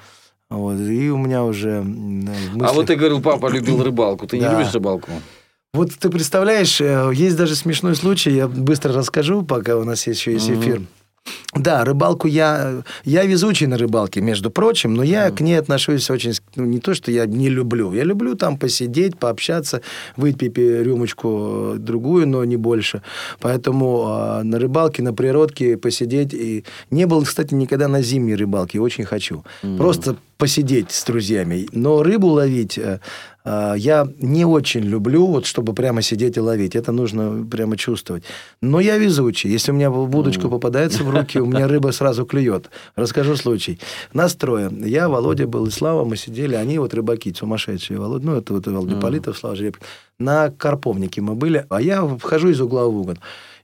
Вот, 0.54 0.80
и 0.80 1.10
у 1.10 1.18
меня 1.18 1.44
уже 1.44 1.70
м, 1.70 2.22
в 2.56 2.64
А 2.64 2.74
вот 2.74 2.86
ты 2.88 2.96
говорил, 2.96 3.22
папа 3.22 3.48
любил 3.52 3.84
рыбалку. 3.84 4.28
Ты 4.28 4.38
не 4.38 4.44
Да. 4.44 4.52
любишь 4.60 4.74
рыбалку? 4.74 5.10
Вот 5.74 5.90
ты 6.00 6.10
представляешь, 6.10 6.80
э, 6.82 7.12
есть 7.14 7.36
даже 7.36 7.56
смешной 7.56 7.96
случай, 7.96 8.32
я 8.32 8.48
быстро 8.48 8.94
расскажу, 8.94 9.42
пока 9.42 9.76
у 9.78 9.84
нас 9.84 10.06
еще 10.08 10.32
есть 10.34 10.50
эфир. 10.50 10.82
Да, 11.56 11.86
рыбалку 11.86 12.28
я... 12.28 12.84
Я 13.06 13.24
везучий 13.26 13.66
на 13.68 13.78
рыбалке, 13.78 14.20
между 14.22 14.50
прочим, 14.52 14.94
но 14.94 15.04
я 15.04 15.32
к 15.32 15.40
ней 15.40 15.56
отношусь 15.60 16.10
очень... 16.10 16.34
ну, 16.56 16.66
не 16.66 16.80
то, 16.80 16.94
что 16.94 17.12
я 17.12 17.26
не 17.26 17.48
люблю. 17.48 17.94
Я 17.94 18.04
люблю 18.04 18.36
там 18.36 18.58
посидеть, 18.58 19.18
пообщаться, 19.18 19.82
выпить 20.18 20.54
пи- 20.54 20.84
рюмочку 20.84 21.76
э, 21.76 21.78
другую, 21.80 22.28
но 22.28 22.44
не 22.44 22.58
больше. 22.58 23.02
Поэтому 23.40 24.06
э, 24.10 24.44
на 24.44 24.60
рыбалке, 24.60 25.02
на 25.04 25.14
природке 25.14 25.78
посидеть... 25.78 26.34
И... 26.34 26.66
Не 26.92 27.06
был, 27.06 27.24
кстати, 27.24 27.54
никогда 27.54 27.88
на 27.88 28.02
зимней 28.02 28.36
рыбалке, 28.36 28.80
очень 28.82 29.06
хочу. 29.06 29.44
Просто 29.78 30.16
посидеть 30.44 30.92
с 30.92 31.06
друзьями. 31.06 31.68
Но 31.72 32.04
рыбу 32.04 32.28
ловить... 32.28 32.78
э, 32.78 33.00
э, 33.46 33.76
я 33.78 34.06
не 34.20 34.44
очень 34.44 34.82
люблю, 34.82 35.26
вот, 35.26 35.46
чтобы 35.46 35.74
прямо 35.74 36.02
сидеть 36.02 36.36
и 36.36 36.42
ловить. 36.42 36.76
Это 36.76 36.92
нужно 36.92 37.48
прямо 37.50 37.78
чувствовать. 37.78 38.26
Но 38.62 38.82
я 38.82 38.98
везучий. 38.98 39.50
Если 39.50 39.72
у 39.72 39.74
меня 39.74 39.90
в 39.90 40.18
удочку 40.18 40.50
попадается 40.50 41.02
в 41.06 41.10
руки, 41.10 41.40
у 41.40 41.46
меня 41.46 41.66
рыба 41.70 41.92
сразу 41.92 42.26
клюет. 42.26 42.70
Расскажу 42.98 43.38
случай. 43.38 43.80
Нас 44.12 44.36
трое. 44.36 44.70
Я, 44.86 45.08
Володя 45.08 45.48
был 45.48 45.66
и 45.68 45.72
Слава, 45.72 46.04
мы 46.04 46.18
сидели. 46.18 46.56
Они 46.56 46.78
вот 46.78 46.94
рыбаки 46.94 47.34
сумасшедшие. 47.34 47.98
Володя, 47.98 48.26
ну, 48.26 48.36
это 48.36 48.54
вот 48.54 48.68
Иван 48.68 49.00
Политов, 49.00 49.38
Слава 49.38 49.56
Жеребкин. 49.56 49.82
На 50.20 50.50
Карповнике 50.50 51.22
мы 51.22 51.36
были. 51.36 51.66
А 51.70 51.82
я 51.82 52.06
вхожу 52.06 52.50
из 52.50 52.60
угла 52.60 52.86
в 52.86 52.98
угол. 52.98 53.16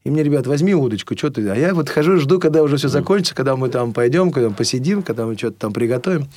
И 0.06 0.10
мне, 0.10 0.24
ребят, 0.24 0.48
возьми 0.48 0.74
удочку, 0.74 1.18
что 1.18 1.30
ты? 1.30 1.50
А 1.50 1.56
я 1.56 1.74
вот 1.74 1.90
хожу, 1.90 2.20
жду, 2.20 2.40
когда 2.40 2.64
уже 2.64 2.78
все 2.78 2.88
закончится, 2.88 3.36
когда 3.36 3.58
мы 3.58 3.68
там 3.68 3.92
пойдем, 3.92 4.32
когда 4.32 4.48
мы 4.48 4.56
посидим, 4.56 5.04
когда 5.04 5.26
мы 5.26 5.36
что-то 5.36 5.60
там 5.60 5.74
приготовим. 5.74 6.30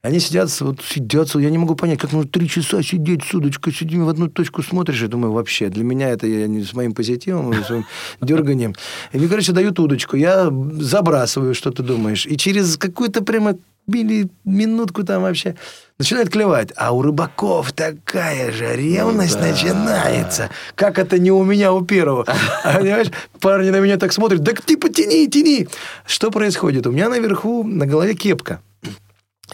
Они 0.00 0.20
сидят, 0.20 0.48
вот 0.60 0.80
сидят, 0.82 1.34
я 1.34 1.50
не 1.50 1.58
могу 1.58 1.74
понять, 1.74 1.98
как 1.98 2.12
можно 2.12 2.30
три 2.30 2.48
часа 2.48 2.82
сидеть 2.82 3.24
с 3.24 3.34
удочкой, 3.34 3.72
сидим 3.72 4.04
в 4.04 4.08
одну 4.08 4.28
точку 4.28 4.62
смотришь, 4.62 5.02
я 5.02 5.08
думаю, 5.08 5.32
вообще, 5.32 5.68
для 5.70 5.82
меня 5.82 6.10
это 6.10 6.26
я 6.28 6.46
не 6.46 6.62
с 6.62 6.72
моим 6.72 6.94
позитивом, 6.94 7.50
а 7.50 7.54
с 7.62 7.66
своим 7.66 7.84
дерганием. 8.20 8.74
И 9.12 9.18
мне, 9.18 9.26
короче, 9.28 9.50
дают 9.52 9.78
удочку, 9.80 10.16
я 10.16 10.50
забрасываю, 10.78 11.52
что 11.54 11.72
ты 11.72 11.82
думаешь, 11.82 12.26
и 12.26 12.36
через 12.36 12.76
какую-то 12.76 13.22
прямо 13.24 13.56
мили- 13.88 14.28
минутку 14.44 15.02
там 15.02 15.22
вообще 15.22 15.56
начинает 15.98 16.30
клевать. 16.30 16.72
А 16.76 16.92
у 16.92 17.02
рыбаков 17.02 17.72
такая 17.72 18.52
же 18.52 18.76
ревность 18.76 19.34
Ну 19.34 19.40
да. 19.42 19.48
начинается. 19.50 20.50
Как 20.76 21.00
это 21.00 21.18
не 21.18 21.32
у 21.32 21.42
меня, 21.42 21.72
у 21.72 21.84
первого. 21.84 22.24
А, 22.62 22.78
Понимаешь, 22.78 23.08
парни 23.40 23.70
на 23.70 23.80
меня 23.80 23.96
так 23.96 24.12
смотрят, 24.12 24.44
да 24.44 24.52
типа 24.52 24.90
тяни, 24.90 25.26
тяни. 25.26 25.66
Что 26.06 26.30
происходит? 26.30 26.86
У 26.86 26.92
меня 26.92 27.08
наверху 27.08 27.64
на 27.64 27.84
голове 27.84 28.14
кепка. 28.14 28.60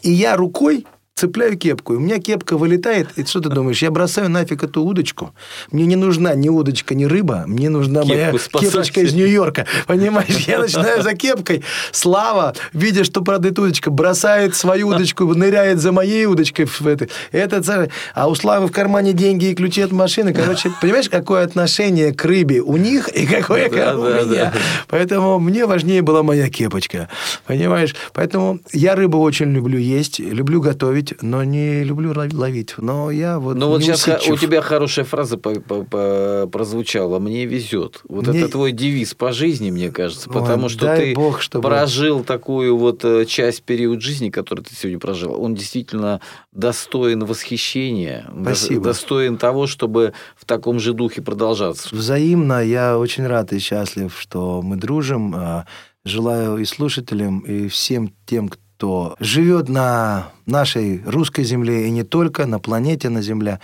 И 0.05 0.12
я 0.12 0.36
рукой 0.36 0.86
цепляю 1.19 1.57
кепку, 1.57 1.95
и 1.95 1.97
у 1.97 2.01
меня 2.01 2.19
кепка 2.19 2.57
вылетает, 2.59 3.09
и 3.17 3.25
что 3.25 3.41
ты 3.41 3.49
думаешь, 3.49 3.81
я 3.83 3.91
бросаю 3.93 4.29
нафиг 4.29 4.65
эту 4.65 4.83
удочку? 4.83 5.33
Мне 5.71 5.87
не 5.87 5.95
нужна 5.95 6.35
ни 6.35 6.49
удочка, 6.49 6.95
ни 6.97 7.05
рыба, 7.05 7.45
мне 7.47 7.71
нужна 7.71 8.03
моя 8.05 8.33
Кепку-спасатель. 8.33 8.71
кепочка 8.73 9.01
из 9.01 9.15
Нью-Йорка, 9.15 9.67
понимаешь? 9.87 10.45
Я 10.49 10.59
начинаю 10.59 11.03
за 11.03 11.15
кепкой. 11.15 11.62
Слава, 11.93 12.55
видя, 12.73 13.05
что 13.05 13.23
падает 13.23 13.57
удочка, 13.61 13.93
бросает 13.93 14.57
свою 14.57 14.89
удочку, 14.89 15.25
ныряет 15.33 15.79
за 15.79 15.93
моей 15.93 16.27
удочкой 16.27 16.65
в 16.67 16.85
это. 16.87 17.07
это 17.31 17.89
а 18.15 18.29
у 18.29 18.35
Славы 18.35 18.67
в 18.67 18.73
кармане 18.73 19.12
деньги 19.12 19.47
и 19.47 19.55
ключи 19.55 19.83
от 19.83 19.93
машины. 19.93 20.35
Короче, 20.35 20.73
понимаешь, 20.81 21.09
какое 21.09 21.45
отношение 21.45 22.12
к 22.12 22.25
рыбе 22.25 22.61
у 22.61 22.77
них 22.77 23.09
и 23.09 23.25
какое 23.27 23.71
Да, 23.71 23.97
у 23.97 24.03
да, 24.03 24.23
меня? 24.23 24.45
да. 24.47 24.53
Поэтому 24.89 25.39
мне 25.39 25.67
важнее 25.67 26.03
была 26.03 26.25
моя 26.25 26.49
кепочка. 26.51 27.09
Понимаешь? 27.47 27.95
Поэтому 28.12 28.59
я 28.73 28.97
рыбу 28.97 29.21
очень 29.21 29.53
люблю 29.53 29.79
есть, 29.79 30.19
люблю 30.19 30.61
готовить, 30.61 31.03
но 31.20 31.44
не 31.44 31.84
люблю 31.84 32.12
лов- 32.12 32.32
ловить. 32.32 32.74
Но 32.78 33.11
я 33.11 33.38
вот 33.38 33.57
Ну 33.57 33.68
вот 33.68 33.82
сейчас 33.82 34.02
ха- 34.02 34.12
у 34.12 34.16
усидчив. 34.16 34.40
тебя 34.40 34.62
хорошая 34.62 35.05
фраза 35.05 35.36
по- 35.38 35.61
по- 35.61 35.84
по- 35.84 36.48
прозвучала. 36.50 37.18
Мне 37.18 37.44
везет. 37.46 38.00
Вот 38.09 38.26
Мне- 38.26 38.40
это 38.40 38.48
твой 38.52 38.72
девиз 38.72 39.14
по 39.14 39.32
жизни, 39.32 39.70
мне 39.70 39.90
кажется, 39.90 40.28
Ой, 40.30 40.34
потому 40.40 40.68
что 40.68 40.86
дай 40.86 41.00
ты 41.11 41.14
бог, 41.14 41.40
чтобы- 41.40 41.68
прожил 41.68 42.24
такую 42.24 42.76
вот 42.76 43.05
э, 43.05 43.24
часть 43.26 43.62
период 43.62 44.00
жизни, 44.02 44.30
который 44.30 44.61
ты 44.64 44.74
сегодня 44.74 44.98
прожил. 44.98 45.40
Он 45.40 45.55
действительно 45.55 46.20
достоин 46.52 47.24
восхищения, 47.24 48.26
Спасибо. 48.42 48.84
достоин 48.84 49.36
того, 49.38 49.66
чтобы 49.66 50.12
в 50.36 50.44
таком 50.44 50.78
же 50.80 50.92
духе 50.92 51.22
продолжаться. 51.22 51.88
Взаимно 51.94 52.62
я 52.64 52.98
очень 52.98 53.26
рад 53.26 53.52
и 53.52 53.59
счастлив, 53.59 54.14
что 54.18 54.62
мы 54.62 54.76
дружим. 54.76 55.34
А, 55.36 55.66
Желаю 56.07 56.59
и 56.59 56.66
слушателям, 56.66 57.38
и 57.40 57.66
всем 57.68 58.12
тем, 58.26 58.50
кто 58.50 58.61
живет 59.20 59.68
на 59.68 60.32
нашей 60.47 61.03
русской 61.05 61.45
земле, 61.45 61.87
и 61.87 61.91
не 61.91 62.03
только, 62.03 62.47
на 62.47 62.59
планете, 62.59 63.09
на 63.09 63.22
Земле, 63.22 63.61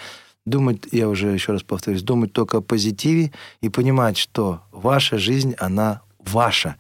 думать, 0.47 0.89
я 0.93 1.09
уже 1.09 1.29
еще 1.29 1.53
раз 1.53 1.63
повторюсь, 1.63 2.03
думать 2.03 2.33
только 2.33 2.59
о 2.59 2.61
позитиве 2.61 3.33
и 3.61 3.69
понимать, 3.69 4.17
что 4.17 4.61
ваша 4.73 5.19
жизнь, 5.19 5.55
она 5.59 6.03
ваша. 6.19 6.77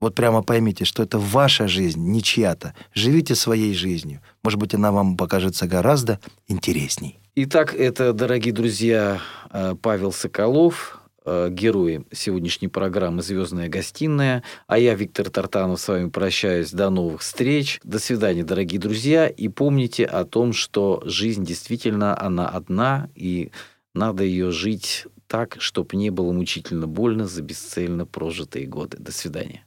Вот 0.00 0.14
прямо 0.14 0.42
поймите, 0.42 0.84
что 0.84 1.02
это 1.02 1.18
ваша 1.18 1.68
жизнь, 1.68 2.00
не 2.00 2.22
чья-то. 2.22 2.74
Живите 2.92 3.34
своей 3.34 3.74
жизнью. 3.74 4.20
Может 4.42 4.58
быть, 4.58 4.74
она 4.74 4.90
вам 4.90 5.16
покажется 5.16 5.68
гораздо 5.68 6.18
интересней. 6.48 7.18
Итак, 7.36 7.74
это, 7.74 8.12
дорогие 8.12 8.52
друзья, 8.52 9.20
э, 9.50 9.74
Павел 9.80 10.12
Соколов, 10.12 11.01
э, 11.24 11.48
герой 11.50 12.06
сегодняшней 12.12 12.68
программы 12.68 13.22
«Звездная 13.22 13.68
гостиная». 13.68 14.42
А 14.66 14.78
я, 14.78 14.94
Виктор 14.94 15.30
Тартанов, 15.30 15.80
с 15.80 15.88
вами 15.88 16.08
прощаюсь. 16.08 16.70
До 16.72 16.90
новых 16.90 17.22
встреч. 17.22 17.80
До 17.84 17.98
свидания, 17.98 18.44
дорогие 18.44 18.80
друзья. 18.80 19.26
И 19.28 19.48
помните 19.48 20.04
о 20.04 20.24
том, 20.24 20.52
что 20.52 21.02
жизнь 21.04 21.44
действительно, 21.44 22.20
она 22.20 22.48
одна, 22.48 23.08
и 23.14 23.50
надо 23.94 24.24
ее 24.24 24.50
жить 24.50 25.06
так, 25.26 25.56
чтобы 25.60 25.96
не 25.96 26.10
было 26.10 26.32
мучительно 26.32 26.86
больно 26.86 27.26
за 27.26 27.42
бесцельно 27.42 28.06
прожитые 28.06 28.66
годы. 28.66 28.98
До 29.00 29.12
свидания. 29.12 29.64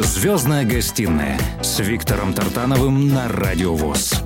«Звездная 0.00 0.64
гостиная» 0.64 1.38
с 1.62 1.80
Виктором 1.80 2.32
Тартановым 2.32 3.08
на 3.08 3.28
Радио 3.28 3.74
ВОЗ. 3.74 4.22